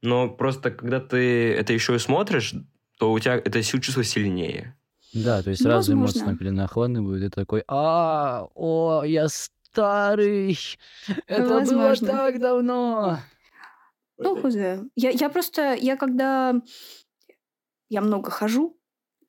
но 0.04 0.30
просто 0.30 0.70
когда 0.70 1.00
ты 1.00 1.52
это 1.52 1.74
еще 1.74 1.96
и 1.96 2.00
смотришь, 2.00 2.54
то 3.00 3.12
у 3.12 3.20
тебя 3.20 3.36
это 3.36 3.62
чувство 3.64 4.04
сильнее. 4.04 4.78
Да, 5.14 5.44
то 5.44 5.50
есть 5.50 5.62
сразу 5.62 5.92
возможно. 5.96 6.20
эмоции 6.22 6.50
нахлынывают, 6.50 7.24
и 7.24 7.30
ты 7.30 7.32
такой, 7.32 7.64
а, 7.68 8.48
о, 8.56 9.04
я 9.04 9.28
старый, 9.28 10.58
это 11.28 11.44
было 11.44 11.60
Возможно. 11.60 12.08
так 12.08 12.40
давно. 12.40 13.20
Ну, 14.18 14.36
хз. 14.36 14.56
Я, 14.96 15.10
я 15.10 15.30
просто, 15.30 15.74
я 15.74 15.98
когда... 15.98 16.62
Я 17.90 18.02
много 18.02 18.32
хожу, 18.32 18.80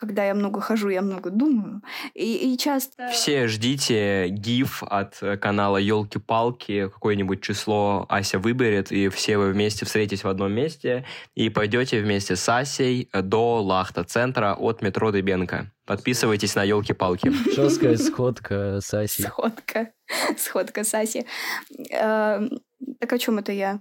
когда 0.03 0.25
я 0.25 0.35
много 0.35 0.61
хожу, 0.61 0.89
я 0.89 1.01
много 1.01 1.31
думаю. 1.31 1.81
И, 2.15 2.53
и 2.53 2.59
часто... 2.59 3.07
Все 3.13 3.47
ждите 3.47 4.27
гиф 4.31 4.83
от 4.83 5.23
э, 5.23 5.37
канала 5.37 5.77
Елки-палки, 5.77 6.89
какое-нибудь 6.89 7.41
число 7.41 8.05
Ася 8.09 8.41
выберет, 8.41 8.91
и 8.91 9.09
все 9.11 9.39
вы 9.39 9.53
вместе 9.53 9.87
встретитесь 9.87 10.25
в 10.25 10.29
одном 10.29 10.51
месте 10.51 11.05
и 11.37 11.51
пойдете 11.51 12.03
вместе 12.03 12.35
с 12.35 12.49
Асей 12.49 13.09
до 13.13 13.63
Лахта-центра 13.63 14.57
от 14.59 14.83
метро 14.83 15.13
Дыбенко. 15.13 15.71
Подписывайтесь 15.87 16.57
на 16.57 16.65
Елки-палки. 16.65 17.31
Жесткая 17.55 17.97
сходка 18.09 18.81
с 18.81 18.93
Асей. 18.93 19.27
Сходка. 19.27 19.93
Сходка 20.37 20.83
Саси. 20.83 21.27
Эм, 21.91 22.59
Так 22.99 23.13
о 23.13 23.19
чем 23.19 23.39
это 23.39 23.53
я? 23.53 23.81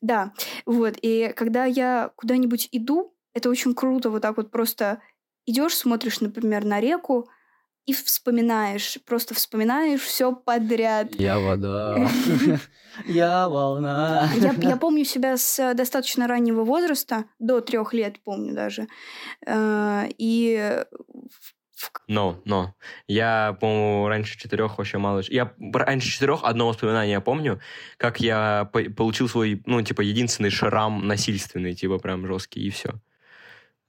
Да, 0.00 0.32
вот. 0.66 0.94
И 1.00 1.32
когда 1.36 1.64
я 1.64 2.10
куда-нибудь 2.16 2.68
иду, 2.72 3.14
это 3.34 3.48
очень 3.48 3.74
круто 3.74 4.10
вот 4.10 4.22
так 4.22 4.36
вот 4.36 4.50
просто 4.50 5.00
идешь, 5.50 5.76
смотришь, 5.76 6.20
например, 6.20 6.64
на 6.64 6.80
реку 6.80 7.28
и 7.86 7.92
вспоминаешь, 7.92 8.98
просто 9.06 9.34
вспоминаешь 9.34 10.00
все 10.02 10.32
подряд. 10.32 11.14
Я 11.18 11.38
вода, 11.40 12.08
я 13.06 13.48
волна. 13.48 14.30
Я, 14.36 14.52
я 14.52 14.76
помню 14.80 15.04
себя 15.04 15.36
с 15.36 15.74
достаточно 15.74 16.26
раннего 16.28 16.62
возраста, 16.64 17.24
до 17.38 17.60
трех 17.60 17.92
лет 17.94 18.22
помню 18.22 18.54
даже. 18.54 18.86
Э, 19.46 20.08
И 20.18 20.84
Но, 22.06 22.40
но. 22.44 22.74
Я, 23.08 23.56
по-моему, 23.60 24.08
раньше 24.08 24.38
четырех 24.38 24.78
вообще 24.78 24.98
мало... 24.98 25.22
Я 25.28 25.54
раньше 25.72 26.10
четырех 26.10 26.44
одно 26.44 26.68
воспоминание 26.68 27.12
я 27.14 27.20
помню, 27.20 27.60
как 27.96 28.20
я 28.20 28.68
по- 28.72 28.90
получил 28.90 29.28
свой, 29.28 29.62
ну, 29.66 29.80
типа, 29.82 30.02
единственный 30.02 30.50
шрам 30.50 31.06
насильственный, 31.06 31.74
типа, 31.74 31.98
прям 31.98 32.26
жесткий, 32.26 32.60
и 32.60 32.70
все. 32.70 33.00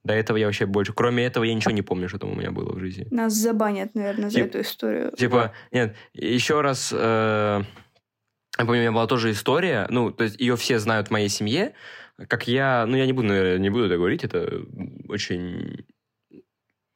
До 0.04 0.14
этого 0.14 0.36
я 0.36 0.46
вообще 0.46 0.66
больше... 0.66 0.92
Кроме 0.92 1.24
этого 1.24 1.44
я 1.44 1.54
ничего 1.54 1.70
не 1.70 1.82
помню, 1.82 2.08
что 2.08 2.18
там 2.18 2.32
у 2.32 2.34
меня 2.34 2.50
было 2.50 2.72
в 2.72 2.80
жизни. 2.80 3.06
нас 3.10 3.34
забанят, 3.34 3.94
наверное, 3.94 4.30
за 4.30 4.40
Тип- 4.40 4.46
эту 4.46 4.60
историю. 4.62 5.12
Типа, 5.16 5.52
нет, 5.70 5.94
еще 6.12 6.60
раз... 6.60 6.92
э, 6.92 7.62
я 8.58 8.64
помню, 8.64 8.80
у 8.80 8.82
меня 8.82 8.92
была 8.92 9.06
тоже 9.06 9.30
история, 9.30 9.86
ну, 9.90 10.10
то 10.10 10.24
есть 10.24 10.40
ее 10.40 10.56
все 10.56 10.78
знают 10.78 11.08
в 11.08 11.10
моей 11.12 11.28
семье, 11.28 11.74
как 12.28 12.48
я... 12.48 12.84
Ну, 12.86 12.96
я 12.96 13.06
не 13.06 13.12
буду, 13.12 13.28
наверное, 13.28 13.58
не 13.58 13.70
буду 13.70 13.86
это 13.86 13.96
говорить, 13.96 14.24
это 14.24 14.62
очень 15.08 15.84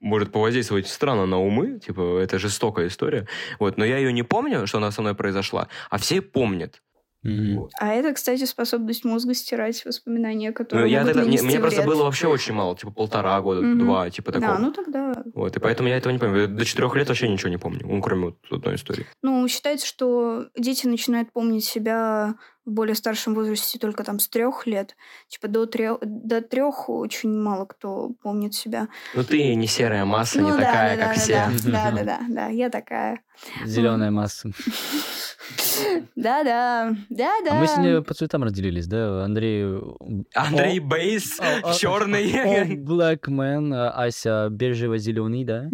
может 0.00 0.30
повоздействовать 0.30 0.88
странно 0.88 1.26
на 1.26 1.38
умы, 1.40 1.78
типа, 1.78 2.18
это 2.18 2.38
жестокая 2.38 2.88
история, 2.88 3.26
вот, 3.59 3.76
но 3.78 3.84
я 3.84 3.98
ее 3.98 4.12
не 4.12 4.22
помню, 4.22 4.66
что 4.66 4.78
она 4.78 4.90
со 4.90 5.00
мной 5.00 5.14
произошла, 5.14 5.68
а 5.90 5.98
все 5.98 6.20
помнят. 6.20 6.82
Мгм. 7.26 7.68
А 7.80 7.92
это, 7.92 8.12
кстати, 8.12 8.44
способность 8.44 9.04
мозга 9.04 9.34
стирать 9.34 9.84
воспоминания, 9.84 10.48
Ну, 10.48 10.54
которые 10.54 10.92
я 10.92 11.00
могут 11.00 11.14
тогда, 11.14 11.28
мне, 11.28 11.42
мне 11.42 11.58
просто 11.58 11.82
было 11.82 12.04
вообще 12.04 12.28
очень 12.28 12.54
мало, 12.54 12.76
типа 12.76 12.92
полтора 12.92 13.40
года, 13.40 13.62
Мгм. 13.62 13.80
два, 13.80 14.08
типа 14.10 14.30
такого. 14.30 14.52
Да, 14.54 14.58
ну 14.58 14.72
тогда... 14.72 15.24
Вот, 15.34 15.56
и 15.56 15.60
поэтому 15.60 15.88
я 15.88 15.96
этого 15.96 16.12
не 16.12 16.20
помню. 16.20 16.46
До 16.46 16.64
четырех 16.64 16.94
лет 16.94 17.08
вообще 17.08 17.28
ничего 17.28 17.48
не 17.50 17.58
помню, 17.58 17.80
ну, 17.84 18.00
кроме 18.00 18.26
вот 18.26 18.36
одной 18.48 18.76
истории. 18.76 19.06
Ну, 19.22 19.46
считается, 19.48 19.86
что 19.86 20.46
дети 20.56 20.86
начинают 20.86 21.32
помнить 21.32 21.64
себя 21.64 22.36
в 22.64 22.70
более 22.70 22.94
старшем 22.94 23.34
возрасте 23.34 23.78
только 23.78 24.04
там 24.04 24.18
с 24.20 24.28
трех 24.28 24.66
лет. 24.66 24.96
Типа 25.28 25.48
до 25.48 25.66
трех, 25.66 25.98
до 26.02 26.40
трех 26.42 26.88
очень 26.88 27.30
мало 27.30 27.64
кто 27.64 28.10
помнит 28.22 28.54
себя. 28.54 28.88
Ну, 29.14 29.24
ты 29.24 29.54
не 29.54 29.66
серая 29.66 30.04
масса, 30.04 30.40
ну, 30.40 30.46
не 30.46 30.52
да, 30.52 30.64
такая, 30.64 30.96
да, 30.96 31.06
как 31.06 31.14
да, 31.14 31.20
все. 31.20 31.70
Да, 31.70 31.90
да, 31.90 32.02
да, 32.04 32.20
да, 32.28 32.46
я 32.48 32.70
такая. 32.70 33.20
Зеленая 33.64 34.10
масса. 34.10 34.50
Да-да, 36.16 36.97
да-да. 37.11 37.53
А 37.53 37.55
мы 37.61 37.66
сегодня 37.66 38.03
по 38.03 38.14
цветам 38.14 38.44
разделились, 38.44 38.86
да? 38.86 39.24
Андрей... 39.24 39.80
Андрей 40.34 40.80
О- 40.80 40.82
Бейс, 40.82 41.38
черный. 41.78 42.32
Man, 43.26 43.74
а 43.74 44.05
Ася 44.05 44.49
бежево-зеленый, 44.51 45.44
да? 45.44 45.68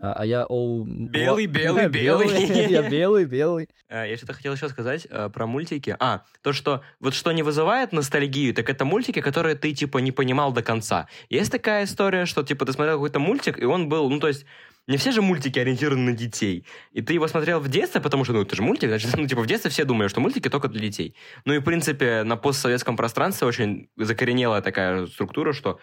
А 0.00 0.24
я 0.24 0.46
all... 0.48 0.84
Белый, 0.86 1.46
белый, 1.46 1.88
белый. 1.88 2.28
Я 2.72 2.88
белый, 2.88 3.24
белый. 3.24 3.68
Я 3.90 4.16
что-то 4.16 4.32
хотел 4.34 4.54
еще 4.54 4.68
сказать 4.68 5.06
э, 5.10 5.28
про 5.28 5.46
мультики. 5.46 5.96
А, 5.98 6.22
то, 6.42 6.52
что 6.52 6.82
вот 7.00 7.14
что 7.14 7.32
не 7.32 7.42
вызывает 7.42 7.92
ностальгию, 7.92 8.54
так 8.54 8.70
это 8.70 8.84
мультики, 8.84 9.20
которые 9.20 9.54
ты, 9.54 9.72
типа, 9.74 9.98
не 9.98 10.12
понимал 10.12 10.52
до 10.52 10.62
конца. 10.62 11.08
Есть 11.28 11.52
такая 11.52 11.84
история, 11.84 12.24
что, 12.24 12.42
типа, 12.42 12.64
ты 12.64 12.72
смотрел 12.72 12.96
какой-то 12.96 13.18
мультик, 13.18 13.58
и 13.58 13.64
он 13.64 13.88
был, 13.88 14.08
ну, 14.08 14.18
то 14.20 14.28
есть, 14.28 14.46
не 14.86 14.96
все 14.96 15.12
же 15.12 15.22
мультики 15.22 15.58
ориентированы 15.58 16.10
на 16.10 16.16
детей. 16.16 16.66
И 16.92 17.02
ты 17.02 17.14
его 17.14 17.28
смотрел 17.28 17.60
в 17.60 17.68
детстве, 17.68 18.00
потому 18.00 18.24
что, 18.24 18.32
ну, 18.32 18.42
это 18.42 18.56
же 18.56 18.62
мультик, 18.62 18.88
значит, 18.88 19.10
ну, 19.16 19.26
типа, 19.26 19.42
в 19.42 19.46
детстве 19.46 19.70
все 19.70 19.84
думали, 19.84 20.08
что 20.08 20.20
мультики 20.20 20.48
только 20.48 20.68
для 20.68 20.80
детей. 20.80 21.14
Ну, 21.44 21.54
и, 21.54 21.58
в 21.58 21.64
принципе, 21.64 22.22
на 22.24 22.36
постсоветском 22.36 22.96
пространстве 22.96 23.46
очень 23.46 23.88
закоренелая 23.96 24.62
такая 24.62 25.06
структура, 25.06 25.52
что 25.52 25.78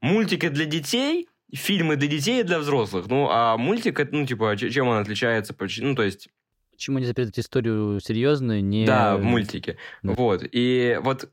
мультики 0.00 0.48
для 0.48 0.66
детей, 0.66 1.28
фильмы 1.54 1.96
для 1.96 2.08
детей 2.08 2.40
и 2.40 2.44
для 2.44 2.58
взрослых. 2.58 3.06
Ну, 3.08 3.28
а 3.30 3.56
мультик, 3.56 4.00
ну, 4.10 4.26
типа, 4.26 4.56
чем 4.56 4.88
он 4.88 4.98
отличается? 4.98 5.54
Ну, 5.78 5.94
то 5.94 6.02
есть, 6.02 6.28
Почему 6.72 6.98
не 6.98 7.04
запретить 7.04 7.38
историю 7.38 8.00
серьезную, 8.00 8.64
не... 8.64 8.86
да, 8.86 9.16
в 9.16 9.22
мультике. 9.22 9.76
Да. 10.02 10.14
Вот. 10.14 10.42
И 10.50 10.98
вот 11.02 11.30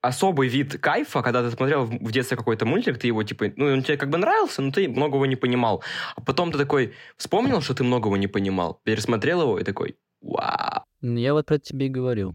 особый 0.00 0.48
вид 0.48 0.80
кайфа, 0.80 1.22
когда 1.22 1.42
ты 1.42 1.50
смотрел 1.50 1.84
в 1.84 2.12
детстве 2.12 2.36
какой-то 2.36 2.66
мультик, 2.66 2.98
ты 2.98 3.06
его, 3.06 3.22
типа, 3.22 3.52
ну, 3.56 3.66
он 3.66 3.82
тебе 3.82 3.96
как 3.96 4.10
бы 4.10 4.18
нравился, 4.18 4.62
но 4.62 4.72
ты 4.72 4.88
многого 4.88 5.26
не 5.26 5.36
понимал. 5.36 5.82
А 6.16 6.20
потом 6.20 6.52
ты 6.52 6.58
такой 6.58 6.94
вспомнил, 7.16 7.60
что 7.60 7.74
ты 7.74 7.84
многого 7.84 8.16
не 8.16 8.26
понимал, 8.26 8.80
пересмотрел 8.84 9.42
его 9.42 9.58
и 9.58 9.64
такой, 9.64 9.96
вау. 10.20 10.84
Я 11.02 11.34
вот 11.34 11.46
про 11.46 11.56
это 11.56 11.64
тебе 11.64 11.86
и 11.86 11.90
говорил. 11.90 12.34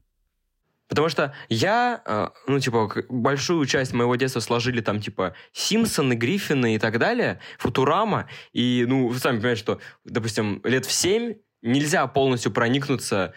Потому 0.88 1.10
что 1.10 1.34
я, 1.50 2.02
э, 2.06 2.30
ну, 2.48 2.60
типа, 2.60 3.06
большую 3.10 3.66
часть 3.66 3.94
моего 3.94 4.16
детства 4.16 4.40
сложили 4.40 4.82
там, 4.82 5.02
типа, 5.02 5.34
Симпсоны, 5.52 6.14
Гриффины 6.14 6.76
и 6.76 6.80
так 6.80 7.00
далее, 7.00 7.40
Футурама, 7.58 8.28
и, 8.54 8.86
ну, 8.88 9.08
вы 9.08 9.18
сами 9.18 9.38
понимаете, 9.38 9.62
что, 9.62 9.80
допустим, 10.04 10.62
лет 10.64 10.86
в 10.86 10.92
семь 10.92 11.36
нельзя 11.64 12.06
полностью 12.06 12.52
проникнуться 12.52 13.34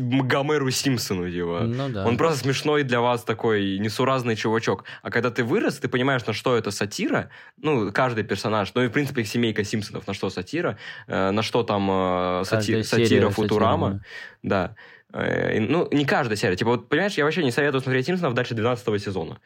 Гомеру 0.00 0.70
Симпсону, 0.70 1.30
типа. 1.30 1.60
Ну 1.64 1.88
да. 1.88 2.06
Он 2.06 2.16
просто 2.16 2.38
смешной 2.40 2.84
для 2.84 3.00
вас 3.00 3.24
такой 3.24 3.78
несуразный 3.78 4.36
чувачок. 4.36 4.84
А 5.02 5.10
когда 5.10 5.30
ты 5.30 5.42
вырос, 5.42 5.78
ты 5.78 5.88
понимаешь, 5.88 6.24
на 6.26 6.32
что 6.32 6.56
это 6.56 6.70
сатира. 6.70 7.30
Ну, 7.56 7.90
каждый 7.92 8.22
персонаж. 8.24 8.72
Ну 8.74 8.82
и, 8.82 8.88
в 8.88 8.92
принципе, 8.92 9.24
семейка 9.24 9.64
Симпсонов, 9.64 10.06
на 10.06 10.14
что 10.14 10.30
сатира. 10.30 10.78
э, 11.08 11.30
на 11.32 11.42
что 11.42 11.62
там 11.64 11.88
э, 11.90 12.42
сати- 12.44 12.72
сатира, 12.84 13.28
Футурама. 13.30 14.04
Да. 14.42 14.76
Э, 15.12 15.58
Ну, 15.60 15.88
не 15.90 16.04
каждая 16.04 16.36
серия. 16.36 16.56
Типа, 16.56 16.70
вот, 16.70 16.88
понимаешь, 16.88 17.14
я 17.14 17.24
вообще 17.24 17.42
не 17.42 17.50
советую 17.50 17.80
смотреть 17.80 18.06
Симпсонов 18.06 18.34
дальше 18.34 18.54
12 18.54 18.98
сезона. 19.02 19.40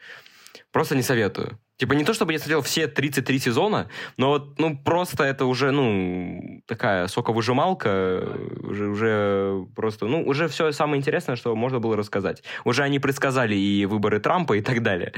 Просто 0.71 0.95
не 0.95 1.01
советую. 1.03 1.57
Типа, 1.81 1.93
не 1.93 2.03
то, 2.03 2.13
чтобы 2.13 2.31
я 2.31 2.37
смотрел 2.37 2.61
все 2.61 2.87
33 2.87 3.39
сезона, 3.39 3.89
но 4.15 4.29
вот, 4.29 4.59
ну, 4.59 4.77
просто 4.77 5.23
это 5.23 5.45
уже, 5.47 5.71
ну, 5.71 6.61
такая 6.67 7.07
соковыжималка, 7.07 8.23
уже, 8.59 8.87
уже 8.89 9.65
просто, 9.75 10.05
ну, 10.05 10.21
уже 10.23 10.47
все 10.47 10.71
самое 10.73 10.99
интересное, 10.99 11.35
что 11.35 11.55
можно 11.55 11.79
было 11.79 11.97
рассказать. 11.97 12.43
Уже 12.65 12.83
они 12.83 12.99
предсказали 12.99 13.55
и 13.55 13.87
выборы 13.87 14.19
Трампа 14.19 14.57
и 14.57 14.61
так 14.61 14.83
далее. 14.83 15.11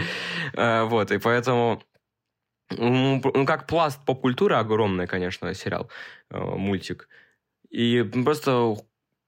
Э, 0.53 0.83
Вот, 0.85 1.11
и 1.11 1.17
поэтому... 1.17 1.83
Ну, 2.77 3.21
ну, 3.21 3.45
как 3.45 3.67
пласт 3.67 3.99
поп-культуры 4.05 4.55
огромный, 4.55 5.05
конечно, 5.05 5.53
сериал, 5.53 5.89
э, 6.31 6.39
мультик. 6.39 7.09
И 7.71 8.03
просто 8.23 8.77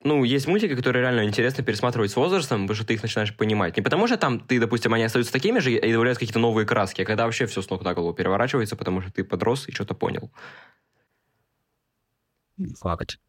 ну, 0.05 0.23
есть 0.23 0.47
мультики, 0.47 0.75
которые 0.75 1.01
реально 1.01 1.25
интересно 1.25 1.63
пересматривать 1.63 2.11
с 2.11 2.15
возрастом, 2.15 2.61
потому 2.61 2.75
что 2.75 2.85
ты 2.85 2.93
их 2.93 3.01
начинаешь 3.01 3.35
понимать. 3.35 3.75
Не 3.75 3.81
потому 3.81 4.05
что 4.05 4.17
там 4.17 4.39
ты, 4.39 4.59
допустим, 4.59 4.93
они 4.93 5.03
остаются 5.03 5.33
такими 5.33 5.57
же 5.57 5.71
и 5.71 5.91
добавляются 5.91 6.19
какие-то 6.19 6.39
новые 6.39 6.67
краски, 6.67 7.01
а 7.01 7.05
когда 7.05 7.25
вообще 7.25 7.47
все 7.47 7.61
с 7.61 7.69
ног 7.71 7.83
на 7.83 7.95
голову 7.95 8.13
переворачивается, 8.13 8.75
потому 8.75 9.01
что 9.01 9.11
ты 9.11 9.23
подрос 9.23 9.67
и 9.67 9.71
что-то 9.71 9.95
понял. 9.95 10.31
Факт. 12.79 13.19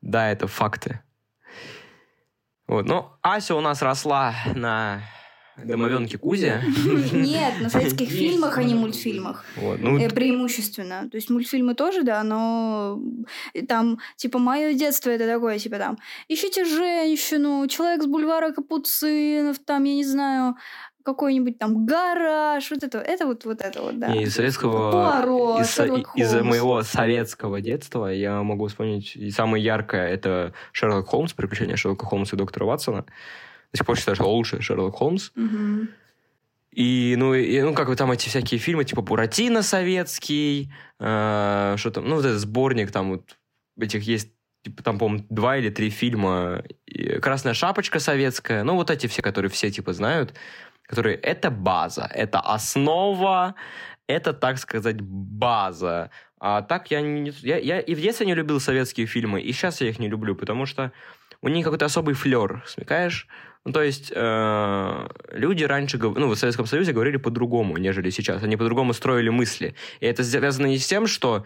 Да, 0.00 0.30
это 0.30 0.46
факты. 0.46 1.00
Вот. 2.68 2.86
Но 2.86 3.18
Ася 3.20 3.56
у 3.56 3.60
нас 3.60 3.82
росла 3.82 4.34
на 4.54 5.02
домовенке 5.64 6.18
Кузе. 6.18 6.62
Нет, 7.12 7.60
на 7.60 7.68
советских 7.68 8.08
фильмах, 8.08 8.58
а 8.58 8.62
не 8.62 8.74
мультфильмах. 8.74 9.44
Вот. 9.56 9.78
Ну, 9.80 9.98
Э, 9.98 10.08
Преимущественно. 10.08 11.08
То 11.10 11.16
есть 11.16 11.30
мультфильмы 11.30 11.74
тоже, 11.74 12.02
да, 12.02 12.22
но 12.22 13.00
там, 13.68 13.98
типа, 14.16 14.38
мое 14.38 14.74
детство 14.74 15.10
это 15.10 15.26
такое, 15.26 15.58
типа, 15.58 15.78
там, 15.78 15.98
ищите 16.28 16.64
женщину, 16.64 17.66
человек 17.68 18.02
с 18.02 18.06
бульвара 18.06 18.52
Капуцинов, 18.52 19.58
там, 19.58 19.84
я 19.84 19.94
не 19.94 20.04
знаю, 20.04 20.56
какой-нибудь 21.02 21.58
там 21.58 21.86
гараж, 21.86 22.70
вот 22.70 22.82
это, 22.82 22.98
это 22.98 23.26
вот, 23.26 23.44
вот 23.44 23.60
это 23.62 23.82
вот, 23.82 23.98
да. 23.98 24.14
И 24.14 24.24
из 24.24 24.34
советского... 24.34 24.90
Пуаро, 24.90 25.60
из, 25.60 25.78
из 26.14 26.42
моего 26.42 26.82
советского 26.82 27.60
детства 27.60 28.06
я 28.06 28.42
могу 28.42 28.66
вспомнить 28.66 29.16
и 29.16 29.30
самое 29.30 29.64
яркое 29.64 30.08
это 30.08 30.52
Шерлок 30.72 31.08
Холмс, 31.08 31.32
приключения 31.32 31.76
Шерлока 31.76 32.06
Холмса 32.06 32.36
и 32.36 32.38
доктора 32.38 32.66
Ватсона. 32.66 33.04
До 33.72 33.78
сих 33.78 33.86
пор 33.86 33.96
считаю, 33.96 34.16
что 34.16 34.30
лучший 34.30 34.62
Шерлок 34.62 34.96
Холмс. 34.96 35.30
Мгм. 35.34 35.88
И, 36.72 37.14
ну, 37.18 37.34
и, 37.34 37.60
ну, 37.62 37.74
как 37.74 37.88
бы 37.88 37.96
там 37.96 38.12
эти 38.12 38.28
всякие 38.28 38.58
фильмы, 38.58 38.84
типа 38.84 39.02
Буратино 39.02 39.62
советский, 39.62 40.72
э, 41.00 41.74
что 41.76 41.90
там, 41.90 42.08
ну, 42.08 42.16
вот 42.16 42.24
этот 42.24 42.38
сборник, 42.38 42.92
там 42.92 43.10
вот 43.10 43.36
этих 43.78 44.04
есть, 44.04 44.30
типа, 44.62 44.82
там, 44.82 44.98
по-моему, 44.98 45.26
два 45.30 45.56
или 45.56 45.70
три 45.70 45.90
фильма. 45.90 46.62
Красная 47.20 47.54
шапочка 47.54 47.98
советская, 47.98 48.62
ну, 48.62 48.76
вот 48.76 48.90
эти 48.90 49.08
все, 49.08 49.20
которые 49.20 49.50
все, 49.50 49.70
типа, 49.70 49.92
знают, 49.92 50.34
которые, 50.82 51.16
это 51.16 51.50
база, 51.50 52.08
это 52.14 52.38
основа, 52.38 53.56
это, 54.06 54.32
так 54.32 54.58
сказать, 54.58 55.00
база. 55.00 56.10
А 56.38 56.62
так 56.62 56.90
я, 56.90 57.00
не, 57.00 57.32
я, 57.40 57.58
я 57.58 57.80
и 57.80 57.94
в 57.94 58.00
детстве 58.00 58.26
не 58.26 58.34
любил 58.34 58.60
советские 58.60 59.06
фильмы, 59.06 59.42
и 59.42 59.52
сейчас 59.52 59.80
я 59.80 59.88
их 59.88 59.98
не 59.98 60.08
люблю, 60.08 60.36
потому 60.36 60.66
что 60.66 60.92
у 61.42 61.48
них 61.48 61.64
какой-то 61.64 61.86
особый 61.86 62.14
флер, 62.14 62.62
смекаешь? 62.66 63.26
Ну, 63.66 63.72
то 63.72 63.82
есть 63.82 64.10
э, 64.14 65.08
люди 65.32 65.64
раньше, 65.64 65.98
ну, 65.98 66.28
в 66.28 66.36
Советском 66.36 66.66
Союзе 66.66 66.92
говорили 66.92 67.18
по-другому, 67.18 67.76
нежели 67.76 68.10
сейчас. 68.10 68.42
Они 68.42 68.56
по-другому 68.56 68.94
строили 68.94 69.28
мысли. 69.28 69.74
И 70.00 70.06
это 70.06 70.24
связано 70.24 70.66
не 70.66 70.78
с 70.78 70.86
тем, 70.86 71.06
что 71.06 71.44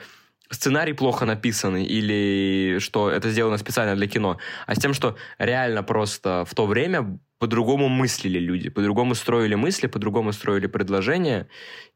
сценарий 0.50 0.92
плохо 0.92 1.24
написанный 1.24 1.84
или 1.84 2.78
что 2.78 3.10
это 3.10 3.30
сделано 3.30 3.58
специально 3.58 3.96
для 3.96 4.06
кино, 4.06 4.38
а 4.66 4.74
с 4.74 4.78
тем, 4.78 4.94
что 4.94 5.16
реально 5.38 5.82
просто 5.82 6.44
в 6.44 6.54
то 6.54 6.66
время 6.66 7.18
по-другому 7.38 7.88
мыслили 7.88 8.38
люди, 8.38 8.70
по-другому 8.70 9.14
строили 9.14 9.54
мысли, 9.54 9.88
по-другому 9.88 10.32
строили 10.32 10.66
предложения. 10.66 11.48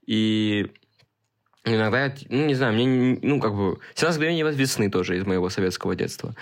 И 0.06 0.72
иногда, 1.64 2.12
ну, 2.28 2.46
не 2.46 2.54
знаю, 2.54 2.74
мне, 2.74 2.84
не- 2.84 3.18
ну, 3.22 3.40
как 3.40 3.54
бы... 3.54 3.78
«17 3.94 4.14
мгновений 4.14 4.42
весны» 4.42 4.90
тоже 4.90 5.16
из 5.16 5.26
моего 5.26 5.48
советского 5.48 5.94
детства. 5.94 6.34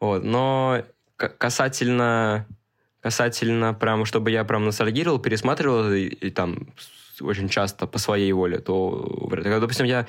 Вот. 0.00 0.22
Но 0.22 0.84
касательно 1.16 2.46
касательно 3.04 3.74
прям, 3.74 4.06
чтобы 4.06 4.30
я 4.30 4.44
прям 4.44 4.64
ностальгировал, 4.64 5.18
пересматривал 5.18 5.92
и, 5.92 6.06
и 6.06 6.30
там 6.30 6.68
очень 7.20 7.50
часто 7.50 7.86
по 7.86 7.98
своей 7.98 8.32
воле, 8.32 8.60
то, 8.60 9.28
допустим, 9.60 9.84
я 9.84 10.06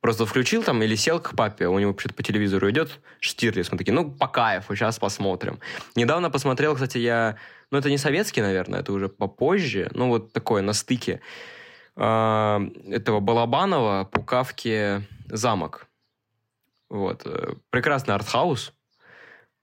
просто 0.00 0.24
включил 0.24 0.62
там 0.62 0.82
или 0.82 0.96
сел 0.96 1.20
к 1.20 1.36
папе, 1.36 1.66
у 1.66 1.78
него 1.78 1.94
что-то 1.98 2.14
по 2.14 2.22
телевизору 2.22 2.70
идет 2.70 3.00
Штирлиц, 3.20 3.70
мы 3.70 3.76
такие, 3.76 3.92
ну, 3.92 4.10
по 4.10 4.28
кайфу, 4.28 4.74
сейчас 4.74 4.98
посмотрим. 4.98 5.58
Недавно 5.94 6.30
посмотрел, 6.30 6.74
кстати, 6.74 6.96
я, 6.96 7.36
ну, 7.70 7.76
это 7.76 7.90
не 7.90 7.98
советский, 7.98 8.40
наверное, 8.40 8.80
это 8.80 8.94
уже 8.94 9.10
попозже, 9.10 9.90
ну, 9.92 10.08
вот 10.08 10.32
такое, 10.32 10.62
на 10.62 10.72
стыке 10.72 11.20
а, 11.96 12.62
этого 12.88 13.20
Балабанова, 13.20 14.08
Пукавки, 14.10 15.02
Замок. 15.28 15.86
Вот. 16.88 17.26
э, 17.26 17.56
Прекрасный 17.68 18.14
артхаус. 18.14 18.72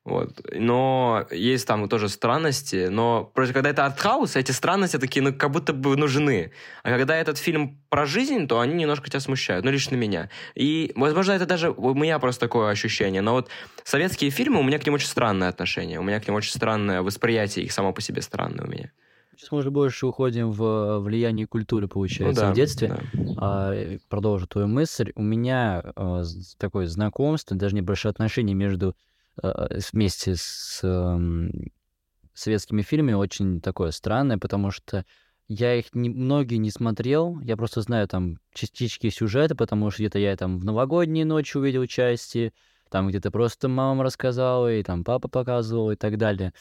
Вот. 0.08 0.39
Но 0.53 1.28
есть 1.32 1.68
там 1.68 1.89
тоже 1.89 2.08
странности, 2.08 2.88
но 2.89 3.30
просто 3.34 3.53
когда 3.53 3.72
это 3.72 3.86
артхаус, 3.86 4.38
эти 4.38 4.51
странности 4.51 4.97
такие, 4.97 5.22
ну, 5.22 5.34
как 5.34 5.51
будто 5.51 5.74
бы 5.74 5.97
нужны. 5.97 6.53
А 6.84 6.91
когда 6.91 7.18
этот 7.18 7.38
фильм 7.38 7.78
про 7.89 8.05
жизнь, 8.05 8.47
то 8.47 8.62
они 8.62 8.74
немножко 8.76 9.10
тебя 9.10 9.20
смущают, 9.20 9.66
ну, 9.66 9.72
лично 9.72 9.95
меня. 9.95 10.30
И, 10.55 10.93
возможно, 10.95 11.34
это 11.34 11.45
даже 11.45 11.72
у 11.72 11.93
меня 11.93 12.20
просто 12.20 12.39
такое 12.39 12.70
ощущение, 12.70 13.22
но 13.22 13.34
вот 13.34 13.49
советские 13.84 14.30
фильмы, 14.30 14.62
у 14.62 14.64
меня 14.64 14.80
к 14.80 14.86
ним 14.86 14.93
очень 14.93 15.08
странное 15.10 15.49
отношение, 15.49 15.99
у 15.99 16.03
меня 16.03 16.22
к 16.22 16.28
ним 16.28 16.38
очень 16.38 16.53
странное 16.53 17.01
восприятие, 17.01 17.66
их 17.66 17.74
само 17.74 17.91
по 17.91 17.99
себе 17.99 18.22
странное 18.22 18.64
у 18.66 18.70
меня. 18.70 18.91
Сейчас 19.36 19.51
мы 19.51 19.58
уже 19.58 19.72
больше 19.72 20.08
уходим 20.08 20.51
в 20.51 20.99
влияние 20.99 21.47
культуры, 21.47 21.89
получается, 21.89 22.43
Ну 22.43 22.47
да, 22.47 22.53
в 22.53 22.55
детстве. 22.55 22.88
да. 22.88 22.99
А, 23.38 23.74
э, 23.74 23.97
продолжу 24.08 24.47
твою 24.47 24.68
мысль. 24.70 25.12
У 25.16 25.22
меня 25.22 25.84
а, 25.97 26.24
такое 26.58 26.88
знакомство, 26.88 27.58
даже 27.58 27.76
небольшое 27.76 28.12
отношение 28.12 28.55
между 28.55 28.95
вместе 29.42 30.36
с 30.36 30.82
ам, 30.84 31.52
советскими 32.34 32.82
фильмами 32.82 33.14
очень 33.14 33.62
такое 33.62 33.92
странное, 33.92 34.38
потому 34.38 34.72
что 34.72 35.06
я 35.48 35.76
их 35.76 35.94
не, 35.94 36.10
многие 36.10 36.58
не 36.58 36.72
смотрел, 36.72 37.40
я 37.40 37.56
просто 37.56 37.82
знаю 37.82 38.08
там 38.08 38.40
частички 38.54 39.10
сюжета, 39.10 39.56
потому 39.56 39.90
что 39.92 40.04
где-то 40.04 40.20
я 40.20 40.36
там 40.36 40.60
в 40.60 40.66
новогодние 40.66 41.26
ночи 41.26 41.58
увидел 41.58 41.86
части, 41.86 42.54
там 42.90 43.08
где-то 43.08 43.32
просто 43.32 43.68
мама 43.70 44.04
рассказала, 44.04 44.74
и 44.74 44.84
там 44.84 45.04
папа 45.04 45.28
показывал 45.28 45.92
и 45.92 45.96
так 45.96 46.18
далее. 46.18 46.54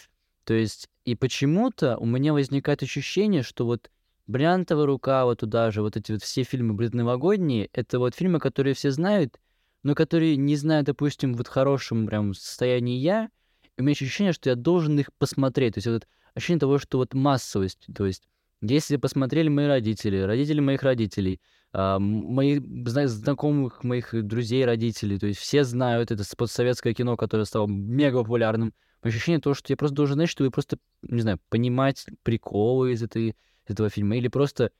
То 0.44 0.54
есть, 0.54 0.88
и 1.04 1.16
почему-то 1.16 1.96
у 1.98 2.06
меня 2.06 2.32
возникает 2.32 2.82
ощущение, 2.82 3.42
что 3.42 3.66
вот 3.66 3.90
«Бриллиантовая 4.28 4.86
рука», 4.86 5.24
вот 5.24 5.40
туда 5.40 5.70
же, 5.70 5.82
вот 5.82 5.96
эти 5.96 6.12
вот 6.12 6.22
все 6.22 6.44
фильмы 6.44 6.76
предновогодние, 6.76 7.68
это 7.72 7.98
вот 7.98 8.14
фильмы, 8.14 8.38
которые 8.38 8.74
все 8.74 8.90
знают, 8.92 9.38
но 9.86 9.94
которые 9.94 10.36
не 10.36 10.56
знают, 10.56 10.86
допустим, 10.86 11.34
вот 11.34 11.46
в 11.46 11.50
хорошем 11.50 12.08
прям 12.08 12.34
состоянии 12.34 12.98
я, 12.98 13.30
и 13.76 13.80
у 13.80 13.84
меня 13.84 13.92
ощущение, 13.92 14.32
что 14.32 14.50
я 14.50 14.56
должен 14.56 14.98
их 14.98 15.12
посмотреть. 15.12 15.74
То 15.74 15.78
есть 15.78 15.86
вот 15.86 16.08
ощущение 16.34 16.58
того, 16.58 16.78
что 16.78 16.98
вот 16.98 17.14
массовость, 17.14 17.86
то 17.94 18.04
есть 18.04 18.28
если 18.60 18.96
посмотрели 18.96 19.48
мои 19.48 19.66
родители, 19.68 20.18
родители 20.18 20.58
моих 20.58 20.82
родителей, 20.82 21.40
а, 21.72 22.00
моих 22.00 22.62
зна- 22.88 23.06
знакомых, 23.06 23.84
моих 23.84 24.10
друзей, 24.26 24.64
родителей, 24.64 25.20
то 25.20 25.28
есть 25.28 25.38
все 25.38 25.62
знают 25.62 26.10
это 26.10 26.24
постсоветское 26.36 26.92
кино, 26.92 27.16
которое 27.16 27.44
стало 27.44 27.68
мега 27.68 28.24
популярным. 28.24 28.74
Ощущение 29.02 29.40
того, 29.40 29.54
что 29.54 29.72
я 29.72 29.76
просто 29.76 29.94
должен 29.94 30.14
знать, 30.14 30.28
чтобы 30.28 30.50
просто, 30.50 30.78
не 31.02 31.20
знаю, 31.20 31.38
понимать 31.48 32.06
приколы 32.24 32.90
из, 32.90 33.04
этой, 33.04 33.28
из 33.28 33.36
этого 33.68 33.88
фильма, 33.88 34.16
или 34.16 34.26
просто 34.26 34.72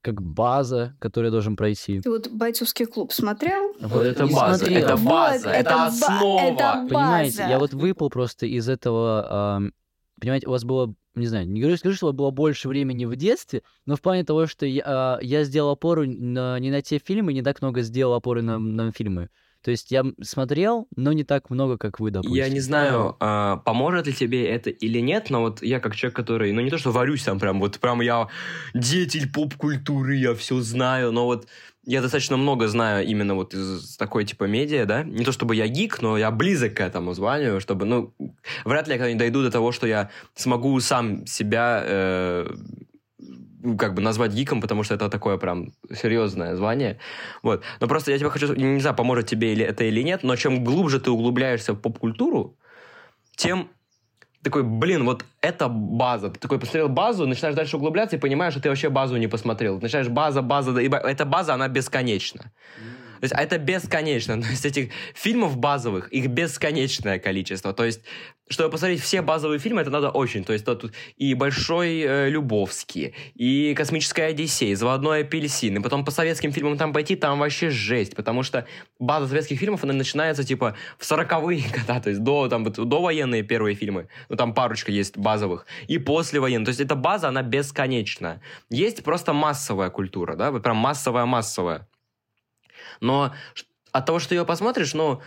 как 0.00 0.22
база, 0.22 0.94
которую 1.00 1.28
я 1.28 1.32
должен 1.32 1.56
пройти. 1.56 2.00
Ты 2.00 2.10
вот 2.10 2.28
«Бойцовский 2.30 2.86
клуб» 2.86 3.12
смотрел? 3.12 3.72
Вот 3.80 4.04
это 4.04 4.24
Не 4.24 4.32
база, 4.34 4.58
смотрел. 4.64 4.84
это 4.84 4.96
Вот, 4.96 5.10
база, 5.10 5.50
это 5.50 5.70
ба- 5.74 5.86
основа. 5.86 6.40
это 6.40 6.86
Понимаете, 6.88 7.38
база. 7.38 7.50
я 7.50 7.58
вот 7.58 7.74
выпал 7.74 8.08
просто 8.10 8.46
из 8.46 8.68
этого... 8.68 9.26
ам, 9.56 9.72
понимаете, 10.20 10.46
у 10.46 10.50
вас 10.50 10.64
было, 10.64 10.94
не 11.14 11.26
знаю, 11.26 11.48
не 11.48 11.60
говорю, 11.60 11.76
скажу, 11.76 11.96
что 11.96 12.06
у 12.06 12.08
вас 12.10 12.16
было 12.16 12.30
больше 12.30 12.68
времени 12.68 13.04
в 13.06 13.16
детстве, 13.16 13.62
но 13.86 13.96
в 13.96 14.00
плане 14.00 14.24
того, 14.24 14.46
что 14.46 14.66
я, 14.66 14.82
а, 14.86 15.18
я 15.20 15.42
сделал 15.44 15.70
опору 15.72 16.04
на, 16.06 16.58
не 16.60 16.70
на 16.70 16.80
те 16.80 16.98
фильмы, 16.98 17.32
не 17.32 17.42
так 17.42 17.60
много 17.60 17.82
сделал 17.82 18.14
опоры 18.14 18.42
на, 18.42 18.58
на 18.58 18.92
фильмы. 18.92 19.30
То 19.68 19.72
есть 19.72 19.90
я 19.90 20.02
смотрел, 20.22 20.88
но 20.96 21.12
не 21.12 21.24
так 21.24 21.50
много, 21.50 21.76
как 21.76 22.00
вы, 22.00 22.10
допустим. 22.10 22.34
Я 22.34 22.48
не 22.48 22.60
знаю, 22.60 23.16
а, 23.20 23.58
поможет 23.58 24.06
ли 24.06 24.14
тебе 24.14 24.48
это 24.48 24.70
или 24.70 24.98
нет, 24.98 25.28
но 25.28 25.42
вот 25.42 25.62
я 25.62 25.78
как 25.78 25.94
человек, 25.94 26.16
который, 26.16 26.52
ну 26.52 26.62
не 26.62 26.70
то, 26.70 26.78
что 26.78 26.90
варюсь 26.90 27.24
там 27.24 27.38
прям, 27.38 27.60
вот 27.60 27.78
прям 27.78 28.00
я 28.00 28.28
деятель 28.72 29.30
поп-культуры, 29.30 30.16
я 30.16 30.34
все 30.34 30.58
знаю, 30.60 31.12
но 31.12 31.26
вот 31.26 31.48
я 31.84 32.00
достаточно 32.00 32.38
много 32.38 32.66
знаю 32.68 33.06
именно 33.06 33.34
вот 33.34 33.52
из 33.52 33.98
такой 33.98 34.24
типа 34.24 34.44
медиа, 34.44 34.86
да. 34.86 35.02
Не 35.02 35.22
то 35.22 35.32
чтобы 35.32 35.54
я 35.54 35.68
гик, 35.68 36.00
но 36.00 36.16
я 36.16 36.30
близок 36.30 36.72
к 36.72 36.80
этому 36.80 37.12
званию, 37.12 37.60
чтобы, 37.60 37.84
ну, 37.84 38.14
вряд 38.64 38.88
ли 38.88 38.94
я 38.94 38.98
когда-нибудь 38.98 39.18
дойду 39.18 39.42
до 39.42 39.50
того, 39.50 39.70
что 39.72 39.86
я 39.86 40.08
смогу 40.34 40.80
сам 40.80 41.26
себя 41.26 41.82
э, 41.84 42.56
как 43.76 43.94
бы 43.94 44.02
назвать 44.02 44.32
гиком, 44.32 44.60
потому 44.60 44.82
что 44.82 44.94
это 44.94 45.08
такое 45.08 45.36
прям 45.36 45.72
серьезное 45.92 46.56
звание. 46.56 46.98
Вот. 47.42 47.62
Но 47.80 47.88
просто 47.88 48.12
я 48.12 48.18
тебе 48.18 48.30
хочу, 48.30 48.54
не 48.54 48.80
знаю, 48.80 48.96
поможет 48.96 49.26
тебе 49.26 49.52
или 49.52 49.64
это 49.64 49.84
или 49.84 50.02
нет, 50.02 50.22
но 50.22 50.36
чем 50.36 50.64
глубже 50.64 51.00
ты 51.00 51.10
углубляешься 51.10 51.72
в 51.72 51.80
поп-культуру, 51.80 52.56
тем 53.36 53.68
такой, 54.42 54.62
блин, 54.62 55.04
вот 55.04 55.24
это 55.40 55.68
база. 55.68 56.30
Ты 56.30 56.38
такой 56.38 56.58
посмотрел 56.58 56.88
базу, 56.88 57.26
начинаешь 57.26 57.56
дальше 57.56 57.76
углубляться 57.76 58.16
и 58.16 58.18
понимаешь, 58.18 58.52
что 58.52 58.62
ты 58.62 58.68
вообще 58.68 58.88
базу 58.88 59.16
не 59.16 59.26
посмотрел. 59.26 59.80
Начинаешь 59.80 60.08
база, 60.08 60.42
база, 60.42 60.78
и 60.80 60.88
эта 60.88 61.24
база, 61.24 61.54
она 61.54 61.68
бесконечна. 61.68 62.52
Mm. 62.80 62.97
То 63.20 63.24
есть 63.24 63.34
а 63.34 63.42
это 63.42 63.58
бесконечно. 63.58 64.40
То 64.42 64.48
есть 64.48 64.64
этих 64.64 64.90
фильмов 65.14 65.56
базовых, 65.56 66.08
их 66.12 66.28
бесконечное 66.28 67.18
количество. 67.18 67.72
То 67.72 67.84
есть, 67.84 68.00
чтобы 68.48 68.70
посмотреть 68.70 69.00
все 69.00 69.22
базовые 69.22 69.58
фильмы, 69.58 69.82
это 69.82 69.90
надо 69.90 70.10
очень. 70.10 70.44
То 70.44 70.52
есть 70.52 70.64
тут 70.64 70.92
и 71.16 71.34
Большой 71.34 72.00
э, 72.00 72.28
Любовский, 72.30 73.14
и 73.34 73.74
Космическая 73.74 74.26
Одиссея, 74.26 74.70
и 74.70 74.74
Заводной 74.74 75.20
апельсин. 75.20 75.76
И 75.76 75.80
потом 75.80 76.04
по 76.04 76.10
советским 76.10 76.52
фильмам 76.52 76.76
там 76.78 76.92
пойти, 76.92 77.16
там 77.16 77.38
вообще 77.38 77.70
жесть. 77.70 78.14
Потому 78.16 78.42
что 78.42 78.66
база 78.98 79.28
советских 79.28 79.58
фильмов, 79.58 79.84
она 79.84 79.92
начинается 79.92 80.44
типа 80.44 80.76
в 80.98 81.04
сороковые 81.04 81.62
года. 81.72 82.00
То 82.00 82.10
есть 82.10 82.22
до, 82.22 82.48
там, 82.48 82.64
до 82.64 83.02
военные 83.02 83.42
первые 83.42 83.74
фильмы. 83.74 84.08
Ну 84.28 84.36
там 84.36 84.54
парочка 84.54 84.92
есть 84.92 85.16
базовых. 85.16 85.66
И 85.86 85.98
после 85.98 86.40
военных. 86.40 86.66
То 86.66 86.70
есть 86.70 86.80
эта 86.80 86.94
база, 86.94 87.28
она 87.28 87.42
бесконечна. 87.42 88.40
Есть 88.70 89.02
просто 89.02 89.32
массовая 89.32 89.90
культура, 89.90 90.36
да, 90.36 90.52
прям 90.52 90.76
массовая-массовая. 90.76 91.86
Но 93.00 93.34
от 93.92 94.06
того, 94.06 94.18
что 94.18 94.30
ты 94.30 94.34
ее 94.36 94.44
посмотришь, 94.44 94.94
ну, 94.94 95.20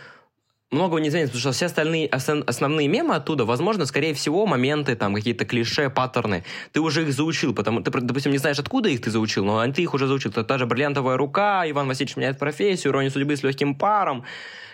многого 0.70 1.00
не 1.00 1.08
изменится, 1.08 1.32
потому 1.32 1.40
что 1.40 1.52
все 1.52 1.66
остальные 1.66 2.08
основные 2.08 2.88
мемы 2.88 3.14
оттуда, 3.14 3.44
возможно, 3.44 3.86
скорее 3.86 4.14
всего, 4.14 4.46
моменты, 4.46 4.96
там, 4.96 5.14
какие-то 5.14 5.44
клише, 5.44 5.90
паттерны, 5.90 6.44
ты 6.72 6.80
уже 6.80 7.02
их 7.02 7.12
заучил, 7.12 7.54
потому 7.54 7.82
ты, 7.82 7.90
допустим, 7.90 8.32
не 8.32 8.38
знаешь, 8.38 8.58
откуда 8.58 8.88
их 8.88 9.02
ты 9.02 9.10
заучил, 9.10 9.44
но 9.44 9.70
ты 9.72 9.82
их 9.82 9.94
уже 9.94 10.06
заучил. 10.06 10.30
Это 10.30 10.44
та 10.44 10.58
же 10.58 10.66
«Бриллиантовая 10.66 11.16
рука», 11.16 11.68
«Иван 11.70 11.88
Васильевич 11.88 12.16
меняет 12.16 12.38
профессию», 12.38 12.92
«Ирония 12.92 13.10
судьбы 13.10 13.36
с 13.36 13.42
легким 13.42 13.74
паром». 13.74 14.24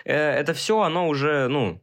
Э, 0.05 0.15
это 0.15 0.53
все, 0.53 0.79
оно 0.81 1.07
уже, 1.07 1.47
ну, 1.49 1.81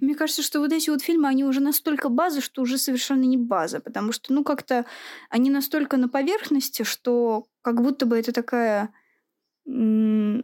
мне 0.00 0.14
кажется, 0.14 0.42
что 0.42 0.60
вот 0.60 0.72
эти 0.72 0.90
вот 0.90 1.02
фильмы, 1.02 1.28
они 1.28 1.44
уже 1.44 1.60
настолько 1.60 2.08
база, 2.08 2.40
что 2.40 2.62
уже 2.62 2.78
совершенно 2.78 3.24
не 3.24 3.36
база, 3.36 3.80
потому 3.80 4.12
что, 4.12 4.32
ну, 4.32 4.44
как-то 4.44 4.84
они 5.30 5.50
настолько 5.50 5.96
на 5.96 6.08
поверхности, 6.08 6.84
что 6.84 7.46
как 7.62 7.82
будто 7.82 8.06
бы 8.06 8.16
это 8.16 8.32
такая 8.32 8.90
ну, 9.66 10.42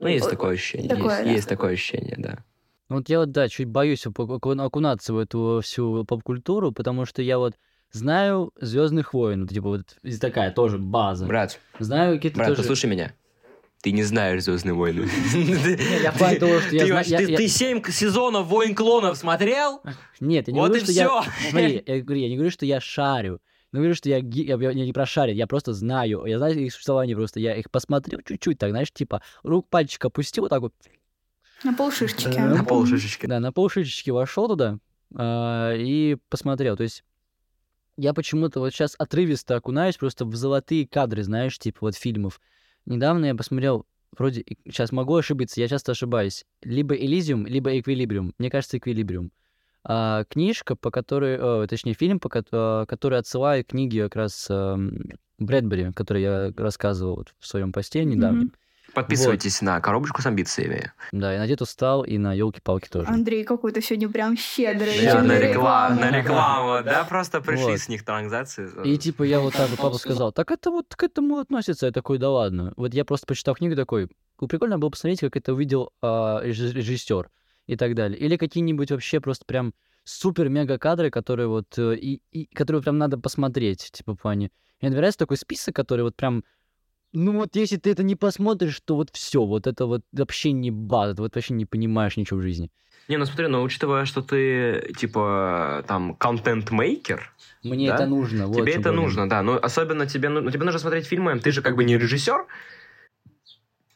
есть 0.00 0.30
такое 0.30 0.54
ощущение. 0.54 0.88
Такое, 0.88 1.16
есть, 1.16 1.24
да. 1.24 1.30
есть 1.30 1.48
такое 1.48 1.72
ощущение, 1.72 2.16
да. 2.18 2.44
Вот 2.88 3.08
я 3.08 3.20
вот, 3.20 3.32
да, 3.32 3.48
чуть 3.48 3.68
боюсь 3.68 4.06
окунаться 4.06 5.12
в 5.12 5.18
эту 5.18 5.60
всю 5.62 6.04
поп-культуру, 6.04 6.72
потому 6.72 7.04
что 7.04 7.20
я 7.20 7.38
вот 7.38 7.54
знаю 7.92 8.52
Звездных 8.60 9.12
войн, 9.12 9.46
типа 9.46 9.68
вот 9.68 9.96
такая 10.20 10.50
тоже 10.50 10.78
база. 10.78 11.26
Брат, 11.26 11.58
знаю 11.78 12.16
какие-то 12.16 12.38
брат, 12.38 12.48
тоже... 12.48 12.62
послушай 12.62 12.86
меня. 12.86 13.12
Ты 13.82 13.92
не 13.92 14.02
знаешь 14.02 14.42
Звездные 14.42 14.74
войны. 14.74 15.08
Я 16.02 16.12
понял, 16.12 16.60
что 16.60 16.74
я 16.74 17.02
знаю. 17.04 17.36
Ты 17.36 17.46
семь 17.46 17.82
сезонов 17.90 18.46
Войн 18.48 18.74
клонов 18.74 19.16
смотрел? 19.16 19.82
Нет, 20.18 20.48
я 20.48 20.54
не 20.54 20.60
говорю, 20.60 20.80
что 20.82 20.90
я... 20.90 21.22
Смотри, 21.50 21.84
я 21.86 22.28
не 22.28 22.34
говорю, 22.34 22.50
что 22.50 22.66
я 22.66 22.80
шарю. 22.80 23.40
Ну, 23.72 23.80
говорю, 23.80 23.94
что 23.94 24.08
я, 24.08 24.18
я, 24.18 24.56
я 24.56 24.72
не 24.72 24.92
прошарен, 24.92 25.36
я 25.36 25.46
просто 25.46 25.74
знаю. 25.74 26.24
Я 26.24 26.38
знаю 26.38 26.58
их 26.58 26.72
существование 26.72 27.14
просто. 27.14 27.38
Я 27.38 27.54
их 27.54 27.70
посмотрел 27.70 28.20
чуть-чуть, 28.24 28.58
так, 28.58 28.70
знаешь, 28.70 28.90
типа, 28.90 29.22
рук 29.42 29.68
пальчик 29.68 30.04
опустил 30.06 30.44
вот 30.44 30.48
так 30.48 30.60
вот. 30.62 30.74
На 31.64 31.74
полшишечки. 31.74 32.38
На 32.38 32.64
полшишечки. 32.64 33.26
Да, 33.26 33.40
на 33.40 33.52
полшишечки 33.52 34.10
вошел 34.10 34.48
туда 34.48 34.78
э, 35.14 35.76
и 35.78 36.16
посмотрел. 36.30 36.76
То 36.76 36.84
есть 36.84 37.04
я 37.96 38.14
почему-то 38.14 38.60
вот 38.60 38.72
сейчас 38.72 38.94
отрывисто 38.98 39.56
окунаюсь 39.56 39.96
просто 39.96 40.24
в 40.24 40.34
золотые 40.34 40.86
кадры, 40.86 41.22
знаешь, 41.22 41.58
типа 41.58 41.78
вот 41.82 41.96
фильмов. 41.96 42.40
Недавно 42.86 43.26
я 43.26 43.34
посмотрел, 43.34 43.86
вроде, 44.16 44.44
сейчас 44.64 44.92
могу 44.92 45.16
ошибиться, 45.16 45.60
я 45.60 45.68
часто 45.68 45.92
ошибаюсь, 45.92 46.46
либо 46.62 46.94
Элизиум, 46.94 47.46
либо 47.46 47.78
Эквилибриум. 47.78 48.34
Мне 48.38 48.50
кажется, 48.50 48.78
Эквилибриум 48.78 49.30
а, 49.84 50.24
книжка, 50.24 50.76
по 50.76 50.90
которой, 50.90 51.38
о, 51.38 51.66
точнее, 51.66 51.94
фильм, 51.94 52.20
по, 52.20 52.30
а, 52.52 52.86
который 52.86 53.18
отсылает 53.18 53.68
книги 53.68 54.00
как 54.00 54.16
раз 54.16 54.46
а, 54.50 54.78
Брэдбери, 55.38 55.92
который 55.92 56.22
я 56.22 56.52
рассказывал 56.56 57.16
вот 57.16 57.34
в 57.38 57.46
своем 57.46 57.72
посте 57.72 58.04
недавнем. 58.04 58.48
Mm-hmm. 58.48 58.92
Подписывайтесь 58.94 59.60
вот. 59.60 59.66
на 59.66 59.80
коробочку 59.80 60.22
с 60.22 60.26
амбициями. 60.26 60.92
Да, 61.12 61.34
и 61.34 61.38
на 61.38 61.46
Дед 61.46 61.60
устал, 61.60 62.02
и 62.02 62.16
на 62.18 62.32
елки-палки 62.32 62.88
тоже. 62.88 63.06
Андрей 63.08 63.44
какой-то 63.44 63.82
сегодня 63.82 64.08
прям 64.08 64.36
щедрый. 64.36 65.04
Да, 65.04 65.22
на 65.22 65.38
рекламу, 65.38 66.00
на 66.00 66.10
рекламу, 66.18 66.82
да, 66.82 67.04
просто 67.04 67.40
пришли 67.40 67.76
с 67.76 67.88
них 67.88 68.04
транзакции. 68.04 68.68
И 68.84 68.96
типа 68.96 69.22
я 69.24 69.40
вот 69.40 69.54
так 69.54 69.68
вот 69.68 69.78
папа 69.78 69.98
сказал, 69.98 70.32
так 70.32 70.50
это 70.50 70.70
вот 70.70 70.96
к 70.96 71.02
этому 71.02 71.38
относится, 71.38 71.86
я 71.86 71.92
такой, 71.92 72.18
да 72.18 72.30
ладно. 72.30 72.72
Вот 72.76 72.94
я 72.94 73.04
просто 73.04 73.26
почитал 73.26 73.54
книгу 73.54 73.76
такой, 73.76 74.08
прикольно 74.48 74.78
было 74.78 74.90
посмотреть, 74.90 75.20
как 75.20 75.36
это 75.36 75.52
увидел 75.52 75.92
режиссер 76.02 77.28
и 77.68 77.76
так 77.76 77.94
далее. 77.94 78.18
Или 78.18 78.36
какие-нибудь 78.36 78.90
вообще 78.90 79.20
просто 79.20 79.44
прям 79.44 79.72
супер-мега 80.04 80.78
кадры, 80.78 81.10
которые 81.10 81.46
вот, 81.46 81.78
э, 81.78 81.94
и, 81.96 82.20
и 82.32 82.46
которые 82.46 82.82
прям 82.82 82.98
надо 82.98 83.18
посмотреть, 83.18 83.90
типа, 83.92 84.14
в 84.14 84.16
плане. 84.16 84.50
Мне 84.80 84.90
нравится 84.90 85.18
такой 85.18 85.36
список, 85.36 85.76
который 85.76 86.02
вот 86.02 86.16
прям, 86.16 86.44
ну 87.12 87.32
вот 87.32 87.56
если 87.56 87.76
ты 87.76 87.90
это 87.90 88.02
не 88.02 88.16
посмотришь, 88.16 88.80
то 88.84 88.96
вот 88.96 89.10
все, 89.12 89.44
вот 89.44 89.66
это 89.66 89.86
вот 89.86 90.02
вообще 90.12 90.52
не 90.52 90.70
база, 90.70 91.14
ты 91.14 91.22
вот 91.22 91.34
вообще 91.34 91.54
не 91.54 91.66
понимаешь 91.66 92.16
ничего 92.16 92.40
в 92.40 92.42
жизни. 92.42 92.70
Не, 93.08 93.18
ну 93.18 93.26
смотри, 93.26 93.46
но 93.48 93.62
учитывая, 93.62 94.04
что 94.06 94.22
ты, 94.22 94.92
типа, 94.98 95.84
там, 95.86 96.14
контент-мейкер, 96.14 97.32
мне 97.62 97.88
да? 97.88 97.94
это 97.94 98.06
нужно. 98.06 98.46
Вот 98.46 98.56
тебе 98.56 98.74
это 98.74 98.92
нужно, 98.92 99.28
да. 99.28 99.42
Ну, 99.42 99.56
особенно 99.56 100.06
тебе, 100.06 100.28
ну, 100.28 100.50
тебе 100.50 100.64
нужно 100.64 100.78
смотреть 100.78 101.06
фильмы, 101.06 101.38
ты 101.38 101.52
же 101.52 101.62
как 101.62 101.76
бы 101.76 101.84
не 101.84 101.98
режиссер, 101.98 102.46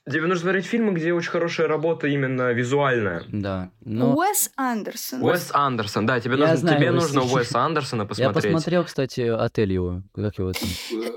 Тебе 0.05 0.22
нужно 0.22 0.42
смотреть 0.42 0.66
фильмы, 0.66 0.94
где 0.94 1.12
очень 1.12 1.30
хорошая 1.30 1.68
работа 1.68 2.09
именно 2.09 2.50
визуальная. 2.53 3.22
Да. 3.28 3.70
Но... 3.84 4.14
Уэс 4.16 4.50
Андерсон. 4.57 5.22
Уэс 5.22 5.50
Андерсон, 5.53 6.07
да. 6.07 6.18
Тебе, 6.18 6.34
нужно, 6.34 6.57
знаю, 6.57 6.76
тебе 6.76 6.90
нужно 6.90 7.22
Уэс 7.22 7.55
Андерсона 7.55 8.05
посмотреть. 8.05 8.44
Я 8.44 8.50
посмотрел, 8.53 8.84
кстати, 8.84 9.20
отель 9.20 9.72
его. 9.72 10.03
Как 10.12 10.36
его 10.38 10.53
там? 10.53 10.68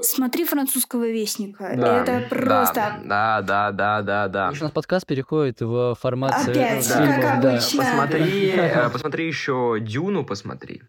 Смотри 0.04 0.46
французского 0.46 1.10
вестника. 1.10 1.74
Да. 1.76 2.04
Это 2.04 2.28
просто... 2.30 3.02
Да, 3.06 3.42
да, 3.42 3.72
да, 3.72 4.04
да, 4.04 4.28
да. 4.28 4.50
У 4.50 4.64
нас 4.64 4.72
подкаст 4.72 5.08
переходит 5.08 5.62
в 5.62 5.96
формат... 6.00 6.48
Опять, 6.48 6.88
да. 6.88 7.08
как 7.08 7.42
да. 7.42 7.50
обычно. 7.50 7.84
Посмотри, 7.84 8.50
э, 8.56 8.90
посмотри 8.92 9.26
еще 9.28 9.78
Дюну, 9.82 10.24
посмотри. 10.24 10.84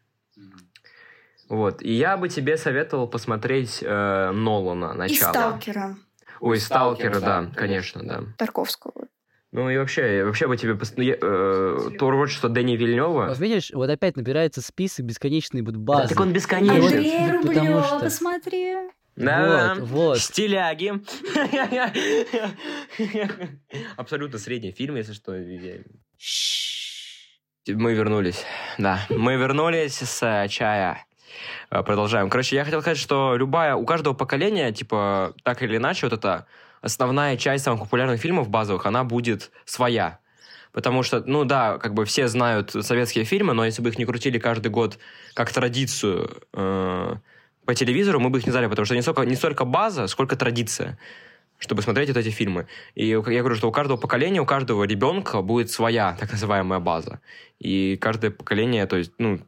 Вот. 1.48 1.80
И 1.80 1.94
я 1.94 2.18
бы 2.18 2.28
тебе 2.28 2.58
советовал 2.58 3.06
посмотреть 3.06 3.78
э, 3.80 4.30
Нолана 4.32 4.92
начало. 4.92 5.30
И 5.30 5.32
Сталкера. 5.32 5.96
Ой, 6.40 6.58
Сталкера, 6.58 7.20
да, 7.20 7.50
конечно, 7.54 8.02
да. 8.02 8.22
Тарковского. 8.38 9.08
Ну 9.52 9.70
и 9.70 9.78
вообще, 9.78 10.24
вообще 10.24 10.48
бы 10.48 10.56
тебе 10.56 10.74
ну, 10.74 11.02
э, 11.02 11.90
творчество 11.98 12.50
Дэни 12.50 12.76
Вильнева. 12.76 13.28
Вот 13.28 13.38
видишь, 13.38 13.70
вот 13.72 13.88
опять 13.88 14.16
набирается 14.16 14.60
список 14.60 15.06
бесконечный 15.06 15.62
вот 15.62 15.76
базы. 15.76 16.02
Да, 16.02 16.08
так 16.08 16.20
он 16.20 16.32
бесконечный. 16.32 16.84
Андрей 16.84 17.30
Рублева, 17.30 17.84
что... 17.84 18.00
посмотри. 18.00 18.74
Да, 19.16 19.74
вот, 19.78 19.88
вот. 19.88 20.18
Стиляги. 20.18 20.92
Абсолютно 23.96 24.38
средний 24.38 24.72
фильм, 24.72 24.96
если 24.96 25.14
что. 25.14 25.32
Мы 27.66 27.94
вернулись. 27.94 28.44
Да, 28.76 29.00
мы 29.08 29.36
вернулись 29.36 29.94
с 29.94 30.22
э, 30.22 30.48
чая. 30.48 31.05
Э, 31.70 31.82
продолжаем. 31.82 32.30
Короче, 32.30 32.56
я 32.56 32.64
хотел 32.64 32.80
сказать, 32.80 32.98
что 32.98 33.36
любая, 33.36 33.74
у 33.74 33.84
каждого 33.84 34.14
поколения, 34.14 34.72
типа, 34.72 35.34
так 35.42 35.62
или 35.62 35.76
иначе, 35.76 36.06
вот 36.06 36.12
эта 36.12 36.46
основная 36.80 37.36
часть 37.36 37.64
самых 37.64 37.80
популярных 37.80 38.20
фильмов 38.20 38.48
базовых, 38.48 38.86
она 38.86 39.04
будет 39.04 39.50
своя. 39.64 40.18
Потому 40.72 41.02
что, 41.02 41.22
ну 41.24 41.44
да, 41.44 41.78
как 41.78 41.94
бы 41.94 42.04
все 42.04 42.28
знают 42.28 42.70
советские 42.70 43.24
фильмы, 43.24 43.54
но 43.54 43.64
если 43.64 43.80
бы 43.80 43.88
их 43.88 43.98
не 43.98 44.04
крутили 44.04 44.38
каждый 44.38 44.68
год 44.68 44.98
как 45.34 45.50
традицию 45.50 46.30
э, 46.52 47.14
по 47.64 47.74
телевизору, 47.74 48.20
мы 48.20 48.30
бы 48.30 48.38
их 48.38 48.46
не 48.46 48.52
знали, 48.52 48.66
потому 48.66 48.84
что 48.84 48.94
не 48.94 49.02
столько, 49.02 49.22
не 49.22 49.36
столько 49.36 49.64
база, 49.64 50.06
сколько 50.06 50.36
традиция 50.36 50.98
чтобы 51.58 51.82
смотреть 51.82 52.08
вот 52.08 52.18
эти 52.18 52.28
фильмы. 52.28 52.66
И 52.94 53.06
я 53.06 53.20
говорю, 53.20 53.54
что 53.54 53.68
у 53.68 53.72
каждого 53.72 53.96
поколения, 53.96 54.40
у 54.40 54.46
каждого 54.46 54.84
ребенка 54.84 55.40
будет 55.40 55.70
своя 55.70 56.16
так 56.20 56.30
называемая 56.32 56.80
база. 56.80 57.20
И 57.58 57.96
каждое 57.96 58.30
поколение, 58.30 58.86
то 58.86 58.96
есть, 58.96 59.12
ну, 59.18 59.40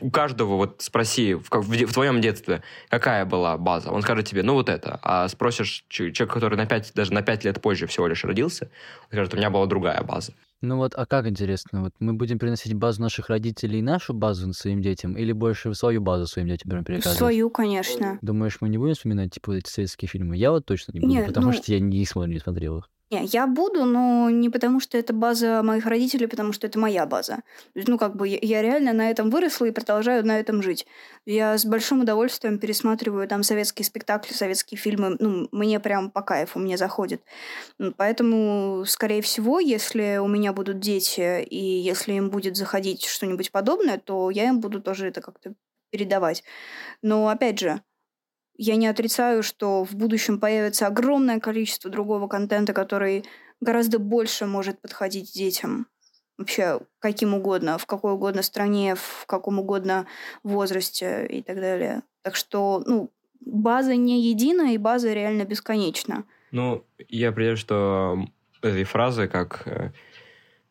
у 0.00 0.10
каждого, 0.10 0.56
вот 0.56 0.82
спроси, 0.82 1.34
в, 1.34 1.48
в, 1.50 1.68
в 1.68 1.92
твоем 1.92 2.20
детстве, 2.20 2.62
какая 2.88 3.24
была 3.24 3.56
база, 3.56 3.90
он 3.90 4.02
скажет 4.02 4.26
тебе, 4.26 4.42
ну 4.42 4.54
вот 4.54 4.68
это. 4.68 4.98
А 5.02 5.28
спросишь 5.28 5.84
человека, 5.88 6.26
который 6.26 6.56
на 6.56 6.66
5, 6.66 6.92
даже 6.94 7.12
на 7.12 7.22
5 7.22 7.44
лет 7.44 7.60
позже 7.60 7.86
всего 7.86 8.06
лишь 8.06 8.24
родился, 8.24 8.70
он 9.04 9.12
скажет, 9.12 9.34
у 9.34 9.36
меня 9.36 9.50
была 9.50 9.66
другая 9.66 10.02
база. 10.02 10.32
Ну 10.62 10.78
вот, 10.78 10.94
а 10.96 11.04
как 11.04 11.26
интересно, 11.26 11.82
вот 11.82 11.92
мы 12.00 12.14
будем 12.14 12.38
приносить 12.38 12.72
базу 12.72 13.02
наших 13.02 13.28
родителей 13.28 13.80
и 13.80 13.82
нашу 13.82 14.14
базу 14.14 14.52
своим 14.54 14.80
детям, 14.80 15.16
или 15.16 15.32
больше 15.32 15.74
свою 15.74 16.00
базу 16.00 16.26
своим 16.26 16.48
детям 16.48 16.70
будем 16.70 16.84
переказывать? 16.84 17.18
Свою, 17.18 17.50
конечно. 17.50 18.18
Думаешь, 18.22 18.56
мы 18.60 18.70
не 18.70 18.78
будем 18.78 18.94
вспоминать, 18.94 19.32
типа, 19.32 19.52
эти 19.52 19.68
советские 19.68 20.08
фильмы? 20.08 20.36
Я 20.36 20.52
вот 20.52 20.64
точно 20.64 20.92
не 20.92 21.00
буду, 21.00 21.12
Нет, 21.12 21.26
потому 21.26 21.48
ну... 21.48 21.52
что 21.52 21.72
я 21.72 21.78
не, 21.78 22.04
смотрю, 22.06 22.32
не 22.32 22.38
смотрел 22.38 22.78
их. 22.78 22.88
Не, 23.10 23.24
я 23.24 23.46
буду, 23.46 23.84
но 23.84 24.30
не 24.30 24.50
потому, 24.50 24.80
что 24.80 24.98
это 24.98 25.12
база 25.12 25.62
моих 25.62 25.86
родителей, 25.86 26.26
потому 26.26 26.52
что 26.52 26.66
это 26.66 26.80
моя 26.80 27.06
база. 27.06 27.42
Ну, 27.74 27.98
как 27.98 28.16
бы 28.16 28.26
я 28.26 28.62
реально 28.62 28.92
на 28.92 29.08
этом 29.10 29.30
выросла 29.30 29.66
и 29.66 29.70
продолжаю 29.70 30.26
на 30.26 30.40
этом 30.40 30.60
жить. 30.60 30.86
Я 31.24 31.56
с 31.56 31.64
большим 31.64 32.00
удовольствием 32.00 32.58
пересматриваю 32.58 33.28
там 33.28 33.44
советские 33.44 33.86
спектакли, 33.86 34.32
советские 34.32 34.78
фильмы. 34.78 35.16
Ну, 35.20 35.46
мне 35.52 35.78
прям 35.78 36.10
по 36.10 36.20
кайфу, 36.22 36.58
мне 36.58 36.76
заходит. 36.76 37.22
Поэтому, 37.96 38.84
скорее 38.86 39.22
всего, 39.22 39.60
если 39.60 40.16
у 40.16 40.26
меня 40.26 40.52
будут 40.52 40.80
дети, 40.80 41.42
и 41.44 41.56
если 41.58 42.14
им 42.14 42.30
будет 42.30 42.56
заходить 42.56 43.04
что-нибудь 43.04 43.52
подобное, 43.52 43.98
то 43.98 44.30
я 44.30 44.48
им 44.48 44.60
буду 44.60 44.82
тоже 44.82 45.06
это 45.06 45.20
как-то 45.20 45.54
передавать. 45.90 46.42
Но, 47.02 47.28
опять 47.28 47.60
же, 47.60 47.80
я 48.58 48.76
не 48.76 48.86
отрицаю, 48.86 49.42
что 49.42 49.84
в 49.84 49.94
будущем 49.94 50.40
появится 50.40 50.86
огромное 50.86 51.40
количество 51.40 51.90
другого 51.90 52.28
контента, 52.28 52.72
который 52.72 53.24
гораздо 53.60 53.98
больше 53.98 54.46
может 54.46 54.80
подходить 54.80 55.32
детям. 55.32 55.86
Вообще, 56.38 56.80
каким 56.98 57.34
угодно, 57.34 57.78
в 57.78 57.86
какой 57.86 58.12
угодно 58.12 58.42
стране, 58.42 58.94
в 58.94 59.24
каком 59.26 59.58
угодно 59.58 60.06
возрасте 60.42 61.26
и 61.26 61.42
так 61.42 61.56
далее. 61.56 62.02
Так 62.22 62.36
что, 62.36 62.82
ну, 62.86 63.10
база 63.40 63.96
не 63.96 64.20
едина, 64.20 64.74
и 64.74 64.78
база 64.78 65.12
реально 65.12 65.44
бесконечна. 65.44 66.24
Ну, 66.50 66.84
я 67.08 67.32
придержу, 67.32 67.56
что 67.56 68.18
этой 68.60 68.84
фразы, 68.84 69.28
как 69.28 69.62
э, 69.66 69.92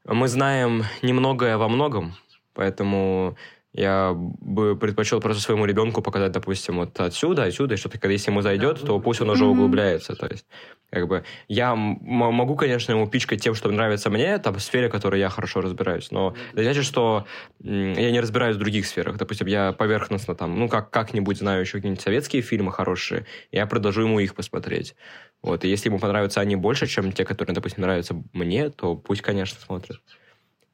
«мы 0.06 0.28
знаем 0.28 0.84
немногое 1.02 1.58
во 1.58 1.68
многом», 1.68 2.16
поэтому 2.54 3.36
я 3.78 4.14
бы 4.16 4.78
предпочел 4.78 5.20
просто 5.20 5.44
своему 5.44 5.66
ребенку 5.66 6.02
показать, 6.02 6.32
допустим, 6.32 6.78
вот 6.78 6.98
отсюда, 6.98 7.44
отсюда, 7.44 7.74
и 7.74 7.78
что-то, 7.78 8.00
когда 8.00 8.14
если 8.14 8.32
ему 8.32 8.42
зайдет, 8.42 8.80
то 8.80 9.00
пусть 9.02 9.20
он 9.20 9.30
уже 9.30 9.46
углубляется. 9.46 10.16
То 10.16 10.28
есть, 10.28 10.46
как 10.90 11.10
бы, 11.10 11.26
я 11.50 11.76
могу, 11.76 12.56
конечно, 12.56 12.94
ему 12.94 13.06
пичкать 13.08 13.42
тем, 13.42 13.54
что 13.54 13.70
нравится 13.70 14.10
мне, 14.10 14.38
там, 14.38 14.56
в 14.56 14.62
сфере, 14.62 14.88
в 14.88 14.92
которой 14.92 15.20
я 15.20 15.28
хорошо 15.28 15.60
разбираюсь, 15.60 16.10
но 16.10 16.36
это 16.54 16.64
значит, 16.64 16.86
что 16.86 17.26
я 17.60 18.12
не 18.12 18.20
разбираюсь 18.22 18.56
в 18.56 18.60
других 18.60 18.88
сферах. 18.88 19.18
Допустим, 19.18 19.48
я 19.48 19.74
поверхностно 19.74 20.36
там, 20.36 20.58
ну, 20.58 20.70
как, 20.70 20.90
как-нибудь 20.90 21.40
знаю 21.40 21.60
еще 21.62 21.80
какие-нибудь 21.80 22.02
советские 22.02 22.44
фильмы 22.44 22.72
хорошие, 22.72 23.26
я 23.52 23.66
предложу 23.66 24.04
ему 24.04 24.20
их 24.20 24.36
посмотреть. 24.36 24.96
Вот, 25.42 25.66
и 25.66 25.68
если 25.68 25.90
ему 25.90 26.00
понравятся 26.00 26.40
они 26.40 26.56
больше, 26.56 26.88
чем 26.88 27.12
те, 27.12 27.26
которые, 27.26 27.54
допустим, 27.54 27.82
нравятся 27.82 28.16
мне, 28.32 28.70
то 28.70 28.96
пусть, 28.96 29.22
конечно, 29.22 29.60
смотрит. 29.60 30.00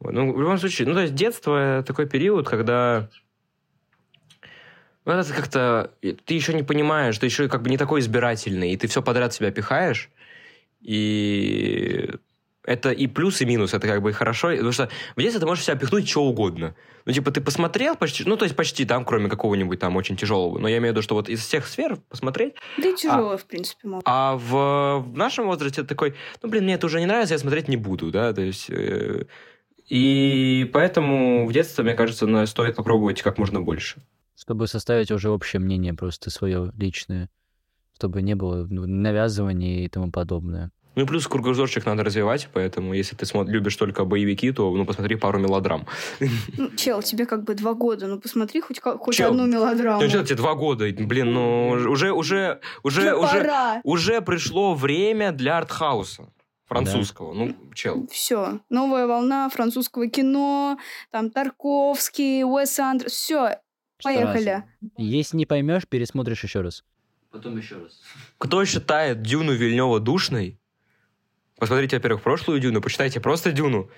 Ну, 0.02 0.34
в 0.34 0.40
любом 0.40 0.58
случае, 0.58 0.88
ну, 0.88 0.96
то 0.96 1.02
есть 1.02 1.14
детство 1.14 1.84
такой 1.86 2.08
период, 2.08 2.48
когда 2.48 3.10
ну, 5.06 5.14
это 5.14 5.34
как-то... 5.34 5.92
Ты 6.02 6.34
еще 6.34 6.54
не 6.54 6.64
понимаешь, 6.64 7.18
ты 7.18 7.26
еще 7.26 7.48
как 7.48 7.64
бы 7.64 7.70
не 7.70 7.78
такой 7.78 8.02
избирательный, 8.02 8.72
и 8.72 8.78
ты 8.78 8.88
все 8.88 9.02
подряд 9.02 9.34
себя 9.34 9.52
пихаешь, 9.52 10.10
и 10.80 12.12
это 12.64 12.92
и 12.92 13.08
плюс, 13.08 13.42
и 13.42 13.46
минус, 13.46 13.74
это 13.74 13.88
как 13.88 14.04
бы 14.04 14.12
и 14.12 14.14
хорошо, 14.14 14.50
потому 14.50 14.72
что 14.72 14.90
в 15.16 15.20
детстве 15.20 15.40
ты 15.40 15.48
можешь 15.48 15.64
себя 15.64 15.76
пихнуть 15.76 16.08
что 16.08 16.24
угодно. 16.24 16.76
Ну, 17.06 17.14
типа, 17.14 17.32
ты 17.32 17.42
посмотрел 17.42 17.96
почти, 17.96 18.24
ну, 18.26 18.38
то 18.38 18.46
есть 18.46 18.56
почти 18.56 18.86
там, 18.86 19.04
кроме 19.04 19.30
какого-нибудь 19.30 19.80
там 19.80 19.96
очень 19.96 20.16
тяжелого, 20.16 20.60
но 20.60 20.68
я 20.68 20.78
имею 20.78 20.94
в 20.94 20.96
виду, 20.96 21.02
что 21.02 21.16
вот 21.16 21.30
из 21.30 21.40
всех 21.40 21.66
сфер 21.66 21.98
посмотреть... 22.10 22.54
Да 22.78 22.88
и 22.88 22.96
тяжело, 22.96 23.32
а, 23.32 23.38
в 23.38 23.46
принципе, 23.46 23.88
можно. 23.88 24.04
А 24.06 24.36
в, 24.36 25.04
в 25.04 25.18
нашем 25.18 25.48
возрасте 25.48 25.82
такой, 25.84 26.14
ну, 26.44 26.50
блин, 26.50 26.66
мне 26.66 26.76
это 26.76 26.86
уже 26.86 27.00
не 27.00 27.08
нравится, 27.08 27.34
я 27.34 27.40
смотреть 27.40 27.68
не 27.68 27.78
буду, 27.78 28.12
да, 28.12 28.34
то 28.34 28.42
есть... 28.42 28.68
Э, 28.70 29.26
и 29.92 30.70
поэтому 30.72 31.46
в 31.46 31.52
детстве, 31.52 31.84
мне 31.84 31.96
кажется, 31.96 32.46
стоит 32.46 32.78
попробовать 32.78 33.22
как 33.22 33.38
можно 33.38 33.60
больше. 33.60 34.02
Чтобы 34.40 34.68
составить 34.68 35.12
уже 35.12 35.30
общее 35.30 35.60
мнение, 35.60 35.94
просто 35.94 36.30
свое 36.30 36.72
личное. 36.78 37.30
Чтобы 37.98 38.22
не 38.22 38.34
было 38.34 38.66
ну, 38.70 38.88
навязывания 38.88 39.84
и 39.84 39.90
тому 39.90 40.10
подобное. 40.10 40.72
Ну 40.96 41.04
и 41.04 41.06
плюс 41.06 41.28
кругозорчик 41.28 41.86
надо 41.86 42.06
развивать, 42.06 42.48
поэтому 42.54 42.94
если 42.94 43.18
ты 43.18 43.26
смотри, 43.26 43.54
любишь 43.54 43.76
только 43.76 44.06
боевики, 44.06 44.54
то 44.54 44.74
ну 44.74 44.86
посмотри 44.86 45.18
пару 45.18 45.40
мелодрам. 45.40 45.86
Ну, 46.56 46.70
чел, 46.78 47.02
тебе 47.02 47.26
как 47.26 47.44
бы 47.44 47.54
два 47.54 47.74
года, 47.74 48.08
ну 48.08 48.18
посмотри 48.18 48.62
хоть, 48.62 48.80
хоть 48.80 49.16
чел, 49.16 49.32
одну 49.32 49.46
мелодраму. 49.46 50.02
Ну 50.02 50.08
что 50.08 50.24
тебе 50.24 50.38
два 50.38 50.56
года, 50.56 50.86
блин, 50.90 51.34
ну 51.34 51.68
уже, 51.68 52.14
уже, 52.14 52.62
уже, 52.84 53.14
уже, 53.14 53.82
уже 53.84 54.22
пришло 54.22 54.74
время 54.74 55.34
для 55.34 55.58
артхауса 55.58 56.30
французского. 56.72 57.34
Да. 57.34 57.40
Ну, 57.40 57.74
чел. 57.74 58.08
Все. 58.08 58.62
Новая 58.70 59.06
волна 59.08 59.50
французского 59.50 60.08
кино, 60.08 60.78
там 61.12 61.30
Тарковский, 61.30 62.44
Уэс 62.44 62.80
Андрес, 62.80 63.12
все. 63.12 63.58
Поехали. 64.02 64.64
Если 64.98 65.38
не 65.38 65.46
поймешь, 65.46 65.88
пересмотришь 65.88 66.44
еще 66.44 66.62
раз. 66.62 66.84
Потом 67.30 67.58
еще 67.58 67.76
раз. 67.76 68.02
Кто 68.38 68.64
считает 68.66 69.22
Дюну 69.22 69.54
Вильнева 69.54 70.00
душной? 70.00 70.60
Посмотрите, 71.58 71.98
во-первых, 71.98 72.24
прошлую 72.24 72.60
Дюну, 72.60 72.82
почитайте 72.82 73.20
просто 73.20 73.52
Дюну. 73.52 73.90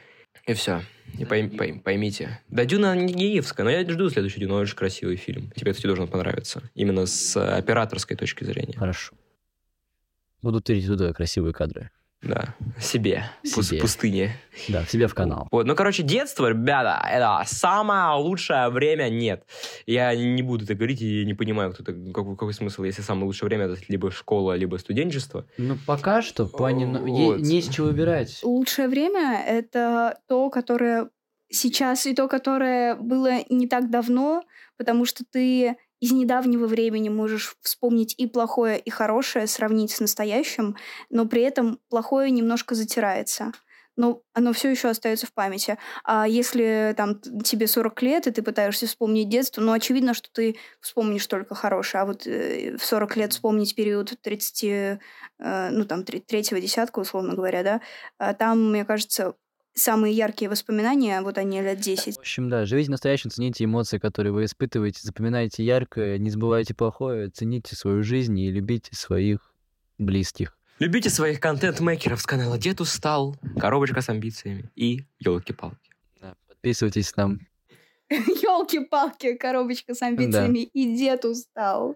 И 0.47 0.53
все. 0.53 0.81
И 1.17 1.25
пойм, 1.25 1.55
пойм, 1.55 1.79
поймите. 1.79 2.41
Да, 2.49 2.65
Дюна 2.65 2.95
не 2.95 3.13
геевская, 3.13 3.63
но 3.63 3.69
я 3.69 3.89
жду 3.89 4.09
следующую 4.09 4.41
Дюну. 4.41 4.55
Очень 4.55 4.75
красивый 4.75 5.15
фильм. 5.15 5.51
Тебе, 5.51 5.71
кстати, 5.71 5.87
должен 5.87 6.07
понравиться. 6.07 6.63
Именно 6.73 7.05
с 7.05 7.37
операторской 7.37 8.17
точки 8.17 8.43
зрения. 8.43 8.77
Хорошо. 8.77 9.13
Буду 10.41 10.59
тырить 10.59 10.87
туда 10.87 11.13
красивые 11.13 11.53
кадры. 11.53 11.91
Да, 12.23 12.55
себе, 12.79 13.25
себе. 13.43 13.81
пустыне. 13.81 14.31
Да, 14.69 14.85
себе 14.85 15.07
в 15.07 15.13
канал. 15.13 15.47
Вот. 15.51 15.65
Ну, 15.65 15.75
короче, 15.75 16.03
детство, 16.03 16.47
ребята, 16.47 17.05
это 17.09 17.43
самое 17.45 18.17
лучшее 18.17 18.69
время 18.69 19.09
нет. 19.09 19.43
Я 19.85 20.15
не 20.15 20.41
буду 20.41 20.63
это 20.63 20.73
говорить 20.73 21.01
и 21.01 21.25
не 21.25 21.33
понимаю, 21.33 21.73
кто 21.73 21.83
-то, 21.83 22.11
какой, 22.13 22.35
какой 22.35 22.53
смысл, 22.53 22.83
если 22.83 23.01
самое 23.01 23.25
лучшее 23.25 23.47
время 23.47 23.65
это 23.65 23.81
либо 23.89 24.09
школа, 24.09 24.55
либо 24.55 24.77
студенчество. 24.77 25.45
Ну, 25.57 25.77
пока 25.85 26.21
что, 26.21 26.45
по 26.45 26.69
не, 26.69 26.85
вот. 26.85 27.39
не 27.39 27.61
с 27.61 27.67
чего 27.67 27.87
выбирать. 27.87 28.39
Лучшее 28.43 28.87
время— 28.87 29.43
это 29.47 30.17
то, 30.27 30.49
которое 30.49 31.09
сейчас, 31.49 32.05
и 32.05 32.13
то, 32.13 32.27
которое 32.27 32.95
было 32.95 33.43
не 33.49 33.67
так 33.67 33.89
давно, 33.89 34.43
потому 34.77 35.05
что 35.05 35.23
ты 35.29 35.75
из 36.03 36.11
недавнего 36.11 36.67
времени 36.67 37.07
можешь 37.07 37.55
вспомнить 37.61 38.13
и 38.17 38.27
плохое, 38.27 38.77
и 38.77 38.89
хорошее, 38.89 39.47
сравнить 39.47 39.91
с 39.91 40.01
настоящим, 40.01 40.75
но 41.09 41.25
при 41.25 41.43
этом 41.43 41.79
плохое 41.89 42.29
немножко 42.29 42.75
затирается. 42.75 43.53
Но 43.95 44.21
оно 44.33 44.51
все 44.51 44.69
еще 44.69 44.89
остается 44.89 45.27
в 45.27 45.33
памяти. 45.33 45.77
А 46.03 46.27
если 46.27 46.93
там 46.97 47.21
тебе 47.43 47.67
40 47.67 48.01
лет, 48.01 48.27
и 48.27 48.31
ты 48.31 48.41
пытаешься 48.41 48.85
вспомнить 48.85 49.29
детство, 49.29 49.61
ну, 49.61 49.71
очевидно, 49.71 50.13
что 50.13 50.27
ты 50.33 50.57
вспомнишь 50.81 51.25
только 51.27 51.55
хорошее. 51.55 52.01
А 52.01 52.05
вот 52.05 52.27
э, 52.27 52.75
в 52.75 52.83
40 52.83 53.15
лет 53.15 53.31
вспомнить 53.31 53.73
период 53.73 54.13
30, 54.21 54.63
э, 54.63 54.99
ну, 55.39 55.85
там, 55.85 56.03
третьего 56.03 56.59
десятка, 56.59 56.99
условно 56.99 57.33
говоря, 57.33 57.63
да, 57.63 57.81
а 58.17 58.33
там, 58.33 58.71
мне 58.71 58.83
кажется, 58.83 59.35
самые 59.73 60.13
яркие 60.13 60.49
воспоминания, 60.49 61.21
вот 61.21 61.37
они 61.37 61.61
лет 61.61 61.79
10. 61.79 62.15
В 62.15 62.19
общем, 62.19 62.49
да, 62.49 62.65
живите 62.65 62.91
настоящим, 62.91 63.29
цените 63.29 63.65
эмоции, 63.65 63.97
которые 63.97 64.31
вы 64.31 64.45
испытываете, 64.45 65.01
запоминайте 65.03 65.63
яркое, 65.63 66.17
не 66.17 66.29
забывайте 66.29 66.73
плохое, 66.73 67.29
цените 67.29 67.75
свою 67.75 68.03
жизнь 68.03 68.37
и 68.39 68.51
любите 68.51 68.95
своих 68.95 69.53
близких. 69.97 70.57
Любите 70.79 71.09
своих 71.09 71.39
контент-мейкеров 71.39 72.21
с 72.21 72.25
канала 72.25 72.57
«Дед 72.57 72.81
устал», 72.81 73.35
«Коробочка 73.59 74.01
с 74.01 74.09
амбициями» 74.09 74.71
и 74.75 75.05
«Елки-палки». 75.19 75.91
Да, 76.19 76.35
подписывайтесь 76.47 77.15
нам. 77.15 77.39
Елки-палки, 78.09 79.35
коробочка 79.35 79.93
с 79.93 80.01
амбициями 80.01 80.59
и 80.59 80.95
дед 80.95 81.25
устал. 81.25 81.95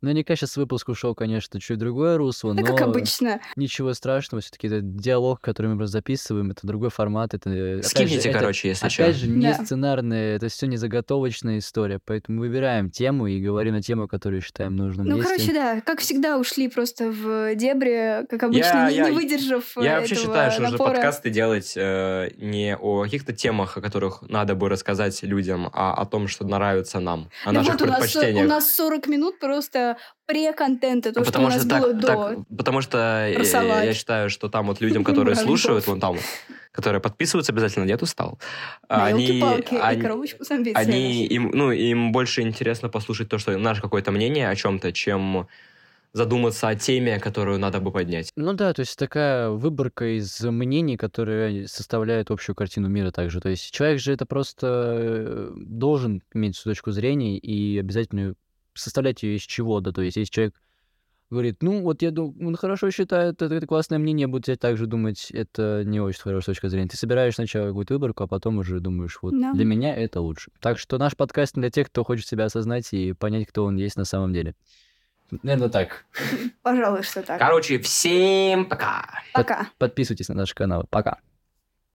Наверняка 0.00 0.36
сейчас 0.36 0.56
выпуск 0.56 0.88
ушел, 0.90 1.16
конечно, 1.16 1.60
чуть 1.60 1.78
другое 1.78 2.16
русло, 2.16 2.54
да, 2.54 2.62
но... 2.62 2.66
как 2.68 2.82
обычно. 2.82 3.40
Ничего 3.56 3.92
страшного, 3.94 4.40
все-таки 4.40 4.68
это 4.68 4.80
диалог, 4.80 5.40
который 5.40 5.74
мы 5.74 5.86
записываем, 5.88 6.52
это 6.52 6.66
другой 6.66 6.90
формат, 6.90 7.34
это... 7.34 7.50
Э, 7.50 7.82
Скиньте, 7.82 8.20
же, 8.20 8.32
короче, 8.32 8.70
это, 8.70 8.86
если 8.86 9.02
Опять 9.02 9.16
что. 9.16 9.26
же, 9.26 9.30
не 9.32 9.52
да. 9.52 9.64
сценарная, 9.64 10.36
это 10.36 10.48
все 10.48 10.66
не 10.66 10.76
заготовочная 10.76 11.58
история, 11.58 11.98
поэтому 12.04 12.40
выбираем 12.40 12.90
тему 12.90 13.26
и 13.26 13.40
говорим 13.40 13.74
на 13.74 13.82
тему, 13.82 14.06
которую 14.06 14.40
считаем 14.40 14.76
нужным. 14.76 15.08
Ну, 15.08 15.16
Есть 15.16 15.28
короче, 15.28 15.52
да, 15.52 15.80
как 15.80 15.98
всегда 15.98 16.38
ушли 16.38 16.68
просто 16.68 17.10
в 17.10 17.56
дебри, 17.56 18.24
как 18.28 18.44
обычно, 18.44 18.88
я, 18.88 18.90
не, 18.90 18.96
я, 18.96 19.10
не 19.10 19.16
выдержав 19.16 19.64
Я 19.78 19.98
вообще 19.98 20.14
считаю, 20.14 20.52
что 20.52 20.62
нужно 20.62 20.78
подкасты 20.78 21.30
делать 21.30 21.74
э, 21.76 22.30
не 22.36 22.76
о 22.76 23.02
каких-то 23.02 23.32
темах, 23.32 23.76
о 23.76 23.80
которых 23.80 24.22
надо 24.22 24.54
бы 24.54 24.68
рассказать 24.68 25.24
людям, 25.24 25.68
а 25.72 25.92
о 25.94 26.06
том, 26.06 26.28
что 26.28 26.46
нравится 26.46 27.00
нам, 27.00 27.30
о 27.44 27.52
да 27.52 27.60
наших 27.60 27.72
вот 27.72 27.82
предпочтениях. 27.82 28.46
У 28.46 28.48
нас, 28.48 28.64
у 28.64 28.68
нас 28.68 28.74
40 28.76 29.06
минут 29.08 29.40
просто 29.40 29.87
пре-контента, 30.26 31.12
то, 31.12 31.22
потому 31.22 31.50
что 31.50 31.56
у 31.56 31.58
нас 31.58 31.66
что 31.66 31.78
было 31.78 31.92
так, 31.92 32.00
до. 32.00 32.06
Так, 32.06 32.38
потому 32.56 32.80
что 32.80 32.98
я, 33.28 33.82
я 33.82 33.94
считаю, 33.94 34.30
что 34.30 34.48
там 34.48 34.66
вот 34.66 34.80
людям, 34.80 35.04
которые 35.04 35.36
слушают, 35.36 35.86
вон 35.86 36.00
там, 36.00 36.16
которые 36.72 37.00
подписываются 37.00 37.52
обязательно, 37.52 37.84
нет, 37.84 38.02
устал. 38.02 38.38
На 38.88 39.06
они, 39.06 39.42
они, 39.80 40.72
они, 40.74 41.26
им, 41.26 41.50
ну, 41.52 41.72
им 41.72 42.12
больше 42.12 42.42
интересно 42.42 42.88
послушать 42.88 43.28
то, 43.28 43.38
что 43.38 43.56
наше 43.56 43.82
какое-то 43.82 44.10
мнение 44.12 44.48
о 44.48 44.54
чем-то, 44.54 44.92
чем 44.92 45.48
задуматься 46.12 46.68
о 46.68 46.74
теме, 46.74 47.18
которую 47.20 47.58
надо 47.58 47.80
бы 47.80 47.92
поднять. 47.92 48.32
Ну 48.36 48.52
да, 48.54 48.72
то 48.72 48.80
есть 48.80 48.98
такая 48.98 49.50
выборка 49.50 50.16
из 50.16 50.40
мнений, 50.42 50.96
которые 50.96 51.68
составляют 51.68 52.30
общую 52.30 52.56
картину 52.56 52.88
мира 52.88 53.10
также. 53.10 53.40
То 53.40 53.48
есть 53.48 53.70
человек 53.70 54.00
же 54.00 54.12
это 54.12 54.26
просто 54.26 54.66
э, 54.66 55.52
должен 55.56 56.22
иметь 56.34 56.56
свою 56.56 56.74
точку 56.74 56.92
зрения 56.92 57.38
и 57.38 57.78
обязательно 57.78 58.34
составлять 58.78 59.22
ее 59.22 59.36
из 59.36 59.42
чего-то. 59.42 59.92
То 59.92 60.02
есть 60.02 60.16
если 60.16 60.30
человек 60.32 60.54
говорит, 61.30 61.62
ну 61.62 61.82
вот 61.82 62.00
я 62.00 62.10
думаю, 62.10 62.48
он 62.48 62.56
хорошо 62.56 62.90
считает, 62.90 63.42
это, 63.42 63.54
это 63.54 63.66
классное 63.66 63.98
мнение, 63.98 64.26
буду 64.26 64.44
тебе 64.44 64.56
так 64.56 64.76
же 64.78 64.86
думать, 64.86 65.30
это 65.30 65.82
не 65.84 66.00
очень 66.00 66.20
хорошая 66.22 66.54
точка 66.54 66.68
зрения. 66.70 66.88
Ты 66.88 66.96
собираешь 66.96 67.34
сначала 67.34 67.68
какую-то 67.68 67.94
выборку, 67.94 68.24
а 68.24 68.26
потом 68.26 68.58
уже 68.58 68.80
думаешь, 68.80 69.18
вот 69.20 69.38
Да. 69.38 69.52
для 69.52 69.64
меня 69.66 69.94
это 69.94 70.20
лучше. 70.22 70.50
Так 70.60 70.78
что 70.78 70.96
наш 70.96 71.16
подкаст 71.16 71.54
для 71.54 71.70
тех, 71.70 71.88
кто 71.88 72.02
хочет 72.04 72.26
себя 72.26 72.46
осознать 72.46 72.92
и 72.94 73.12
понять, 73.12 73.46
кто 73.46 73.64
он 73.64 73.76
есть 73.76 73.96
на 73.96 74.04
самом 74.06 74.32
деле. 74.32 74.54
Наверное, 75.42 75.68
так. 75.68 76.06
Пожалуй, 76.62 77.02
что 77.02 77.22
так. 77.22 77.38
Короче, 77.38 77.78
всем 77.80 78.64
пока! 78.64 79.04
Пока. 79.34 79.68
Подписывайтесь 79.76 80.28
на 80.30 80.34
наш 80.34 80.54
канал. 80.54 80.86
Пока. 80.88 81.18